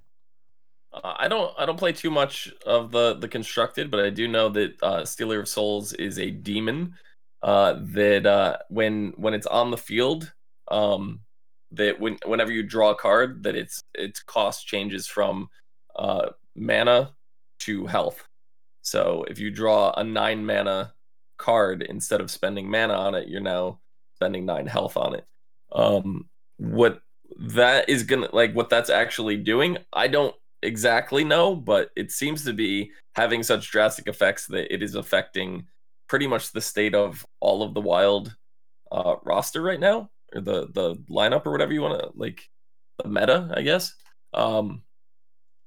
Uh, 0.91 1.13
I 1.17 1.27
don't 1.27 1.53
I 1.57 1.65
don't 1.65 1.77
play 1.77 1.91
too 1.91 2.11
much 2.11 2.51
of 2.65 2.91
the 2.91 3.13
the 3.13 3.27
constructed, 3.27 3.91
but 3.91 3.99
I 3.99 4.09
do 4.09 4.27
know 4.27 4.49
that 4.49 4.81
uh, 4.81 5.05
Stealer 5.05 5.39
of 5.41 5.47
Souls 5.47 5.93
is 5.93 6.17
a 6.17 6.31
demon 6.31 6.95
uh, 7.43 7.75
that 7.79 8.25
uh, 8.25 8.57
when 8.69 9.13
when 9.17 9.33
it's 9.33 9.47
on 9.47 9.69
the 9.69 9.77
field, 9.77 10.33
um, 10.69 11.19
that 11.71 11.99
when 11.99 12.17
whenever 12.25 12.51
you 12.51 12.63
draw 12.63 12.91
a 12.91 12.95
card, 12.95 13.43
that 13.43 13.55
its 13.55 13.83
its 13.93 14.21
cost 14.21 14.65
changes 14.65 15.07
from 15.07 15.49
uh, 15.95 16.29
mana 16.55 17.11
to 17.59 17.85
health. 17.85 18.27
So 18.83 19.25
if 19.27 19.39
you 19.39 19.49
draw 19.49 19.91
a 19.97 20.03
nine 20.03 20.45
mana 20.45 20.93
card 21.37 21.81
instead 21.81 22.21
of 22.21 22.29
spending 22.29 22.69
mana 22.69 22.93
on 22.93 23.15
it, 23.15 23.27
you're 23.27 23.41
now 23.41 23.79
spending 24.15 24.45
nine 24.45 24.67
health 24.67 24.97
on 24.97 25.15
it. 25.15 25.25
Um, 25.71 26.29
what 26.57 27.01
that 27.39 27.89
is 27.89 28.03
gonna 28.03 28.29
like, 28.31 28.53
what 28.53 28.69
that's 28.69 28.89
actually 28.89 29.37
doing, 29.37 29.77
I 29.91 30.07
don't 30.07 30.35
exactly 30.61 31.23
know, 31.23 31.55
but 31.55 31.91
it 31.95 32.11
seems 32.11 32.43
to 32.45 32.53
be 32.53 32.91
having 33.15 33.41
such 33.41 33.71
drastic 33.71 34.07
effects 34.07 34.47
that 34.47 34.73
it 34.73 34.83
is 34.83 34.95
affecting 34.95 35.65
pretty 36.07 36.27
much 36.27 36.51
the 36.51 36.61
state 36.61 36.93
of 36.93 37.25
all 37.39 37.63
of 37.63 37.73
the 37.73 37.81
wild 37.81 38.35
uh, 38.91 39.15
roster 39.23 39.61
right 39.61 39.79
now, 39.79 40.09
or 40.35 40.41
the 40.41 40.67
the 40.73 40.95
lineup, 41.09 41.45
or 41.45 41.51
whatever 41.51 41.73
you 41.73 41.81
want 41.81 41.99
to 41.99 42.11
like, 42.15 42.49
the 43.01 43.09
meta, 43.09 43.51
I 43.55 43.61
guess. 43.61 43.95
Um, 44.33 44.83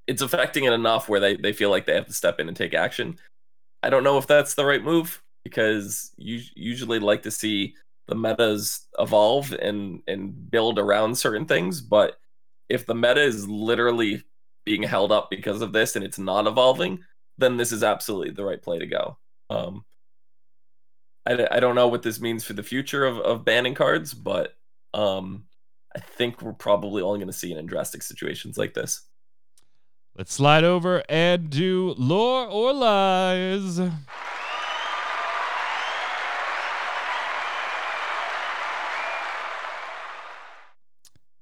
it's 0.06 0.22
affecting 0.22 0.64
it 0.64 0.72
enough 0.72 1.08
where 1.08 1.20
they, 1.20 1.36
they 1.36 1.52
feel 1.52 1.70
like 1.70 1.86
they 1.86 1.94
have 1.94 2.06
to 2.06 2.12
step 2.12 2.38
in 2.40 2.48
and 2.48 2.56
take 2.56 2.74
action. 2.74 3.18
I 3.82 3.90
don't 3.90 4.04
know 4.04 4.18
if 4.18 4.26
that's 4.26 4.54
the 4.54 4.64
right 4.64 4.82
move 4.82 5.22
because 5.44 6.12
you 6.16 6.40
usually 6.54 6.98
like 6.98 7.22
to 7.22 7.30
see 7.30 7.74
the 8.08 8.14
metas 8.14 8.86
evolve 8.98 9.52
and 9.52 10.02
and 10.06 10.50
build 10.50 10.78
around 10.78 11.16
certain 11.16 11.44
things, 11.44 11.80
but 11.80 12.18
if 12.68 12.86
the 12.86 12.94
meta 12.94 13.22
is 13.22 13.48
literally 13.48 14.24
being 14.64 14.82
held 14.82 15.12
up 15.12 15.30
because 15.30 15.62
of 15.62 15.72
this 15.72 15.96
and 15.96 16.04
it's 16.04 16.18
not 16.18 16.46
evolving, 16.46 16.98
then 17.38 17.56
this 17.56 17.72
is 17.72 17.82
absolutely 17.84 18.32
the 18.32 18.44
right 18.44 18.60
play 18.60 18.78
to 18.78 18.86
go. 18.86 19.16
Um, 19.50 19.84
I, 21.24 21.46
I 21.50 21.60
don't 21.60 21.74
know 21.74 21.88
what 21.88 22.02
this 22.02 22.20
means 22.20 22.44
for 22.44 22.52
the 22.52 22.62
future 22.62 23.04
of, 23.04 23.18
of 23.18 23.44
banning 23.44 23.74
cards, 23.74 24.14
but 24.14 24.56
um, 24.94 25.44
I 25.94 26.00
think 26.00 26.42
we're 26.42 26.52
probably 26.52 27.02
only 27.02 27.18
going 27.18 27.28
to 27.28 27.32
see 27.32 27.52
it 27.52 27.58
in 27.58 27.66
drastic 27.66 28.02
situations 28.02 28.58
like 28.58 28.74
this. 28.74 29.02
Let's 30.18 30.32
slide 30.32 30.64
over 30.64 31.02
and 31.10 31.50
do 31.50 31.94
lore 31.98 32.46
or 32.46 32.72
lies. 32.72 33.76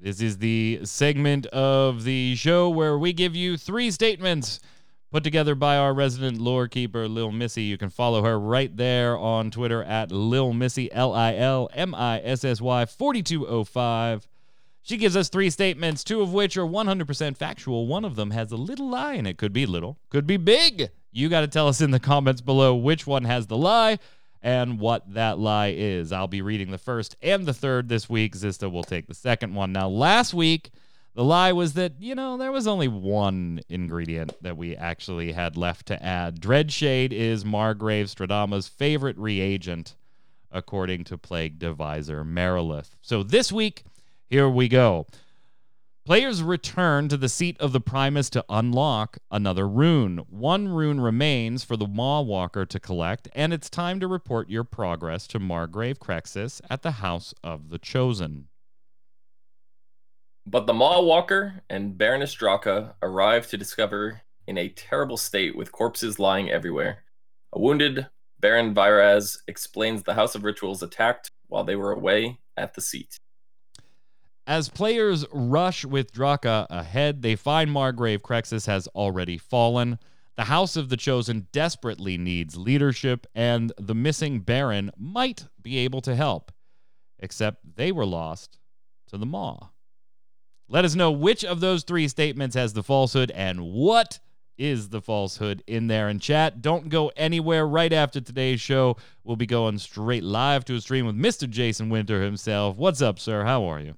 This 0.01 0.21
is 0.21 0.39
the 0.39 0.81
segment 0.83 1.47
of 1.47 2.03
the 2.03 2.35
show 2.35 2.69
where 2.69 2.99
we 2.99 3.13
give 3.13 3.37
you 3.37 3.57
three 3.57 3.93
statements 3.93 4.59
put 5.13 5.23
together 5.23 5.55
by 5.55 5.77
our 5.77 5.95
resident 5.95 6.41
lore 6.41 6.67
keeper, 6.67 7.07
Lil 7.07 7.31
Missy. 7.31 7.63
You 7.63 7.79
can 7.79 7.91
follow 7.91 8.25
her 8.25 8.41
right 8.41 8.77
there 8.77 9.17
on 9.17 9.53
Twitter 9.53 9.85
at 9.85 10.11
Lil 10.11 10.53
Missy, 10.53 10.91
L 10.91 11.15
I 11.15 11.37
L 11.37 11.71
M 11.75 11.95
I 11.95 12.21
S 12.25 12.45
S 12.45 12.61
Y 12.61 12.87
4205. 12.87 14.27
She 14.85 14.99
gives 14.99 15.17
us 15.17 15.31
three 15.31 15.49
statements, 15.49 16.05
two 16.05 16.21
of 16.21 16.35
which 16.35 16.59
are 16.59 16.67
100% 16.67 17.39
factual. 17.39 17.87
One 17.87 18.05
of 18.05 18.17
them 18.17 18.33
has 18.33 18.53
a 18.53 18.57
little 18.57 18.91
lie, 18.91 19.15
and 19.15 19.27
it 19.27 19.39
could 19.39 19.55
be 19.55 19.65
little, 19.65 19.99
could 20.11 20.27
be 20.27 20.37
big. 20.37 20.91
You 21.11 21.31
got 21.31 21.41
to 21.41 21.49
tell 21.49 21.69
us 21.69 21.81
in 21.81 21.91
the 21.91 21.99
comments 21.99 22.43
below 22.43 22.75
which 22.75 23.07
one 23.07 23.25
has 23.25 23.47
the 23.47 23.57
lie 23.57 23.99
and 24.43 24.79
what 24.79 25.15
that 25.15 25.39
lie 25.39 25.73
is. 25.75 26.13
I'll 26.13 26.29
be 26.29 26.43
reading 26.43 26.71
the 26.71 26.77
first 26.77 27.17
and 27.23 27.47
the 27.47 27.55
third 27.55 27.89
this 27.89 28.11
week. 28.11 28.37
Zista 28.37 28.71
will 28.71 28.85
take 28.85 29.07
the 29.07 29.15
second 29.15 29.55
one. 29.55 29.73
Now, 29.73 29.89
last 29.89 30.35
week, 30.35 30.71
the 31.15 31.25
lie 31.25 31.53
was 31.53 31.73
that, 31.73 31.95
you 31.99 32.15
know, 32.15 32.37
there 32.37 32.53
was 32.53 32.67
only 32.67 32.89
one 32.89 33.61
ingredient 33.71 34.35
that 34.43 34.59
we 34.59 34.77
actually 34.77 35.33
had 35.33 35.57
left 35.57 35.87
to 35.87 36.03
add. 36.05 36.43
Dreadshade 36.43 37.13
is 37.13 37.43
Margrave 37.43 38.09
Stradama's 38.09 38.69
favorite 38.69 39.17
reagent, 39.17 39.95
according 40.53 41.05
to 41.05 41.17
Plague 41.17 41.59
Deviser 41.59 42.23
Marileth. 42.23 42.97
So 43.01 43.23
this 43.23 43.51
week, 43.51 43.85
here 44.35 44.51
we 44.51 44.67
go. 44.67 45.07
Players 46.05 46.43
return 46.43 47.09
to 47.09 47.17
the 47.17 47.29
seat 47.29 47.57
of 47.61 47.71
the 47.71 47.81
Primus 47.81 48.29
to 48.31 48.45
unlock 48.49 49.19
another 49.31 49.69
rune. 49.69 50.25
One 50.29 50.67
rune 50.67 51.01
remains 51.01 51.63
for 51.63 51.77
the 51.77 51.87
Maw-Walker 51.87 52.67
to 52.67 52.81
collect, 52.81 53.29
and 53.37 53.53
it's 53.53 53.71
time 53.71 54.01
to 54.01 54.09
report 54.09 54.51
your 54.51 54.65
progress 54.65 55.29
to 55.29 55.39
Margrave 55.39 56.01
Krexus 56.01 56.61
at 56.69 56.83
the 56.83 56.91
House 56.91 57.33
of 57.45 57.71
the 57.71 57.79
Chosen. 57.79 58.49
But 60.45 60.67
the 60.67 60.75
Maw-Walker 60.75 61.63
and 61.71 61.97
Baroness 61.97 62.35
Draka 62.35 62.95
arrive 63.03 63.47
to 63.51 63.57
discover 63.57 64.23
in 64.49 64.59
a 64.59 64.69
terrible 64.69 65.17
state 65.17 65.55
with 65.55 65.71
corpses 65.71 66.19
lying 66.19 66.51
everywhere. 66.51 67.05
A 67.53 67.61
wounded 67.61 68.09
Baron 68.41 68.75
Vyraz 68.75 69.39
explains 69.47 70.03
the 70.03 70.15
House 70.15 70.35
of 70.35 70.43
Rituals 70.43 70.83
attacked 70.83 71.31
while 71.47 71.63
they 71.63 71.77
were 71.77 71.93
away 71.93 72.41
at 72.57 72.75
the 72.75 72.81
seat. 72.81 73.17
As 74.47 74.69
players 74.69 75.25
rush 75.33 75.87
with 75.87 76.13
Draka 76.13 76.67
ahead, 76.69 77.23
they 77.23 77.35
find 77.35 77.73
Margrave 77.73 78.23
Krexus 78.23 78.67
has 78.67 78.87
already 78.89 79.39
fallen. 79.39 79.99
The 80.37 80.45
House 80.45 80.77
of 80.77 80.91
the 80.91 80.99
Chosen 80.99 81.47
desperately 81.51 82.19
needs 82.19 82.57
leadership, 82.57 83.27
and 83.35 83.73
the 83.79 83.95
missing 83.95 84.41
Baron 84.41 84.91
might 84.99 85.47
be 85.63 85.79
able 85.79 86.03
to 86.03 86.15
help. 86.15 86.53
Except 87.19 87.77
they 87.77 87.91
were 87.91 88.05
lost 88.05 88.59
to 89.07 89.17
the 89.17 89.25
Maw. 89.25 89.69
Let 90.69 90.85
us 90.85 90.95
know 90.95 91.11
which 91.11 91.43
of 91.43 91.61
those 91.61 91.83
three 91.83 92.09
statements 92.09 92.55
has 92.55 92.75
the 92.75 92.83
falsehood 92.83 93.31
and 93.31 93.73
what 93.73 94.19
is 94.59 94.91
the 94.91 95.01
falsehood 95.01 95.63
in 95.67 95.87
there 95.87 96.09
in 96.11 96.19
chat. 96.19 96.61
Don't 96.61 96.91
go 96.91 97.11
anywhere 97.17 97.67
right 97.67 97.93
after 97.93 98.21
today's 98.21 98.61
show. 98.61 98.97
We'll 99.23 99.37
be 99.37 99.47
going 99.47 99.79
straight 99.79 100.23
live 100.23 100.67
to 100.67 100.75
a 100.75 100.81
stream 100.83 101.07
with 101.07 101.17
Mr. 101.17 101.49
Jason 101.49 101.89
Winter 101.89 102.23
himself. 102.23 102.77
What's 102.77 103.01
up, 103.01 103.19
sir? 103.19 103.45
How 103.45 103.65
are 103.65 103.81
you? 103.81 103.95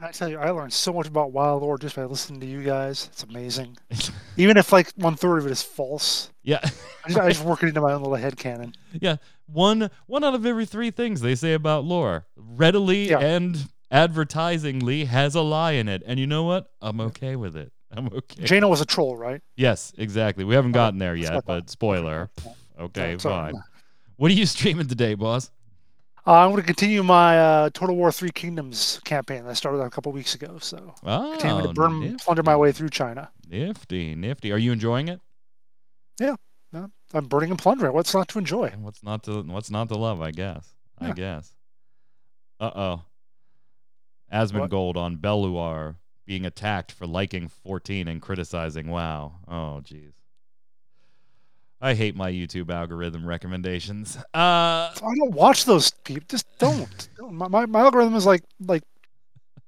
I 0.00 0.10
tell 0.10 0.28
you, 0.28 0.38
I 0.38 0.50
learned 0.50 0.72
so 0.72 0.92
much 0.92 1.06
about 1.06 1.32
Wild 1.32 1.62
Lore 1.62 1.78
just 1.78 1.96
by 1.96 2.04
listening 2.04 2.40
to 2.40 2.46
you 2.46 2.62
guys. 2.62 3.08
It's 3.12 3.22
amazing. 3.22 3.76
Even 4.36 4.56
if 4.56 4.72
like 4.72 4.90
one 4.96 5.14
third 5.14 5.38
of 5.38 5.46
it 5.46 5.52
is 5.52 5.62
false. 5.62 6.30
Yeah. 6.42 6.60
I, 6.62 7.08
just, 7.08 7.20
I 7.20 7.28
just 7.28 7.44
work 7.44 7.62
it 7.62 7.68
into 7.68 7.80
my 7.80 7.92
own 7.92 8.02
little 8.02 8.16
head 8.16 8.36
canon. 8.36 8.74
Yeah. 8.92 9.16
One 9.46 9.90
one 10.06 10.24
out 10.24 10.34
of 10.34 10.46
every 10.46 10.66
three 10.66 10.90
things 10.90 11.20
they 11.20 11.34
say 11.34 11.52
about 11.52 11.84
lore 11.84 12.26
readily 12.36 13.10
yeah. 13.10 13.18
and 13.18 13.68
advertisingly 13.90 15.04
has 15.04 15.34
a 15.34 15.42
lie 15.42 15.72
in 15.72 15.88
it. 15.88 16.02
And 16.06 16.18
you 16.18 16.26
know 16.26 16.44
what? 16.44 16.70
I'm 16.80 17.00
okay 17.00 17.36
with 17.36 17.56
it. 17.56 17.72
I'm 17.90 18.08
okay. 18.08 18.44
Jaina 18.44 18.68
was 18.68 18.80
a 18.80 18.86
troll, 18.86 19.16
right? 19.16 19.40
Yes, 19.56 19.92
exactly. 19.96 20.44
We 20.44 20.54
haven't 20.54 20.72
gotten 20.72 20.98
there 20.98 21.14
yet, 21.14 21.44
but 21.46 21.70
spoiler. 21.70 22.30
Okay, 22.78 23.16
fine. 23.18 23.54
What 24.16 24.30
are 24.30 24.34
you 24.34 24.46
streaming 24.46 24.88
today, 24.88 25.14
boss? 25.14 25.50
Uh, 26.26 26.32
I'm 26.32 26.50
going 26.50 26.62
to 26.62 26.66
continue 26.66 27.02
my 27.02 27.38
uh, 27.38 27.70
Total 27.74 27.94
War 27.94 28.10
Three 28.10 28.30
Kingdoms 28.30 29.00
campaign 29.04 29.44
that 29.44 29.50
I 29.50 29.52
started 29.52 29.80
a 29.80 29.90
couple 29.90 30.10
weeks 30.12 30.34
ago. 30.34 30.58
So 30.58 30.94
oh, 31.04 31.30
continuing 31.32 31.68
to 31.68 31.74
burn, 31.74 32.00
nifty. 32.00 32.24
plunder 32.24 32.42
my 32.42 32.56
way 32.56 32.72
through 32.72 32.90
China. 32.90 33.30
Nifty, 33.48 34.14
nifty. 34.14 34.50
Are 34.50 34.58
you 34.58 34.72
enjoying 34.72 35.08
it? 35.08 35.20
Yeah, 36.18 36.36
no, 36.72 36.90
I'm 37.12 37.26
burning 37.26 37.50
and 37.50 37.58
plundering. 37.58 37.92
What's 37.92 38.14
not 38.14 38.28
to 38.28 38.38
enjoy? 38.38 38.70
What's 38.78 39.02
not 39.02 39.22
to 39.24 39.42
What's 39.42 39.70
not 39.70 39.88
to 39.88 39.96
love? 39.96 40.22
I 40.22 40.30
guess. 40.30 40.66
Yeah. 41.00 41.08
I 41.08 41.12
guess. 41.12 41.54
Uh 42.58 42.70
oh. 42.74 43.02
Asmongold 44.32 44.96
on 44.96 45.18
Bellular 45.18 45.96
being 46.26 46.46
attacked 46.46 46.90
for 46.90 47.06
liking 47.06 47.48
14 47.48 48.08
and 48.08 48.22
criticizing 48.22 48.88
WoW. 48.88 49.34
Oh, 49.46 49.82
jeez. 49.84 50.12
I 51.80 51.94
hate 51.94 52.16
my 52.16 52.30
YouTube 52.30 52.70
algorithm 52.70 53.26
recommendations. 53.26 54.16
Uh, 54.16 54.24
I 54.34 55.14
don't 55.18 55.32
watch 55.32 55.64
those 55.64 55.90
people. 55.90 56.24
Just 56.28 56.46
don't. 56.58 57.08
my, 57.30 57.48
my, 57.48 57.66
my 57.66 57.80
algorithm 57.80 58.14
is 58.14 58.26
like 58.26 58.42
like 58.60 58.82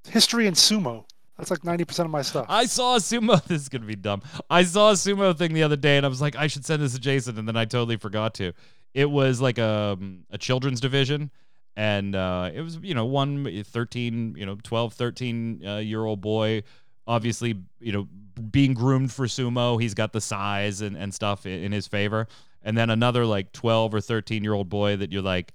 history 0.07 0.47
and 0.47 0.55
sumo. 0.55 1.05
That's 1.37 1.51
like 1.51 1.63
ninety 1.63 1.85
percent 1.85 2.05
of 2.05 2.11
my 2.11 2.23
stuff. 2.23 2.47
I 2.49 2.65
saw 2.65 2.95
a 2.95 2.99
sumo. 2.99 3.43
This 3.47 3.61
is 3.61 3.69
gonna 3.69 3.85
be 3.85 3.95
dumb. 3.95 4.23
I 4.49 4.63
saw 4.63 4.91
a 4.91 4.93
sumo 4.93 5.37
thing 5.37 5.53
the 5.53 5.63
other 5.63 5.75
day, 5.75 5.97
and 5.97 6.05
I 6.05 6.09
was 6.09 6.21
like, 6.21 6.35
I 6.35 6.47
should 6.47 6.65
send 6.65 6.81
this 6.81 6.93
to 6.93 6.99
Jason, 6.99 7.37
and 7.37 7.47
then 7.47 7.55
I 7.55 7.65
totally 7.65 7.97
forgot 7.97 8.33
to. 8.35 8.53
It 8.93 9.09
was 9.09 9.39
like 9.39 9.59
a 9.59 9.95
um, 9.97 10.25
a 10.31 10.37
children's 10.39 10.81
division, 10.81 11.29
and 11.75 12.15
uh, 12.15 12.49
it 12.53 12.61
was 12.61 12.77
you 12.81 12.95
know 12.95 13.05
one 13.05 13.63
13 13.63 14.35
you 14.37 14.45
know 14.45 14.57
12 14.63 14.93
13 14.93 15.61
uh, 15.65 15.75
year 15.77 16.03
old 16.03 16.21
boy 16.21 16.63
obviously, 17.07 17.55
you 17.79 17.91
know, 17.91 18.07
being 18.51 18.73
groomed 18.73 19.11
for 19.11 19.25
sumo. 19.25 19.81
He's 19.81 19.93
got 19.93 20.13
the 20.13 20.21
size 20.21 20.81
and, 20.81 20.95
and 20.97 21.13
stuff 21.13 21.45
in, 21.45 21.63
in 21.63 21.71
his 21.71 21.87
favor. 21.87 22.27
And 22.63 22.77
then 22.77 22.89
another 22.89 23.25
like 23.25 23.51
12 23.53 23.93
or 23.95 24.01
13 24.01 24.43
year 24.43 24.53
old 24.53 24.69
boy 24.69 24.97
that 24.97 25.11
you're 25.11 25.21
like, 25.21 25.53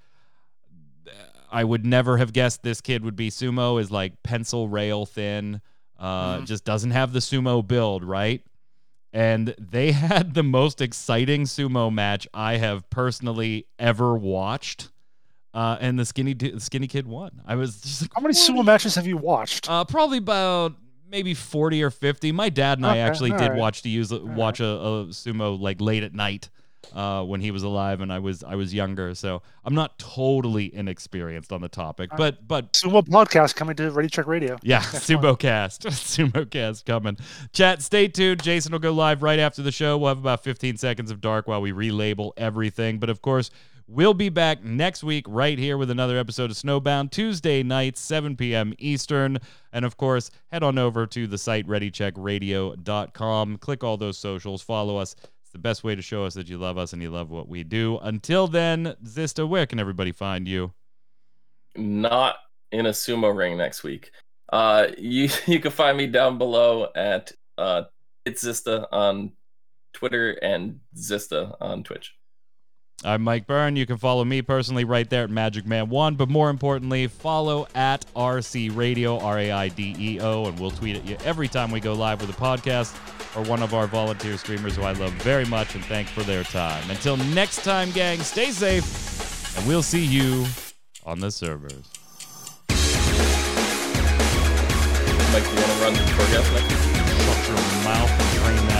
I 1.50 1.64
would 1.64 1.84
never 1.84 2.16
have 2.16 2.32
guessed 2.32 2.62
this 2.62 2.80
kid 2.80 3.04
would 3.04 3.16
be 3.16 3.28
sumo 3.30 3.80
is 3.80 3.90
like 3.90 4.22
pencil 4.22 4.68
rail 4.68 5.04
thin, 5.06 5.60
Uh, 5.98 6.38
Mhm. 6.38 6.46
Just 6.46 6.64
doesn't 6.64 6.90
have 6.92 7.12
the 7.12 7.18
sumo 7.20 7.64
build, 7.66 8.02
right? 8.02 8.42
And 9.12 9.54
they 9.58 9.92
had 9.92 10.34
the 10.34 10.42
most 10.42 10.80
exciting 10.80 11.42
sumo 11.44 11.92
match 11.92 12.26
I 12.34 12.56
have 12.56 12.88
personally 12.90 13.66
ever 13.78 14.16
watched. 14.16 14.88
Uh, 15.54 15.76
and 15.80 15.98
the 15.98 16.06
skinny 16.06 16.34
skinny 16.58 16.86
kid 16.88 17.06
won. 17.06 17.42
I 17.46 17.56
was 17.56 17.80
just 17.82 18.00
like, 18.02 18.10
How 18.16 18.22
many 18.22 18.32
sumo 18.34 18.64
matches 18.64 18.94
have 18.94 19.06
you 19.06 19.18
watched? 19.18 19.68
Uh, 19.68 19.84
probably 19.84 20.16
about 20.18 20.74
maybe 21.12 21.34
forty 21.34 21.82
or 21.84 21.90
fifty. 21.90 22.32
My 22.32 22.48
dad 22.48 22.78
and 22.78 22.86
I 22.86 22.98
actually 22.98 23.30
did 23.30 23.50
right. 23.50 23.54
watch 23.54 23.82
to 23.82 23.88
use 23.88 24.12
watch 24.12 24.58
a, 24.58 24.66
a 24.66 25.06
sumo 25.06 25.60
like 25.60 25.80
late 25.80 26.02
at 26.02 26.12
night 26.14 26.48
uh, 26.94 27.22
when 27.22 27.40
he 27.40 27.50
was 27.50 27.62
alive 27.62 28.00
and 28.00 28.12
I 28.12 28.18
was 28.18 28.42
I 28.42 28.56
was 28.56 28.74
younger. 28.74 29.14
So 29.14 29.42
I'm 29.64 29.74
not 29.74 29.98
totally 29.98 30.74
inexperienced 30.74 31.52
on 31.52 31.60
the 31.60 31.68
topic, 31.68 32.12
Uh, 32.12 32.16
but 32.16 32.48
but 32.48 32.72
Sumo 32.72 33.06
podcast 33.06 33.54
coming 33.54 33.76
to 33.76 33.90
Ready 33.90 34.08
Check 34.08 34.26
Radio. 34.26 34.58
yeah, 34.62 34.78
Excellent. 34.78 35.22
SumoCast. 35.22 35.78
SumoCast 36.32 36.84
coming. 36.84 37.16
Chat, 37.52 37.82
stay 37.82 38.08
tuned. 38.08 38.42
Jason 38.42 38.72
will 38.72 38.78
go 38.78 38.92
live 38.92 39.22
right 39.22 39.38
after 39.38 39.62
the 39.62 39.72
show. 39.72 39.96
We'll 39.96 40.08
have 40.08 40.18
about 40.18 40.42
15 40.42 40.76
seconds 40.76 41.10
of 41.10 41.20
dark 41.20 41.46
while 41.46 41.60
we 41.60 41.72
relabel 41.72 42.32
everything. 42.36 42.98
But 42.98 43.10
of 43.10 43.22
course, 43.22 43.50
we'll 43.92 44.14
be 44.14 44.30
back 44.30 44.64
next 44.64 45.04
week 45.04 45.26
right 45.28 45.58
here 45.58 45.76
with 45.76 45.90
another 45.90 46.16
episode 46.16 46.50
of 46.50 46.56
Snowbound 46.56 47.10
Tuesday 47.10 47.62
nights, 47.62 48.00
7 48.00 48.36
p.m. 48.36 48.72
Eastern. 48.78 49.38
And 49.72 49.84
of 49.84 49.98
course, 49.98 50.30
head 50.50 50.62
on 50.62 50.78
over 50.78 51.06
to 51.06 51.26
the 51.26 51.36
site 51.36 51.66
readycheckradio.com. 51.66 53.58
Click 53.58 53.84
all 53.84 53.96
those 53.98 54.16
socials. 54.16 54.62
Follow 54.62 54.96
us. 54.96 55.14
It's 55.42 55.52
the 55.52 55.58
best 55.58 55.84
way 55.84 55.94
to 55.94 56.00
show 56.00 56.24
us 56.24 56.32
that 56.34 56.48
you 56.48 56.56
love 56.56 56.78
us 56.78 56.94
and 56.94 57.02
you 57.02 57.10
love 57.10 57.30
what 57.30 57.48
we 57.48 57.64
do. 57.64 57.98
Until 57.98 58.48
then, 58.48 58.96
Zista, 59.04 59.46
where 59.46 59.66
can 59.66 59.78
everybody 59.78 60.12
find 60.12 60.48
you? 60.48 60.72
Not 61.76 62.36
in 62.70 62.86
a 62.86 62.90
sumo 62.90 63.36
ring 63.36 63.58
next 63.58 63.82
week. 63.82 64.12
Uh, 64.50 64.86
you 64.96 65.28
you 65.46 65.60
can 65.60 65.70
find 65.70 65.98
me 65.98 66.06
down 66.06 66.38
below 66.38 66.88
at 66.96 67.32
uh, 67.58 67.82
it's 68.24 68.42
Zista 68.42 68.86
on 68.90 69.32
Twitter 69.92 70.32
and 70.42 70.80
Zista 70.96 71.54
on 71.60 71.82
Twitch. 71.82 72.14
I'm 73.04 73.22
Mike 73.22 73.48
Byrne. 73.48 73.74
You 73.74 73.84
can 73.84 73.96
follow 73.98 74.24
me 74.24 74.42
personally 74.42 74.84
right 74.84 75.08
there 75.10 75.24
at 75.24 75.30
Magic 75.30 75.66
Man 75.66 75.88
One, 75.88 76.14
but 76.14 76.28
more 76.28 76.50
importantly, 76.50 77.08
follow 77.08 77.66
at 77.74 78.06
RC 78.14 78.76
Radio, 78.76 79.18
R 79.18 79.38
A 79.40 79.50
I 79.50 79.68
D 79.68 79.96
E 79.98 80.20
O, 80.20 80.44
and 80.46 80.56
we'll 80.58 80.70
tweet 80.70 80.94
at 80.96 81.04
you 81.04 81.16
every 81.24 81.48
time 81.48 81.72
we 81.72 81.80
go 81.80 81.94
live 81.94 82.20
with 82.20 82.30
a 82.30 82.40
podcast 82.40 82.94
or 83.36 83.42
one 83.48 83.60
of 83.62 83.74
our 83.74 83.88
volunteer 83.88 84.36
streamers 84.36 84.76
who 84.76 84.82
I 84.82 84.92
love 84.92 85.10
very 85.14 85.44
much 85.46 85.74
and 85.74 85.84
thank 85.86 86.06
for 86.06 86.22
their 86.22 86.44
time. 86.44 86.88
Until 86.90 87.16
next 87.16 87.64
time, 87.64 87.90
gang, 87.90 88.20
stay 88.20 88.52
safe, 88.52 89.58
and 89.58 89.66
we'll 89.66 89.82
see 89.82 90.04
you 90.04 90.46
on 91.04 91.18
the 91.18 91.30
servers. 91.32 91.90
Mike, 95.32 95.42
you 95.44 95.54
want 95.56 95.66
to 95.66 95.78
run 95.82 95.92
the 95.94 95.98
forecast 96.14 96.52
next? 96.52 96.70
Shut 97.24 97.48
your 97.48 97.56
mouth 97.84 98.10
and 98.10 98.38
train 98.38 98.71